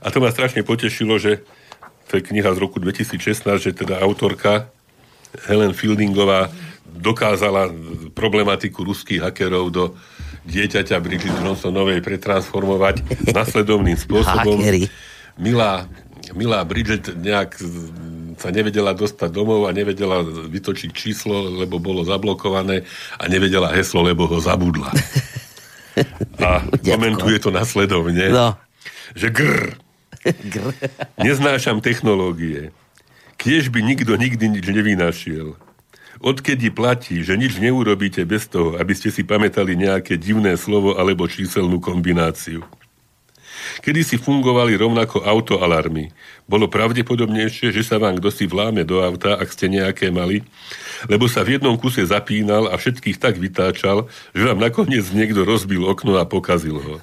a 0.00 0.06
to 0.10 0.18
ma 0.20 0.30
strašne 0.32 0.62
potešilo, 0.62 1.16
že 1.16 1.44
to 2.06 2.18
je 2.18 2.22
kniha 2.22 2.54
z 2.54 2.58
roku 2.62 2.78
2016, 2.78 3.42
že 3.58 3.72
teda 3.74 3.98
autorka 3.98 4.70
Helen 5.50 5.74
Fieldingová 5.74 6.48
dokázala 6.86 7.68
problematiku 8.14 8.86
ruských 8.86 9.20
hakerov 9.20 9.68
do 9.74 9.84
dieťaťa 10.46 10.96
Bridget 11.02 11.34
Johnsonovej 11.42 12.00
pretransformovať 12.00 13.02
nasledovným 13.34 13.98
spôsobom. 13.98 14.62
Hakery. 14.62 14.86
Milá, 15.36 15.90
milá 16.32 16.62
Bridget 16.62 17.12
nejak 17.12 17.58
sa 18.36 18.52
nevedela 18.52 18.92
dostať 18.92 19.32
domov 19.32 19.66
a 19.66 19.74
nevedela 19.74 20.22
vytočiť 20.24 20.90
číslo, 20.92 21.50
lebo 21.66 21.80
bolo 21.80 22.04
zablokované 22.04 22.84
a 23.16 23.24
nevedela 23.26 23.72
heslo, 23.72 24.04
lebo 24.04 24.28
ho 24.28 24.38
zabudla. 24.38 24.92
A 26.38 26.62
komentuje 26.88 27.40
to 27.40 27.50
nasledovne, 27.50 28.28
No. 28.28 28.56
že 29.16 29.32
grr, 29.32 29.76
Neznášam 31.26 31.78
technológie. 31.78 32.74
Kiež 33.38 33.70
by 33.70 33.78
nikto 33.78 34.18
nikdy 34.18 34.58
nič 34.58 34.66
nevynašiel. 34.66 35.54
Odkedy 36.18 36.72
platí, 36.72 37.20
že 37.20 37.36
nič 37.36 37.60
neurobíte 37.60 38.24
bez 38.24 38.48
toho, 38.48 38.74
aby 38.80 38.96
ste 38.96 39.12
si 39.12 39.22
pamätali 39.22 39.76
nejaké 39.76 40.16
divné 40.16 40.56
slovo 40.56 40.96
alebo 40.96 41.28
číselnú 41.28 41.78
kombináciu. 41.78 42.64
Kedy 43.82 44.00
si 44.02 44.16
fungovali 44.18 44.76
rovnako 44.76 45.22
autoalarmy. 45.22 46.10
Bolo 46.46 46.70
pravdepodobnejšie, 46.70 47.74
že 47.74 47.82
sa 47.82 47.98
vám 47.98 48.18
kto 48.22 48.30
si 48.30 48.46
vláme 48.46 48.86
do 48.86 49.02
auta, 49.02 49.34
ak 49.38 49.50
ste 49.50 49.66
nejaké 49.66 50.14
mali, 50.14 50.46
lebo 51.10 51.26
sa 51.26 51.42
v 51.42 51.58
jednom 51.58 51.74
kuse 51.74 52.06
zapínal 52.06 52.70
a 52.70 52.78
všetkých 52.78 53.18
tak 53.18 53.36
vytáčal, 53.36 54.06
že 54.30 54.42
vám 54.46 54.62
nakoniec 54.62 55.06
niekto 55.10 55.42
rozbil 55.42 55.82
okno 55.86 56.18
a 56.18 56.24
pokazil 56.24 56.78
ho. 56.78 56.94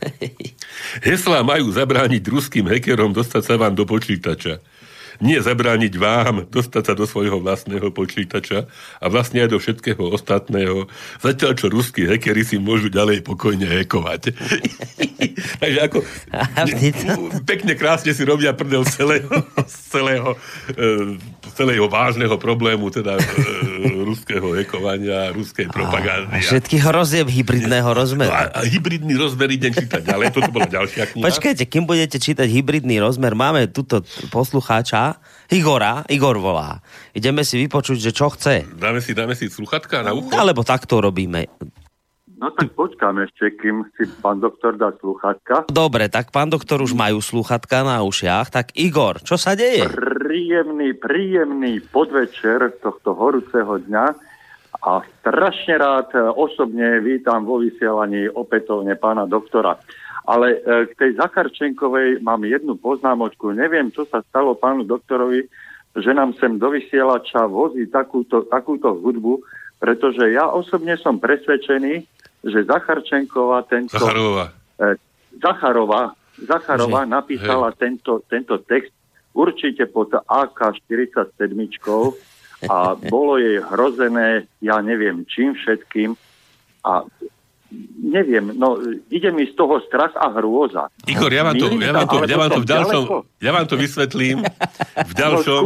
Heslá 1.08 1.44
majú 1.44 1.70
zabrániť 1.72 2.24
ruským 2.28 2.66
hackerom 2.68 3.12
dostať 3.12 3.44
sa 3.44 3.56
vám 3.60 3.76
do 3.76 3.84
počítača. 3.84 4.64
Nie 5.20 5.44
zabrániť 5.44 5.94
vám 6.00 6.48
dostať 6.50 6.84
sa 6.90 6.94
do 6.96 7.06
svojho 7.06 7.42
vlastného 7.44 7.92
počítača 7.94 8.66
a 9.02 9.06
vlastne 9.12 9.46
aj 9.46 9.50
do 9.54 9.60
všetkého 9.60 10.14
ostatného, 10.14 10.88
zatiaľ 11.20 11.52
čo 11.58 11.68
ruskí 11.70 12.08
hackery 12.08 12.46
si 12.46 12.58
môžu 12.58 12.90
ďalej 12.90 13.22
pokojne 13.26 13.68
hackovať. 13.68 14.34
Takže 15.62 15.80
ako 15.84 15.98
pekne 17.44 17.74
krásne 17.76 18.12
si 18.16 18.24
robia 18.24 18.56
prdel 18.56 18.86
z 18.88 19.04
celého, 19.04 19.34
z 19.68 19.78
celého, 19.92 20.30
e, 20.74 21.18
celého 21.52 21.86
vážneho 21.86 22.40
problému, 22.40 22.88
teda 22.88 23.20
e, 23.20 23.24
ruského 24.02 24.56
hekovania, 24.56 25.36
ruskej 25.36 25.68
propagandy. 25.68 26.32
A 26.32 26.40
všetkých 26.40 26.82
hrozieb 26.82 27.28
hybridného 27.28 27.86
No 27.86 27.92
rozmeru. 27.92 28.32
a, 28.32 28.48
a 28.50 28.64
hybridný 28.64 29.14
rozmer 29.14 29.52
idem 29.52 29.76
čítať 29.76 30.02
ďalej. 30.02 30.32
Toto 30.32 30.50
bola 30.50 30.66
ďalšia 30.66 31.04
kniha. 31.12 31.24
Počkajte, 31.28 31.64
kým 31.68 31.84
budete 31.84 32.18
čítať 32.18 32.48
hybridný 32.48 33.04
rozmer, 33.04 33.36
máme 33.36 33.68
tuto 33.68 34.02
poslucháča, 34.32 35.20
Igora, 35.52 36.08
Igor 36.08 36.40
volá. 36.40 36.80
Ideme 37.12 37.44
si 37.44 37.60
vypočuť, 37.60 38.00
že 38.00 38.12
čo 38.16 38.32
chce. 38.32 38.64
Dáme 38.74 39.04
si, 39.04 39.12
dáme 39.12 39.36
si 39.36 39.52
sluchatka 39.52 40.02
na 40.02 40.16
ucho? 40.16 40.32
Alebo 40.34 40.64
takto 40.64 40.98
robíme. 40.98 41.46
No 42.44 42.52
tak 42.52 42.76
počkám 42.76 43.24
ešte, 43.24 43.56
kým 43.56 43.88
si 43.96 44.04
pán 44.20 44.44
doktor 44.44 44.76
dá 44.76 44.92
sluchátka. 45.00 45.72
Dobre, 45.72 46.12
tak 46.12 46.28
pán 46.28 46.52
doktor 46.52 46.84
už 46.84 46.92
majú 46.92 47.24
slúchatka 47.24 47.88
na 47.88 48.04
ušiach. 48.04 48.52
Tak 48.52 48.76
Igor, 48.76 49.24
čo 49.24 49.40
sa 49.40 49.56
deje? 49.56 49.88
Príjemný, 49.88 50.92
príjemný 50.92 51.80
podvečer 51.80 52.84
tohto 52.84 53.16
horúceho 53.16 53.80
dňa 53.88 54.06
a 54.76 55.00
strašne 55.24 55.80
rád 55.80 56.12
e, 56.12 56.20
osobne 56.20 57.00
vítam 57.00 57.48
vo 57.48 57.64
vysielaní 57.64 58.28
opätovne 58.28 59.00
pána 59.00 59.24
doktora. 59.24 59.80
Ale 60.28 60.60
e, 60.60 60.92
k 60.92 61.00
tej 61.00 61.12
Zacharčenkovej 61.16 62.20
mám 62.20 62.44
jednu 62.44 62.76
poznámočku. 62.76 63.56
Neviem, 63.56 63.88
čo 63.96 64.04
sa 64.04 64.20
stalo 64.20 64.60
pánu 64.60 64.84
doktorovi, 64.84 65.48
že 65.96 66.12
nám 66.12 66.36
sem 66.44 66.60
do 66.60 66.76
vysielača 66.76 67.48
vozí 67.48 67.88
takúto, 67.88 68.44
takúto 68.52 69.00
hudbu, 69.00 69.40
pretože 69.80 70.36
ja 70.36 70.52
osobne 70.52 71.00
som 71.00 71.24
presvedčený, 71.24 72.12
že 72.44 72.68
Zacharčenková 72.68 73.64
tento... 73.66 73.96
Zacharová. 73.96 74.52
E, 74.78 75.00
Zacharová, 75.40 76.04
Zacharová 76.38 77.02
Že- 77.08 77.12
napísala 77.12 77.68
tento, 77.74 78.22
tento 78.28 78.60
text 78.62 78.92
určite 79.34 79.90
pod 79.90 80.14
AK-47 80.14 81.52
a 82.70 82.96
bolo 82.96 83.36
jej 83.42 83.60
hrozené, 83.60 84.48
ja 84.64 84.80
neviem 84.80 85.28
čím 85.28 85.58
všetkým 85.58 86.16
a 86.86 87.04
neviem, 87.98 88.54
no 88.54 88.78
ide 89.10 89.34
mi 89.34 89.50
z 89.50 89.58
toho 89.58 89.82
strach 89.90 90.14
a 90.14 90.30
hrôza. 90.38 90.94
Igor, 91.10 91.34
ja 91.34 91.42
vám 91.42 91.58
to, 91.58 91.74
ja 91.74 91.92
vám 91.92 92.08
to, 92.08 92.18
ja 92.30 92.38
vám 92.38 92.52
to 92.54 92.62
v 92.62 92.68
ďalšom, 92.70 93.04
ja 93.42 93.52
vám 93.52 93.66
to 93.66 93.76
vysvetlím 93.76 94.38
v 94.94 95.14
No, 95.14 95.18
ďalšom. 95.18 95.64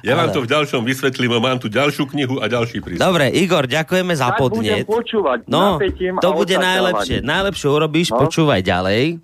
Ja 0.00 0.14
vám 0.14 0.30
to 0.30 0.40
v 0.40 0.48
ďalšom 0.48 0.82
vysvetlím, 0.82 1.36
mám 1.36 1.58
tu 1.58 1.66
ďalšiu 1.66 2.06
knihu 2.06 2.38
a 2.38 2.46
ďalší 2.46 2.78
prístup. 2.78 3.02
Dobre, 3.02 3.28
Igor, 3.30 3.66
ďakujeme 3.66 4.14
za 4.14 4.30
Tak 4.30 4.38
podnet. 4.40 4.84
budem 4.84 4.86
počúvať 4.86 5.38
No, 5.46 5.78
to 6.18 6.28
bude 6.32 6.54
najlepšie. 6.54 7.20
Najlepšie 7.20 7.66
urobíš, 7.66 8.08
No. 8.10 8.22
počúvaj 8.22 8.62
ďalej. 8.62 9.18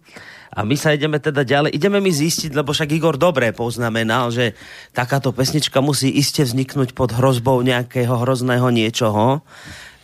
A 0.50 0.62
my 0.62 0.78
sa 0.78 0.94
ideme 0.94 1.18
teda 1.18 1.42
ďalej. 1.42 1.74
Ideme 1.74 1.98
mi 1.98 2.08
zistiť, 2.08 2.54
lebo 2.54 2.70
však 2.70 2.86
Igor 2.92 3.18
dobre 3.18 3.50
poznamenal, 3.50 4.30
že 4.30 4.54
takáto 4.90 5.34
pesnička 5.34 5.82
musí 5.82 6.06
iste 6.08 6.42
vzniknúť 6.42 6.94
pod 6.94 7.10
hrozbou 7.10 7.58
nejakého 7.60 8.14
hrozného 8.16 8.70
niečoho. 8.70 9.42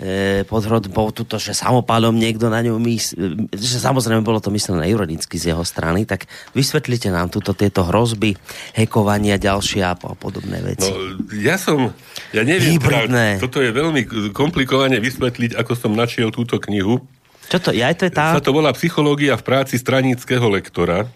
E, 0.01 0.49
pod 0.49 0.65
hrozbou 0.65 1.13
tuto, 1.13 1.37
že 1.37 1.53
samopálom 1.53 2.17
niekto 2.17 2.49
na 2.49 2.65
ňu 2.65 2.81
mys- 2.81 3.13
e, 3.13 3.37
že 3.53 3.77
samozrejme 3.77 4.25
bolo 4.25 4.41
to 4.41 4.49
myslené 4.49 4.89
ironicky 4.89 5.37
z 5.37 5.53
jeho 5.53 5.61
strany, 5.61 6.09
tak 6.09 6.25
vysvetlite 6.57 7.13
nám 7.13 7.29
tuto 7.29 7.53
tieto 7.53 7.85
hrozby, 7.85 8.33
hekovania 8.73 9.37
ďalšie 9.37 9.85
a 9.85 9.93
po- 10.01 10.17
podobné 10.17 10.65
veci. 10.65 10.89
No, 10.89 11.21
ja 11.37 11.61
som, 11.61 11.93
ja 12.33 12.41
neviem, 12.49 12.81
teda, 12.81 13.37
toto 13.45 13.61
je 13.61 13.69
veľmi 13.69 14.33
komplikovane 14.33 14.97
vysvetliť, 15.05 15.61
ako 15.61 15.73
som 15.77 15.93
našiel 15.93 16.33
túto 16.33 16.57
knihu. 16.65 17.05
Čo 17.53 17.69
to? 17.69 17.71
Ja 17.77 17.93
to 17.93 18.09
je 18.09 18.13
tá... 18.17 18.33
Sa 18.33 18.41
to 18.41 18.57
volá 18.57 18.73
Psychológia 18.73 19.37
v 19.37 19.45
práci 19.45 19.77
stranického 19.77 20.49
lektora 20.49 21.13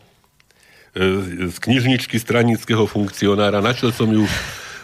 e, 0.93 1.49
z 1.49 1.57
knižničky 1.57 2.21
stranického 2.21 2.85
funkcionára. 2.85 3.65
Našiel 3.65 3.97
som 3.97 4.13
ju 4.13 4.29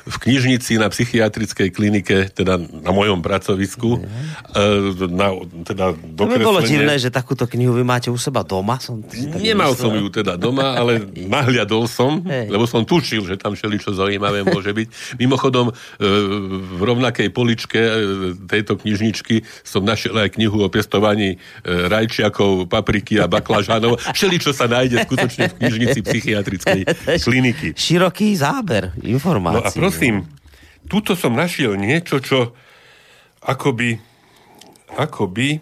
v 0.07 0.16
knižnici 0.16 0.80
na 0.80 0.88
psychiatrickej 0.88 1.68
klinike, 1.70 2.32
teda 2.32 2.57
na 2.59 2.90
mojom 2.92 3.20
pracovisku. 3.20 4.01
E, 4.01 5.09
Na, 5.11 5.32
teda 5.66 5.92
To 5.94 6.24
by 6.28 6.38
bolo 6.40 6.61
divné, 6.64 6.96
že 6.96 7.12
takúto 7.12 7.44
knihu 7.51 7.74
vy 7.76 7.84
máte 7.84 8.09
u 8.09 8.18
seba 8.20 8.44
doma. 8.46 8.78
Som 8.80 9.05
Nemal 9.40 9.74
som 9.76 9.92
ju 9.92 10.09
teda 10.09 10.36
doma, 10.36 10.76
ale 10.76 11.03
nahliadol 11.34 11.88
som, 11.90 12.22
Hej. 12.24 12.53
lebo 12.53 12.64
som 12.64 12.84
tušil, 12.84 13.26
že 13.26 13.36
tam 13.36 13.57
všeličo 13.57 13.92
zaujímavé 13.92 14.44
môže 14.46 14.70
byť. 14.72 15.18
Mimochodom, 15.20 15.70
e, 15.70 15.72
v 16.61 16.80
rovnakej 16.80 17.28
poličke 17.32 17.80
e, 17.80 17.92
tejto 18.48 18.80
knižničky 18.80 19.42
som 19.64 19.84
našiel 19.84 20.16
aj 20.16 20.36
knihu 20.36 20.62
o 20.62 20.68
pestovaní 20.68 21.40
rajčiakov, 21.64 22.68
papriky 22.70 23.18
a 23.20 23.26
baklažánov. 23.26 24.01
Všeličo 24.14 24.53
sa 24.55 24.66
nájde 24.70 25.05
skutočne 25.05 25.51
v 25.51 25.55
knižnici 25.61 25.98
psychiatrickej 26.07 26.80
kliniky. 27.22 27.68
Široký 27.74 28.34
záber 28.36 28.92
No 29.01 29.03
a 29.03 29.12
informácií. 29.12 29.76
Prosím, 29.91 30.30
tuto 30.86 31.18
som 31.18 31.34
našiel 31.34 31.74
niečo, 31.74 32.22
čo 32.22 32.55
akoby, 33.43 33.99
akoby 34.95 35.59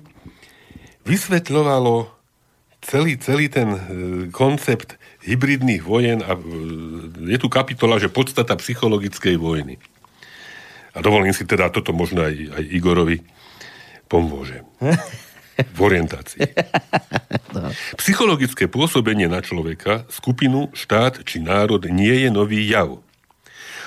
vysvetľovalo 1.08 2.12
celý, 2.84 3.16
celý 3.16 3.48
ten 3.48 3.68
e, 3.72 3.80
koncept 4.28 5.00
hybridných 5.24 5.80
vojen 5.80 6.20
a 6.20 6.36
e, 6.36 6.40
je 7.32 7.38
tu 7.40 7.48
kapitola, 7.48 7.96
že 7.96 8.12
podstata 8.12 8.52
psychologickej 8.60 9.40
vojny. 9.40 9.80
A 10.92 11.00
dovolím 11.00 11.32
si 11.32 11.48
teda, 11.48 11.72
toto 11.72 11.96
možno 11.96 12.24
aj, 12.24 12.34
aj 12.34 12.64
Igorovi 12.68 13.24
pomôže. 14.08 14.64
V 15.58 15.78
orientácii. 15.82 16.54
Psychologické 17.98 18.70
pôsobenie 18.70 19.26
na 19.26 19.42
človeka, 19.42 20.06
skupinu, 20.06 20.70
štát 20.70 21.26
či 21.26 21.42
národ 21.42 21.82
nie 21.90 22.14
je 22.14 22.30
nový 22.30 22.62
jav. 22.62 23.02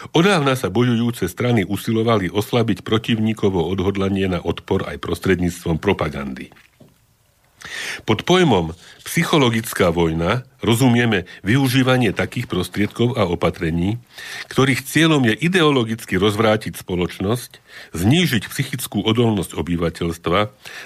Odávna 0.10 0.58
sa 0.58 0.74
bojujúce 0.74 1.30
strany 1.30 1.62
usilovali 1.62 2.34
oslabiť 2.34 2.82
protivníkovo 2.82 3.62
odhodlanie 3.70 4.26
na 4.26 4.42
odpor 4.42 4.90
aj 4.90 4.98
prostredníctvom 4.98 5.78
propagandy. 5.78 6.50
Pod 8.10 8.26
pojmom 8.26 8.74
psychologická 9.06 9.94
vojna 9.94 10.50
rozumieme 10.62 11.26
využívanie 11.42 12.14
takých 12.14 12.48
prostriedkov 12.48 13.18
a 13.18 13.26
opatrení, 13.28 13.98
ktorých 14.50 14.86
cieľom 14.86 15.26
je 15.28 15.36
ideologicky 15.38 16.16
rozvrátiť 16.18 16.78
spoločnosť, 16.78 17.62
znížiť 17.94 18.48
psychickú 18.48 19.02
odolnosť 19.04 19.58
obyvateľstva, 19.58 20.40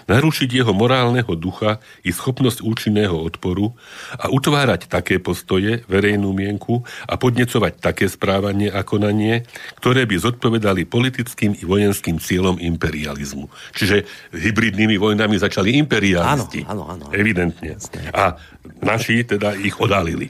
narušiť 0.07 0.49
jeho 0.49 0.73
morálneho 0.73 1.29
ducha 1.35 1.83
i 2.01 2.15
schopnosť 2.15 2.63
účinného 2.63 3.15
odporu 3.15 3.75
a 4.15 4.31
utvárať 4.31 4.87
také 4.87 5.19
postoje, 5.19 5.83
verejnú 5.91 6.31
mienku 6.31 6.87
a 7.05 7.19
podnecovať 7.19 7.83
také 7.83 8.07
správanie 8.07 8.71
a 8.71 8.81
konanie, 8.81 9.43
ktoré 9.79 10.07
by 10.07 10.15
zodpovedali 10.17 10.87
politickým 10.87 11.57
i 11.59 11.63
vojenským 11.67 12.17
cieľom 12.17 12.57
imperializmu. 12.57 13.51
Čiže 13.75 14.07
hybridnými 14.31 14.95
vojnami 14.95 15.35
začali 15.35 15.75
imperialisti. 15.77 16.63
Áno, 16.65 16.87
áno, 16.87 17.07
áno. 17.07 17.13
Evidentne. 17.13 17.75
A 18.15 18.39
naši 18.81 19.25
teda 19.25 19.53
ich 19.65 19.77
odhalili. 19.81 20.29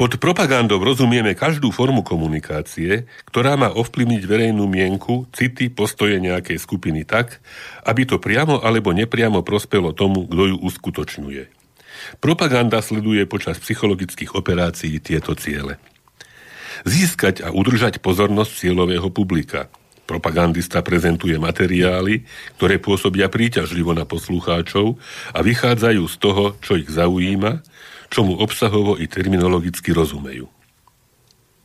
Pod 0.00 0.16
propagandou 0.16 0.80
rozumieme 0.80 1.36
každú 1.36 1.68
formu 1.74 2.00
komunikácie, 2.00 3.04
ktorá 3.28 3.58
má 3.60 3.68
ovplyvniť 3.68 4.22
verejnú 4.24 4.64
mienku, 4.64 5.28
city, 5.36 5.68
postoje 5.68 6.16
nejakej 6.22 6.56
skupiny 6.56 7.04
tak, 7.04 7.44
aby 7.84 8.08
to 8.08 8.16
priamo 8.16 8.64
alebo 8.64 8.96
nepriamo 8.96 9.44
prospelo 9.44 9.92
tomu, 9.92 10.24
kto 10.24 10.42
ju 10.54 10.56
uskutočňuje. 10.56 11.44
Propaganda 12.22 12.80
sleduje 12.80 13.28
počas 13.28 13.60
psychologických 13.60 14.32
operácií 14.32 14.96
tieto 15.04 15.36
ciele. 15.36 15.76
Získať 16.88 17.44
a 17.44 17.52
udržať 17.52 18.00
pozornosť 18.00 18.56
cieľového 18.56 19.12
publika. 19.12 19.68
Propagandista 20.10 20.82
prezentuje 20.82 21.38
materiály, 21.38 22.26
ktoré 22.58 22.82
pôsobia 22.82 23.30
príťažlivo 23.30 23.94
na 23.94 24.02
poslucháčov 24.02 24.98
a 25.30 25.38
vychádzajú 25.38 26.02
z 26.02 26.16
toho, 26.18 26.44
čo 26.58 26.74
ich 26.74 26.90
zaujíma, 26.90 27.62
čomu 28.10 28.34
obsahovo 28.42 28.98
i 28.98 29.06
terminologicky 29.06 29.94
rozumejú. 29.94 30.50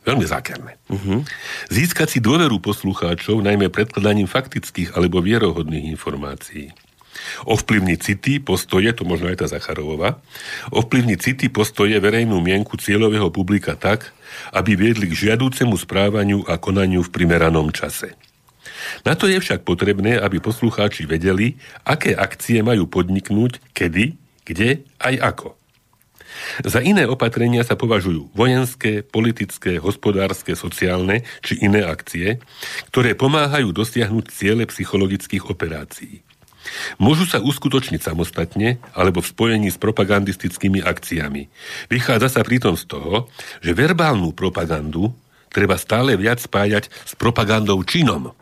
Veľmi 0.05 0.29
zákerné. 0.29 0.77
Uh-huh. 0.85 1.25
Získať 1.73 2.13
si 2.13 2.19
dôveru 2.21 2.61
poslucháčov 2.61 3.41
najmä 3.41 3.73
predkladaním 3.73 4.29
faktických 4.29 4.93
alebo 4.93 5.25
vierohodných 5.25 5.89
informácií. 5.89 6.69
Ovplyvniť 7.49 7.97
city, 7.97 8.33
postoje, 8.37 8.93
to 8.93 9.09
možno 9.09 9.33
aj 9.33 9.41
tá 9.41 9.47
Zacharová, 9.49 10.21
ovplyvniť 10.69 11.17
city, 11.17 11.45
postoje, 11.49 11.97
verejnú 11.97 12.37
mienku 12.37 12.77
cieľového 12.77 13.33
publika 13.33 13.73
tak, 13.73 14.13
aby 14.53 14.77
viedli 14.77 15.09
k 15.09 15.33
žiadúcemu 15.33 15.73
správaniu 15.73 16.45
a 16.45 16.61
konaniu 16.61 17.01
v 17.01 17.09
primeranom 17.09 17.73
čase. 17.73 18.13
Na 19.05 19.13
to 19.13 19.29
je 19.29 19.37
však 19.37 19.63
potrebné, 19.67 20.17
aby 20.17 20.41
poslucháči 20.41 21.05
vedeli, 21.05 21.57
aké 21.85 22.17
akcie 22.17 22.61
majú 22.65 22.89
podniknúť, 22.89 23.61
kedy, 23.73 24.17
kde 24.45 24.85
aj 25.01 25.15
ako. 25.21 25.49
Za 26.67 26.83
iné 26.83 27.07
opatrenia 27.07 27.63
sa 27.63 27.79
považujú 27.79 28.35
vojenské, 28.35 29.01
politické, 29.01 29.79
hospodárske, 29.79 30.53
sociálne 30.53 31.23
či 31.39 31.63
iné 31.63 31.87
akcie, 31.87 32.43
ktoré 32.91 33.15
pomáhajú 33.15 33.71
dosiahnuť 33.71 34.25
ciele 34.31 34.63
psychologických 34.67 35.47
operácií. 35.47 36.21
Môžu 36.97 37.29
sa 37.29 37.39
uskutočniť 37.39 38.01
samostatne 38.01 38.81
alebo 38.97 39.21
v 39.21 39.29
spojení 39.29 39.69
s 39.69 39.77
propagandistickými 39.77 40.81
akciami. 40.81 41.47
Vychádza 41.93 42.27
sa 42.27 42.41
pritom 42.41 42.73
z 42.73 42.89
toho, 42.89 43.29
že 43.61 43.77
verbálnu 43.77 44.33
propagandu 44.33 45.13
treba 45.53 45.77
stále 45.77 46.17
viac 46.17 46.41
spájať 46.41 46.89
s 46.89 47.13
propagandou 47.15 47.79
činom. 47.85 48.33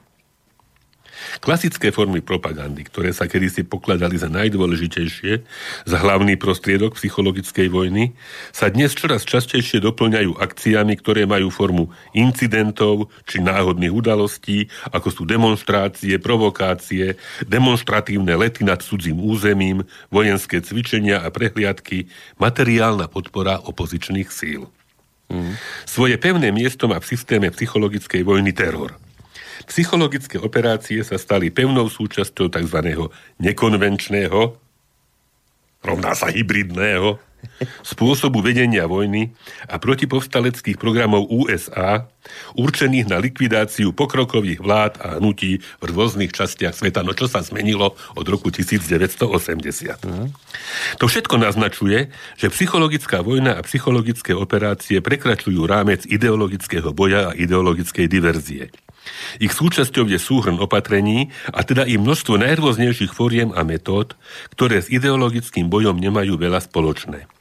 Klasické 1.39 1.91
formy 1.91 2.24
propagandy, 2.24 2.88
ktoré 2.88 3.11
sa 3.11 3.28
kedysi 3.28 3.67
pokladali 3.67 4.15
za 4.15 4.32
najdôležitejšie, 4.32 5.32
za 5.88 5.97
hlavný 5.99 6.39
prostriedok 6.39 6.95
psychologickej 6.95 7.67
vojny, 7.67 8.15
sa 8.55 8.71
dnes 8.71 8.95
čoraz 8.95 9.28
častejšie 9.28 9.84
doplňajú 9.84 10.39
akciami, 10.39 10.93
ktoré 10.99 11.28
majú 11.28 11.51
formu 11.51 11.91
incidentov 12.15 13.11
či 13.28 13.43
náhodných 13.43 13.93
udalostí, 13.93 14.71
ako 14.91 15.09
sú 15.11 15.24
demonstrácie, 15.28 16.15
provokácie, 16.21 17.19
demonstratívne 17.45 18.34
lety 18.38 18.63
nad 18.63 18.80
cudzím 18.80 19.19
územím, 19.19 19.84
vojenské 20.09 20.63
cvičenia 20.63 21.21
a 21.24 21.32
prehliadky, 21.34 22.07
materiálna 22.39 23.11
podpora 23.11 23.59
opozičných 23.63 24.30
síl. 24.32 24.69
Mm. 25.34 25.57
Svoje 25.89 26.15
pevné 26.21 26.53
miesto 26.53 26.86
má 26.86 27.01
v 27.01 27.09
systéme 27.09 27.49
psychologickej 27.49 28.21
vojny 28.21 28.53
teror. 28.53 28.93
Psychologické 29.68 30.39
operácie 30.39 31.01
sa 31.03 31.16
stali 31.16 31.49
pevnou 31.49 31.88
súčasťou 31.88 32.51
tzv. 32.51 32.78
nekonvenčného, 33.39 34.57
rovná 35.84 36.11
sa 36.16 36.32
hybridného, 36.32 37.20
spôsobu 37.84 38.39
vedenia 38.39 38.88
vojny 38.88 39.36
a 39.68 39.76
protipovstaleckých 39.80 40.80
programov 40.80 41.28
USA, 41.28 42.07
určených 42.55 43.11
na 43.11 43.20
likvidáciu 43.20 43.91
pokrokových 43.91 44.64
vlád 44.64 44.93
a 45.03 45.07
hnutí 45.20 45.59
v 45.59 45.84
rôznych 45.84 46.32
častiach 46.32 46.72
sveta. 46.72 47.03
No 47.03 47.11
čo 47.11 47.28
sa 47.28 47.43
zmenilo 47.43 47.99
od 48.16 48.26
roku 48.26 48.47
1980. 48.47 50.07
Mm. 50.07 50.32
To 51.03 51.05
všetko 51.05 51.36
naznačuje, 51.36 52.09
že 52.39 52.47
psychologická 52.47 53.20
vojna 53.20 53.59
a 53.59 53.66
psychologické 53.68 54.32
operácie 54.32 55.03
prekračujú 55.03 55.68
rámec 55.68 56.07
ideologického 56.07 56.95
boja 56.95 57.32
a 57.32 57.36
ideologickej 57.36 58.07
diverzie. 58.07 58.72
Ich 59.41 59.54
súčasťou 59.58 60.06
je 60.08 60.20
súhrn 60.22 60.62
opatrení 60.62 61.34
a 61.49 61.66
teda 61.66 61.84
i 61.89 61.97
množstvo 61.97 62.38
najrôznejších 62.39 63.12
fóriem 63.12 63.49
a 63.51 63.66
metód, 63.66 64.14
ktoré 64.54 64.80
s 64.80 64.88
ideologickým 64.93 65.68
bojom 65.68 65.97
nemajú 65.97 66.38
veľa 66.38 66.62
spoločné. 66.62 67.32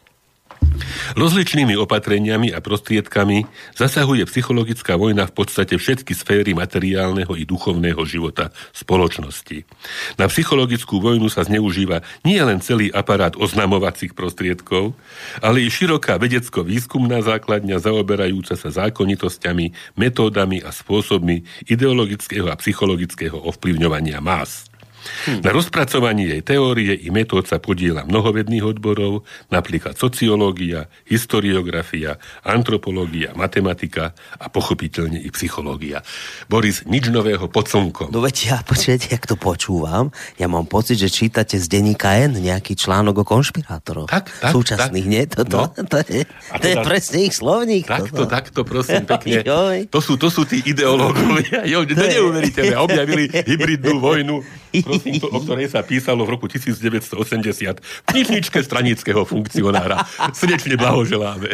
Rozličnými 1.12 1.76
opatreniami 1.76 2.50
a 2.56 2.64
prostriedkami 2.64 3.44
zasahuje 3.76 4.24
psychologická 4.26 4.96
vojna 4.96 5.28
v 5.28 5.34
podstate 5.36 5.76
všetky 5.76 6.16
sféry 6.16 6.56
materiálneho 6.56 7.36
i 7.36 7.44
duchovného 7.44 8.00
života 8.08 8.50
spoločnosti. 8.72 9.68
Na 10.16 10.26
psychologickú 10.32 10.98
vojnu 10.98 11.28
sa 11.28 11.44
zneužíva 11.44 12.00
nie 12.24 12.40
len 12.40 12.64
celý 12.64 12.88
aparát 12.90 13.36
oznamovacích 13.36 14.16
prostriedkov, 14.16 14.96
ale 15.44 15.62
i 15.64 15.68
široká 15.68 16.16
vedecko-výskumná 16.16 17.20
základňa 17.20 17.76
zaoberajúca 17.76 18.56
sa 18.56 18.68
zákonitosťami, 18.72 19.96
metódami 20.00 20.64
a 20.64 20.72
spôsobmi 20.72 21.68
ideologického 21.68 22.48
a 22.48 22.56
psychologického 22.56 23.36
ovplyvňovania 23.36 24.24
más. 24.24 24.71
Hmm. 25.26 25.40
Na 25.42 25.50
rozpracovaní 25.50 26.30
jej 26.30 26.42
teórie 26.42 26.94
i 26.94 27.08
metód 27.10 27.46
sa 27.46 27.58
podiela 27.58 28.06
mnohovedných 28.06 28.64
odborov, 28.64 29.26
napríklad 29.50 29.98
sociológia, 29.98 30.86
historiografia, 31.06 32.18
antropológia, 32.42 33.34
matematika 33.38 34.14
a 34.38 34.46
pochopiteľne 34.48 35.20
i 35.22 35.28
psychológia. 35.30 36.02
Boris, 36.46 36.82
nič 36.86 37.10
nového 37.10 37.46
pod 37.50 37.70
slnkom. 37.70 38.10
No 38.10 38.22
veď 38.22 38.36
ja, 38.48 38.56
počujete, 38.62 39.12
jak 39.12 39.24
to 39.26 39.38
počúvam, 39.38 40.10
ja 40.38 40.46
mám 40.46 40.66
pocit, 40.66 40.98
že 40.98 41.12
čítate 41.12 41.58
z 41.58 41.66
denníka 41.68 42.14
N 42.18 42.38
nejaký 42.38 42.74
článok 42.78 43.22
o 43.22 43.24
konšpirátoroch. 43.26 44.10
Tak, 44.10 44.26
tak. 44.42 44.52
Súčasných, 44.52 45.06
tak. 45.06 45.12
nie? 45.12 45.22
Toto, 45.28 45.58
no. 45.70 45.84
to, 45.86 45.96
je, 46.02 46.24
to 46.26 46.66
je 46.66 46.74
teda, 46.78 46.86
presne 46.86 47.18
ich 47.26 47.34
slovník. 47.34 47.84
Takto, 47.86 48.24
toto. 48.24 48.30
takto, 48.30 48.60
prosím, 48.66 49.04
pekne. 49.12 49.44
To 49.90 49.98
sú, 49.98 50.18
to 50.18 50.28
sú 50.30 50.46
tí 50.48 50.62
ideológovia. 50.62 51.64
Jo, 51.72 51.88
to 51.88 51.94
neuveríte, 51.94 52.74
objavili 52.76 53.32
hybridnú 53.32 53.96
vojnu 54.02 54.44
prosím, 54.92 55.22
o 55.24 55.38
ktorej 55.40 55.68
sa 55.72 55.80
písalo 55.80 56.28
v 56.28 56.36
roku 56.36 56.46
1980 56.52 57.80
v 57.80 58.04
knižničke 58.12 58.60
stranického 58.60 59.24
funkcionára. 59.24 60.04
Srdečne 60.36 60.76
blahoželáme. 60.76 61.48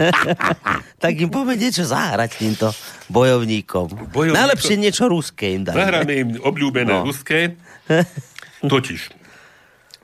tak 1.03 1.13
im 1.15 1.31
poďme 1.31 1.55
niečo 1.55 1.87
zahrať 1.87 2.31
týmto 2.35 2.75
bojovníkom. 3.07 4.11
Bojovníko... 4.11 4.35
Najlepšie 4.37 4.75
niečo 4.77 5.07
ruské 5.07 5.55
im 5.55 5.63
dajme. 5.63 5.79
Zahráme 5.79 6.13
im 6.19 6.31
obľúbené 6.43 6.91
no. 6.91 7.07
ruské. 7.07 7.55
Totiž, 8.73 9.15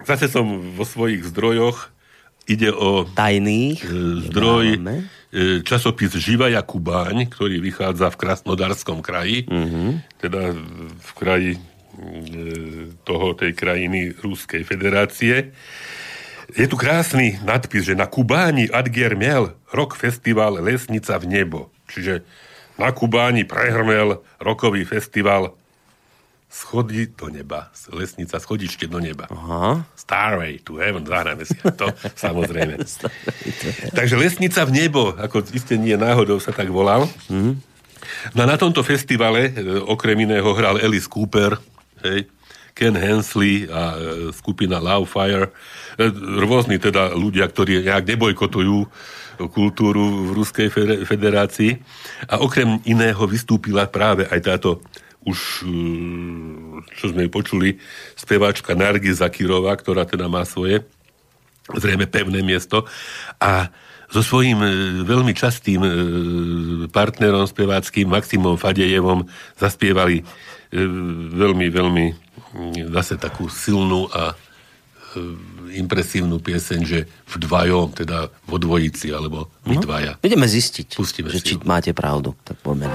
zase 0.07 0.30
som 0.30 0.47
vo 0.78 0.87
svojich 0.87 1.26
zdrojoch 1.26 1.91
ide 2.45 2.70
o 2.70 3.09
tajných 3.09 3.80
e, 3.82 3.89
zdroj 4.30 4.66
Máme. 4.78 4.97
E, 5.35 5.64
časopis 5.64 6.12
Živaja 6.12 6.61
Kubáň, 6.61 7.26
ktorý 7.32 7.59
vychádza 7.59 8.12
v 8.12 8.20
Krasnodarskom 8.20 9.01
kraji, 9.01 9.49
mm-hmm. 9.49 9.89
teda 10.20 10.53
v 10.95 11.11
kraji 11.16 11.53
toho, 13.05 13.26
tej 13.34 13.53
krajiny 13.55 14.14
Ruskej 14.18 14.62
federácie. 14.66 15.53
Je 16.53 16.66
tu 16.68 16.76
krásny 16.76 17.40
nadpis, 17.42 17.88
že 17.88 17.97
na 17.97 18.05
Kubáni 18.05 18.68
Adgier 18.68 19.16
miel 19.16 19.57
rok 19.72 19.97
festival 19.97 20.61
Lesnica 20.61 21.16
v 21.16 21.24
nebo. 21.26 21.61
Čiže 21.88 22.22
na 22.76 22.92
Kubáni 22.92 23.49
prehrmel 23.49 24.20
rokový 24.38 24.84
festival 24.84 25.57
Schody 26.55 27.11
do 27.18 27.26
neba. 27.34 27.74
Lesnica 27.90 28.38
schodište 28.38 28.86
do 28.86 29.03
neba. 29.03 29.26
Aha. 29.26 29.82
Starway 29.99 30.62
to 30.62 30.78
heaven, 30.78 31.03
zahráme 31.03 31.42
si 31.42 31.59
to, 31.59 31.90
samozrejme. 32.30 32.78
Takže 33.90 34.14
Lesnica 34.14 34.62
v 34.62 34.86
nebo, 34.86 35.18
ako 35.18 35.42
iste 35.51 35.74
nie 35.74 35.99
náhodou 35.99 36.38
sa 36.38 36.55
tak 36.55 36.70
volal. 36.70 37.11
Mm. 37.26 37.59
No 38.38 38.42
na 38.47 38.55
tomto 38.55 38.86
festivale 38.86 39.51
e, 39.51 39.82
okrem 39.82 40.14
iného 40.14 40.47
hral 40.55 40.78
Alice 40.78 41.11
Cooper, 41.11 41.59
hej, 42.05 42.29
Ken 42.75 42.99
Hensley 42.99 43.71
a 43.71 43.95
e, 43.95 43.99
skupina 44.35 44.83
Fire, 45.07 45.55
e, 45.95 46.11
rôzni 46.43 46.83
teda 46.83 47.15
ľudia, 47.15 47.47
ktorí 47.47 47.87
nejak 47.87 48.05
nebojkotujú 48.05 48.79
kultúru 49.51 50.31
v 50.31 50.43
Ruskej 50.43 50.69
federácii. 51.07 51.79
A 52.31 52.43
okrem 52.43 52.83
iného 52.87 53.23
vystúpila 53.27 53.87
práve 53.87 54.27
aj 54.27 54.41
táto 54.43 54.83
už, 55.23 55.63
e, 55.63 55.71
čo 56.99 57.15
sme 57.15 57.31
počuli, 57.31 57.79
speváčka 58.19 58.75
Nargi 58.75 59.15
Zakirova, 59.15 59.71
ktorá 59.79 60.03
teda 60.03 60.27
má 60.27 60.43
svoje 60.43 60.83
zrejme 61.65 62.05
pevné 62.05 62.45
miesto. 62.45 62.85
A 63.41 63.73
so 64.13 64.21
svojím 64.21 64.61
veľmi 65.09 65.33
častým 65.33 65.81
partnerom 66.93 67.49
speváckým 67.49 68.05
Maximom 68.05 68.61
Fadejevom 68.61 69.25
zaspievali 69.57 70.21
veľmi, 70.75 71.66
veľmi 71.70 72.07
zase 72.91 73.14
takú 73.16 73.47
silnú 73.47 74.11
a 74.11 74.35
impresívnu 75.75 76.43
pieseň, 76.43 76.81
že 76.83 76.99
v 77.07 77.35
dvajom, 77.39 77.95
teda 77.95 78.31
vo 78.51 78.57
dvojici, 78.59 79.14
alebo 79.14 79.51
my 79.66 79.79
no, 79.79 79.83
dvaja. 79.83 80.12
Ideme 80.22 80.47
zistiť, 80.51 80.99
Pustíme 80.99 81.31
že 81.31 81.43
či 81.43 81.55
máte 81.62 81.95
pravdu. 81.95 82.35
Tak 82.43 82.59
poďme. 82.62 82.91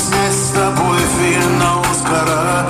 здесь 0.00 0.34
с 0.34 0.50
тобой 0.52 0.98
фильм 0.98 1.58
на 1.58 1.80
Оскара. 1.80 2.69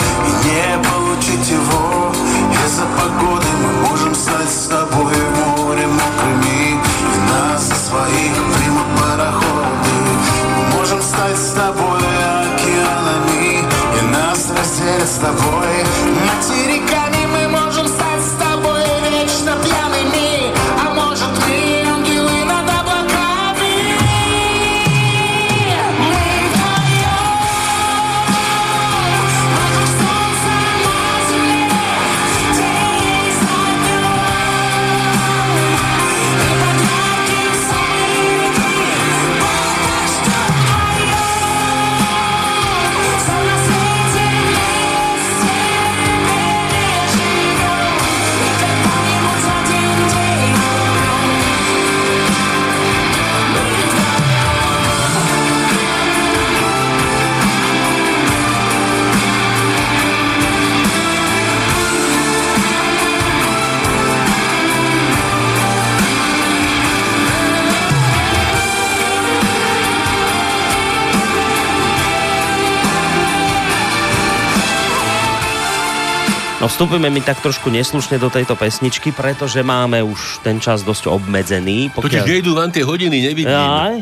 Vstúpime 76.80 77.12
mi 77.12 77.20
tak 77.20 77.36
trošku 77.44 77.68
neslušne 77.68 78.16
do 78.16 78.32
tejto 78.32 78.56
pesničky, 78.56 79.12
pretože 79.12 79.60
máme 79.60 80.00
už 80.00 80.40
ten 80.40 80.56
čas 80.64 80.80
dosť 80.80 81.12
obmedzený. 81.12 81.92
Totiž 81.92 82.24
nejdú 82.24 82.56
vám 82.56 82.72
tie 82.72 82.80
hodiny, 82.80 83.20
nevidím. 83.20 83.52
Aj? 83.52 84.00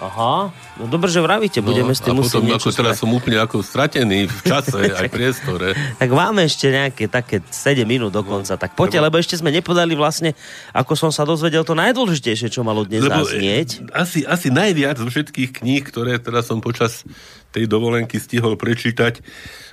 Aha, 0.00 0.48
no 0.80 0.84
dobre, 0.88 1.12
že 1.12 1.20
vravíte, 1.20 1.60
budeme 1.60 1.92
s 1.92 2.00
tým 2.00 2.16
No, 2.16 2.20
a 2.20 2.24
musieť 2.24 2.40
potom, 2.40 2.56
ako 2.56 2.68
teraz 2.72 2.96
som 3.04 3.12
úplne 3.12 3.36
ako 3.36 3.60
stratený 3.60 4.32
v 4.32 4.40
čase 4.48 4.80
aj 5.04 5.12
priestore. 5.12 5.76
Tak 6.00 6.08
máme 6.08 6.48
ešte 6.48 6.72
nejaké 6.72 7.04
také 7.04 7.44
7 7.44 7.84
minút 7.84 8.16
dokonca. 8.16 8.56
Tak 8.56 8.72
poďte, 8.72 9.04
lebo 9.04 9.20
ešte 9.20 9.36
sme 9.36 9.52
nepodali 9.52 9.92
vlastne, 9.92 10.32
ako 10.72 10.96
som 10.96 11.12
sa 11.12 11.28
dozvedel, 11.28 11.68
to 11.68 11.76
najdôležitejšie, 11.76 12.48
čo 12.48 12.64
malo 12.64 12.88
dnes 12.88 13.04
Lebo 13.04 13.28
zaznieť. 13.28 13.68
e, 13.84 13.92
asi, 13.92 14.24
asi 14.24 14.48
najviac 14.48 14.96
zo 14.96 15.04
všetkých 15.04 15.60
kníh, 15.60 15.84
ktoré 15.84 16.16
teda 16.16 16.40
som 16.40 16.64
počas 16.64 17.04
tej 17.52 17.68
dovolenky 17.68 18.16
stihol 18.16 18.56
prečítať, 18.56 19.20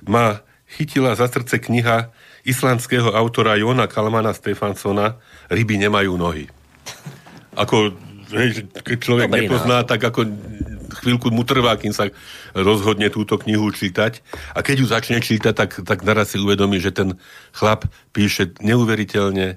ma 0.03 0.43
chytila 0.67 1.15
za 1.15 1.31
srdce 1.31 1.63
kniha 1.63 2.11
islandského 2.43 3.11
autora 3.15 3.55
Jona 3.55 3.87
Kalmana 3.87 4.35
Stefansona 4.35 5.19
Ryby 5.47 5.79
nemajú 5.79 6.13
nohy. 6.19 6.45
Ako, 7.55 7.95
hej, 8.35 8.67
keď 8.83 8.97
človek 8.99 9.27
Dobrý 9.31 9.47
nepozná, 9.47 9.87
tak 9.87 10.03
ako 10.03 10.27
chvíľku 10.93 11.33
mu 11.33 11.43
trvá, 11.47 11.75
kým 11.79 11.95
sa 11.95 12.11
rozhodne 12.53 13.09
túto 13.09 13.39
knihu 13.41 13.71
čítať. 13.73 14.21
A 14.53 14.61
keď 14.61 14.75
ju 14.83 14.87
začne 14.87 15.17
čítať, 15.19 15.53
tak, 15.53 15.71
tak 15.81 16.05
naraz 16.05 16.35
si 16.35 16.37
uvedomí, 16.37 16.77
že 16.77 16.93
ten 16.93 17.17
chlap 17.55 17.89
píše 18.13 18.53
neuveriteľne 18.61 19.47
e, 19.53 19.55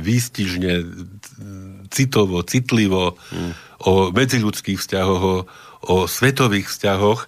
výstižne, 0.00 0.72
citovo, 1.92 2.42
citlivo 2.42 3.14
o 3.84 3.92
medziľudských 4.10 4.80
vzťahoch, 4.80 5.22
o, 5.22 5.36
o 5.84 5.96
svetových 6.08 6.72
vzťahoch 6.72 7.20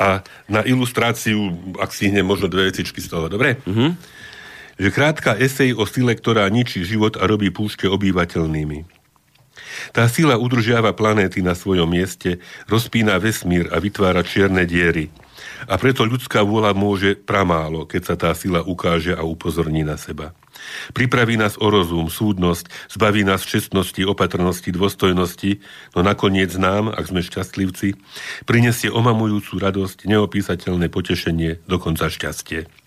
a 0.00 0.24
na 0.48 0.60
ilustráciu, 0.64 1.52
ak 1.78 1.92
si 1.92 2.08
hne 2.08 2.24
možno 2.24 2.48
dve 2.48 2.68
vecičky 2.68 3.00
z 3.00 3.08
toho, 3.12 3.28
dobre? 3.28 3.60
Mm-hmm. 3.64 3.90
Že 4.80 4.88
krátka 4.96 5.36
esej 5.36 5.76
o 5.76 5.84
sile, 5.84 6.16
ktorá 6.16 6.48
ničí 6.48 6.80
život 6.88 7.20
a 7.20 7.28
robí 7.28 7.52
púšte 7.52 7.84
obývateľnými. 7.84 8.88
Tá 9.92 10.08
sila 10.08 10.40
udržiava 10.40 10.96
planéty 10.96 11.44
na 11.44 11.52
svojom 11.52 11.84
mieste, 11.84 12.40
rozpína 12.64 13.20
vesmír 13.20 13.68
a 13.68 13.76
vytvára 13.76 14.24
čierne 14.24 14.64
diery. 14.64 15.12
A 15.68 15.76
preto 15.76 16.08
ľudská 16.08 16.40
vôľa 16.40 16.72
môže 16.72 17.12
pramálo, 17.12 17.84
keď 17.84 18.02
sa 18.08 18.14
tá 18.16 18.30
sila 18.32 18.64
ukáže 18.64 19.12
a 19.12 19.20
upozorní 19.20 19.84
na 19.84 20.00
seba. 20.00 20.32
Pripraví 20.96 21.36
nás 21.36 21.60
o 21.60 21.68
rozum, 21.68 22.08
súdnosť, 22.08 22.68
zbaví 22.92 23.20
nás 23.24 23.44
čestnosti, 23.44 24.00
opatrnosti, 24.04 24.72
dôstojnosti, 24.72 25.60
no 25.92 26.00
nakoniec 26.00 26.52
nám, 26.56 26.88
ak 26.88 27.04
sme 27.08 27.20
šťastlivci, 27.20 27.96
prinesie 28.48 28.88
omamujúcu 28.88 29.60
radosť, 29.60 30.08
neopísateľné 30.08 30.88
potešenie, 30.88 31.64
dokonca 31.68 32.08
šťastie. 32.08 32.79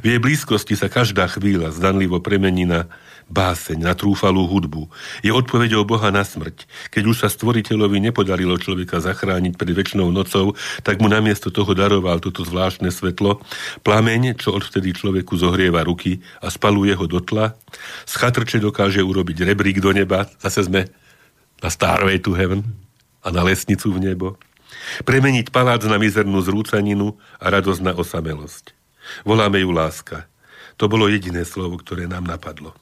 V 0.00 0.04
jej 0.08 0.18
blízkosti 0.20 0.74
sa 0.74 0.88
každá 0.88 1.28
chvíľa 1.28 1.72
zdanlivo 1.74 2.20
premení 2.20 2.64
na 2.64 2.88
báseň, 3.30 3.78
na 3.86 3.94
trúfalú 3.94 4.50
hudbu. 4.50 4.90
Je 5.22 5.30
odpovedou 5.30 5.86
Boha 5.86 6.10
na 6.10 6.26
smrť. 6.26 6.66
Keď 6.90 7.02
už 7.06 7.16
sa 7.22 7.28
stvoriteľovi 7.30 8.02
nepodarilo 8.02 8.58
človeka 8.58 8.98
zachrániť 8.98 9.54
pred 9.54 9.70
väčšnou 9.70 10.10
nocou, 10.10 10.58
tak 10.82 10.98
mu 10.98 11.06
namiesto 11.06 11.54
toho 11.54 11.70
daroval 11.72 12.18
toto 12.18 12.42
zvláštne 12.42 12.90
svetlo, 12.90 13.38
plameň, 13.86 14.34
čo 14.36 14.50
odvtedy 14.50 14.90
človeku 14.90 15.38
zohrieva 15.38 15.86
ruky 15.86 16.18
a 16.42 16.50
spaluje 16.50 16.92
ho 16.98 17.06
do. 17.06 17.22
Z 18.08 18.14
chatrče 18.18 18.58
dokáže 18.58 19.04
urobiť 19.04 19.46
rebrík 19.46 19.78
do 19.78 19.94
neba, 19.94 20.26
zase 20.42 20.66
sme 20.66 20.90
na 21.62 21.68
Starway 21.70 22.18
to 22.18 22.34
Heaven 22.34 22.66
a 23.22 23.28
na 23.30 23.46
lesnicu 23.46 23.94
v 23.94 24.10
nebo. 24.10 24.40
Premeniť 25.06 25.52
palác 25.52 25.84
na 25.86 26.00
mizernú 26.00 26.40
zrúcaninu 26.42 27.14
a 27.38 27.46
radosť 27.52 27.80
na 27.84 27.92
osamelosť. 27.94 28.79
Voláme 29.24 29.60
ju 29.60 29.70
láska. 29.70 30.26
To 30.80 30.88
bolo 30.88 31.08
jediné 31.12 31.44
slovo, 31.44 31.76
ktoré 31.76 32.08
nám 32.08 32.24
napadlo. 32.24 32.72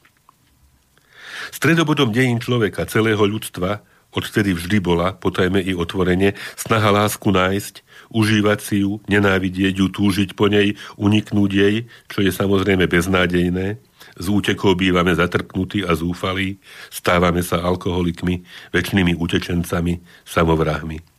Stredobodom 1.50 2.12
dejín 2.14 2.38
človeka, 2.38 2.86
celého 2.86 3.20
ľudstva, 3.22 3.82
odtedy 4.12 4.56
vždy 4.56 4.78
bola, 4.80 5.14
potajme 5.14 5.60
i 5.60 5.72
otvorene, 5.76 6.34
snaha 6.56 6.90
lásku 6.90 7.28
nájsť, 7.28 7.84
užívať 8.12 8.58
si 8.62 8.76
ju, 8.84 9.02
nenávidieť 9.06 9.84
ju, 9.84 9.86
túžiť 9.92 10.32
po 10.32 10.48
nej, 10.48 10.74
uniknúť 10.96 11.50
jej, 11.52 11.74
čo 12.08 12.24
je 12.24 12.32
samozrejme 12.32 12.88
beznádejné. 12.88 13.78
Z 14.18 14.26
útekov 14.30 14.80
bývame 14.80 15.12
zatrpnutí 15.14 15.84
a 15.84 15.92
zúfalí, 15.94 16.58
stávame 16.88 17.44
sa 17.44 17.60
alkoholikmi, 17.62 18.42
väčšnými 18.72 19.14
utečencami, 19.18 20.00
samovrahmi. 20.24 21.17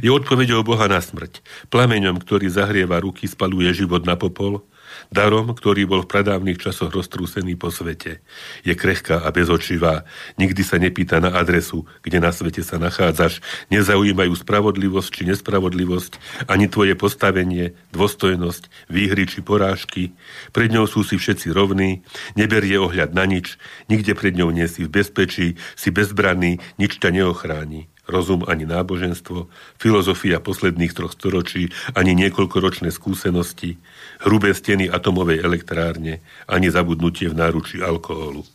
Je 0.00 0.10
odpovedou 0.10 0.62
Boha 0.66 0.86
na 0.90 0.98
smrť. 1.02 1.40
Plameňom, 1.72 2.18
ktorý 2.20 2.50
zahrieva 2.50 3.00
ruky, 3.02 3.26
spaluje 3.30 3.70
život 3.74 4.04
na 4.04 4.18
popol. 4.18 4.64
Darom, 5.08 5.52
ktorý 5.52 5.88
bol 5.88 6.04
v 6.04 6.10
pradávnych 6.10 6.60
časoch 6.60 6.92
roztrúsený 6.92 7.56
po 7.56 7.72
svete. 7.72 8.20
Je 8.64 8.74
krehká 8.76 9.24
a 9.24 9.28
bezočivá. 9.32 10.04
Nikdy 10.36 10.62
sa 10.64 10.76
nepýta 10.76 11.20
na 11.20 11.32
adresu, 11.32 11.88
kde 12.04 12.20
na 12.20 12.32
svete 12.32 12.60
sa 12.64 12.76
nachádzaš. 12.80 13.40
Nezaujímajú 13.72 14.32
spravodlivosť 14.36 15.10
či 15.12 15.22
nespravodlivosť, 15.28 16.12
ani 16.48 16.68
tvoje 16.68 16.96
postavenie, 16.96 17.76
dôstojnosť, 17.92 18.90
výhry 18.92 19.24
či 19.28 19.40
porážky. 19.44 20.12
Pred 20.52 20.72
ňou 20.76 20.84
sú 20.88 21.04
si 21.04 21.16
všetci 21.16 21.52
rovní, 21.52 22.04
neberie 22.36 22.76
ohľad 22.76 23.12
na 23.12 23.24
nič, 23.28 23.56
nikde 23.88 24.12
pred 24.16 24.36
ňou 24.36 24.52
nie 24.52 24.68
si 24.68 24.84
v 24.84 24.92
bezpečí, 24.92 25.56
si 25.76 25.88
bezbranný, 25.88 26.60
nič 26.76 27.00
ťa 27.00 27.12
neochráni 27.12 27.88
rozum 28.08 28.42
ani 28.48 28.64
náboženstvo, 28.64 29.46
filozofia 29.76 30.40
posledných 30.40 30.96
troch 30.96 31.12
storočí, 31.12 31.70
ani 31.92 32.16
niekoľkoročné 32.16 32.88
skúsenosti, 32.88 33.76
hrubé 34.24 34.56
steny 34.56 34.88
atomovej 34.88 35.44
elektrárne, 35.44 36.24
ani 36.48 36.72
zabudnutie 36.72 37.28
v 37.28 37.38
náručí 37.38 37.84
alkoholu. 37.84 38.48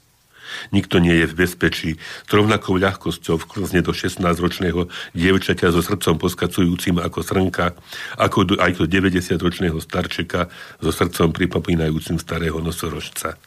Nikto 0.70 1.02
nie 1.02 1.14
je 1.24 1.26
v 1.30 1.38
bezpečí. 1.46 1.92
S 2.00 2.32
rovnakou 2.32 2.78
ľahkosťou 2.78 3.42
vklzne 3.42 3.82
do 3.82 3.90
16-ročného 3.90 4.90
dievčaťa 5.18 5.74
so 5.74 5.82
srdcom 5.82 6.22
poskacujúcim 6.22 7.02
ako 7.02 7.20
srnka, 7.26 7.74
ako 8.22 8.40
do, 8.44 8.54
aj 8.62 8.78
do 8.78 8.86
90-ročného 8.86 9.78
starčeka 9.82 10.50
so 10.78 10.92
srdcom 10.94 11.34
pripomínajúcim 11.34 12.22
starého 12.22 12.62
nosorožca. 12.62 13.38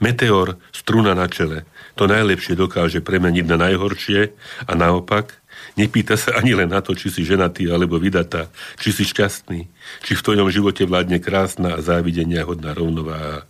Meteor, 0.00 0.56
struna 0.72 1.12
na 1.12 1.28
čele, 1.28 1.68
to 1.98 2.06
najlepšie 2.06 2.54
dokáže 2.54 3.02
premeniť 3.02 3.44
na 3.50 3.58
najhoršie 3.58 4.30
a 4.70 4.72
naopak 4.78 5.34
nepýta 5.74 6.14
sa 6.14 6.38
ani 6.38 6.54
len 6.54 6.70
na 6.70 6.78
to, 6.78 6.94
či 6.94 7.10
si 7.10 7.26
ženatý 7.26 7.66
alebo 7.66 7.98
vydatá, 7.98 8.46
či 8.78 8.94
si 8.94 9.02
šťastný, 9.02 9.66
či 10.06 10.12
v 10.14 10.24
tvojom 10.24 10.46
živote 10.54 10.86
vládne 10.86 11.18
krásna 11.18 11.74
a 11.74 11.82
závidenia 11.82 12.46
hodná 12.46 12.70
rovnováha. 12.70 13.42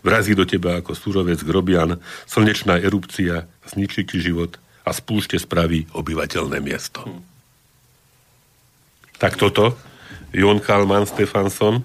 Vrazí 0.00 0.32
do 0.32 0.48
teba 0.48 0.80
ako 0.80 0.96
surovec 0.96 1.44
grobian, 1.44 2.00
slnečná 2.24 2.80
erupcia, 2.80 3.44
zničí 3.68 4.08
ti 4.08 4.16
život 4.20 4.56
a 4.88 4.96
spúšte 4.96 5.36
spraví 5.36 5.92
obyvateľné 5.92 6.56
miesto. 6.64 7.04
Tak 9.20 9.36
toto, 9.36 9.76
Jon 10.32 10.64
Kalman 10.64 11.04
Stefansson. 11.04 11.84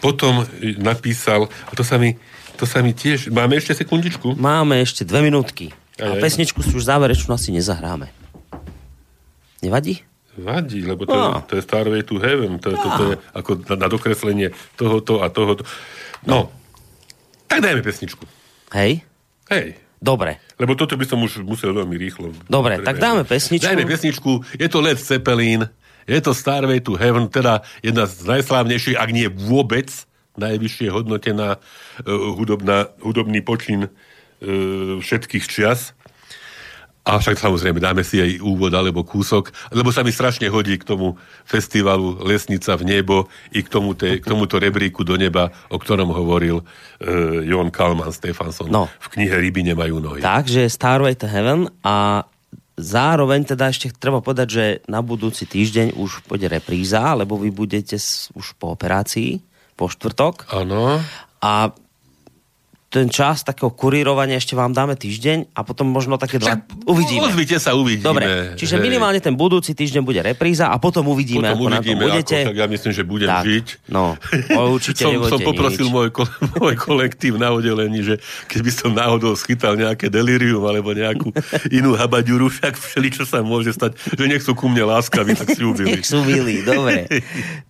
Potom 0.00 0.44
napísal, 0.80 1.48
a 1.68 1.72
to 1.76 1.84
sa 1.84 2.00
mi, 2.00 2.16
to 2.54 2.64
sa 2.64 2.80
mi 2.80 2.90
tiež... 2.90 3.28
Máme 3.28 3.54
ešte 3.54 3.74
sekundičku? 3.74 4.34
Máme 4.34 4.78
ešte 4.78 5.02
dve 5.02 5.22
minútky. 5.22 5.70
A 5.96 6.10
Aj, 6.10 6.18
aj. 6.18 6.22
pesničku 6.22 6.58
si 6.60 6.72
už 6.72 6.84
záverečnú 6.84 7.30
asi 7.30 7.50
nezahráme. 7.50 8.10
Nevadí? 9.60 10.02
Vadí, 10.34 10.82
lebo 10.82 11.06
to, 11.06 11.14
No. 11.14 11.46
to 11.46 11.54
je 11.54 11.62
Starway 11.62 12.02
to 12.02 12.18
Heaven, 12.18 12.58
to, 12.58 12.74
to, 12.74 12.88
to 12.98 13.04
je 13.06 13.16
ako 13.32 13.50
na, 13.70 13.74
na 13.76 13.86
dokreslenie 13.86 14.50
tohoto 14.74 15.22
a 15.22 15.30
tohoto. 15.30 15.62
No, 16.26 16.50
tak 17.46 17.62
dajme 17.62 17.80
pesničku. 17.80 18.26
Hej? 18.74 19.06
Hej, 19.46 19.78
Dobre. 20.02 20.42
lebo 20.58 20.74
toto 20.74 20.98
by 20.98 21.06
som 21.06 21.22
už 21.22 21.46
musel 21.46 21.70
veľmi 21.70 21.94
rýchlo. 21.94 22.34
Dobre, 22.50 22.82
tak 22.82 22.98
dáme 22.98 23.22
pesničku. 23.22 23.62
Dajme 23.62 23.86
pesničku, 23.86 24.30
je 24.58 24.66
to 24.66 24.82
Led 24.82 24.98
Zeppelin, 24.98 25.70
je 26.04 26.18
to 26.18 26.34
Starway 26.34 26.82
to 26.82 26.98
Heaven, 26.98 27.30
teda 27.30 27.62
jedna 27.78 28.04
z 28.04 28.26
najslávnejších, 28.26 28.98
ak 28.98 29.10
nie 29.14 29.30
vôbec, 29.30 29.86
najvyššie 30.36 30.88
hodnotená 30.90 31.56
uh, 31.56 31.60
hudobná, 32.34 32.90
hudobný 33.02 33.40
počin 33.40 33.86
uh, 33.86 33.90
všetkých 34.98 35.44
čias. 35.46 35.94
A 37.04 37.20
však 37.20 37.36
samozrejme 37.36 37.84
dáme 37.84 38.00
si 38.00 38.16
aj 38.16 38.40
úvod 38.40 38.72
alebo 38.72 39.04
kúsok, 39.04 39.52
lebo 39.76 39.92
sa 39.92 40.00
mi 40.00 40.08
strašne 40.08 40.48
hodí 40.48 40.80
k 40.80 40.88
tomu 40.88 41.20
festivalu 41.44 42.16
Lesnica 42.24 42.80
v 42.80 42.96
nebo 42.96 43.28
i 43.52 43.60
k, 43.60 43.68
tomu 43.68 43.92
te, 43.92 44.16
k 44.16 44.24
tomuto 44.24 44.56
rebríku 44.56 45.04
do 45.04 45.12
neba, 45.20 45.52
o 45.68 45.76
ktorom 45.76 46.08
hovoril 46.08 46.64
uh, 46.64 47.44
Jon 47.44 47.68
Kalman 47.68 48.08
Stefansson 48.08 48.72
No. 48.72 48.88
v 48.88 49.06
knihe 49.20 49.36
Ryby 49.36 49.76
nemajú 49.76 50.00
nohy. 50.00 50.24
Takže 50.24 50.64
Starway 50.72 51.12
to 51.12 51.28
Heaven 51.28 51.68
a 51.84 52.24
zároveň 52.80 53.52
teda 53.52 53.70
ešte 53.70 53.92
treba 53.94 54.24
povedať, 54.24 54.48
že 54.48 54.64
na 54.90 55.04
budúci 55.04 55.46
týždeň 55.46 56.00
už 56.00 56.26
pôjde 56.26 56.50
repríza, 56.50 57.14
lebo 57.14 57.38
vy 57.38 57.52
budete 57.52 58.00
už 58.34 58.56
po 58.58 58.74
operácii, 58.74 59.38
po 59.74 59.90
štvrtok. 59.90 60.50
Áno. 60.54 61.02
A 61.42 61.52
ten 62.94 63.10
čas 63.10 63.42
takého 63.42 63.74
kurírovania 63.74 64.38
ešte 64.38 64.54
vám 64.54 64.70
dáme 64.70 64.94
týždeň 64.94 65.50
a 65.50 65.66
potom 65.66 65.90
možno 65.90 66.14
také 66.14 66.38
dva... 66.38 66.54
Však 66.54 66.86
Uvidíme. 66.86 67.26
Ozvite 67.26 67.58
sa, 67.58 67.74
uvidíme. 67.74 68.06
Dobre, 68.06 68.24
čiže 68.54 68.78
Hej. 68.78 68.84
minimálne 68.86 69.18
ten 69.18 69.34
budúci 69.34 69.74
týždeň 69.74 70.06
bude 70.06 70.22
repríza 70.22 70.70
a 70.70 70.78
potom 70.78 71.10
uvidíme, 71.10 71.50
Potom 71.50 71.58
ako 71.58 71.64
na 71.66 71.82
uvidíme, 71.82 71.90
tom 71.90 72.06
budete. 72.06 72.36
ako, 72.38 72.48
tak 72.54 72.56
ja 72.56 72.66
myslím, 72.70 72.92
že 72.94 73.02
budem 73.02 73.28
Tak, 73.28 73.42
žiť. 73.42 73.66
no, 73.90 74.14
určite 74.70 75.02
som, 75.10 75.26
som 75.26 75.40
poprosil 75.42 75.90
nič. 75.90 75.94
môj, 75.98 76.08
ko- 76.14 76.30
môj 76.62 76.74
kolektív 76.78 77.34
na 77.34 77.50
oddelení, 77.50 78.06
že 78.06 78.14
keby 78.46 78.70
som 78.70 78.94
náhodou 78.94 79.34
schytal 79.34 79.74
nejaké 79.74 80.06
delirium 80.06 80.62
alebo 80.62 80.94
nejakú 80.94 81.34
inú 81.78 81.98
habaďuru, 81.98 82.46
však 82.46 82.78
všeli, 82.78 83.10
čo 83.10 83.26
sa 83.26 83.42
môže 83.42 83.74
stať, 83.74 83.98
že 83.98 84.24
nech 84.30 84.46
sú 84.46 84.54
ku 84.54 84.70
mne 84.70 84.86
láskaví, 84.86 85.34
tak 85.34 85.50
si 85.50 85.66
ubili. 85.66 85.98
Nech 85.98 86.06
sú 86.06 86.22
milí, 86.22 86.62
dobre. 86.62 87.10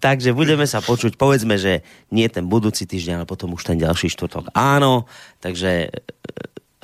Takže 0.05 0.37
budeme 0.37 0.69
sa 0.69 0.85
počuť, 0.85 1.17
povedzme, 1.17 1.57
že 1.57 1.81
nie 2.13 2.29
ten 2.29 2.45
budúci 2.45 2.85
týždeň, 2.85 3.25
ale 3.25 3.27
potom 3.27 3.57
už 3.57 3.65
ten 3.65 3.81
ďalší 3.81 4.13
štvrtok. 4.13 4.53
Áno, 4.53 5.09
takže 5.39 5.91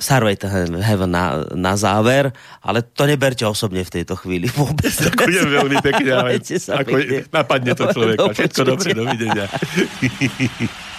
Sarvej 0.01 0.41
to 0.41 0.49
Heaven 0.49 1.13
na, 1.13 1.45
na 1.53 1.77
záver, 1.77 2.33
ale 2.65 2.81
to 2.81 3.05
neberte 3.05 3.45
osobne 3.45 3.85
v 3.85 4.01
tejto 4.01 4.17
chvíli 4.17 4.49
vôbec. 4.57 4.89
Ďakujem 4.89 5.47
veľmi 5.47 5.77
pekne, 5.85 6.11
ako, 6.41 6.97
napadne 7.29 7.71
to 7.77 7.85
človeka. 7.93 8.19
Do 8.25 8.33
Všetko 8.33 8.61
dobre, 8.65 8.89
dovidenia. 8.97 9.45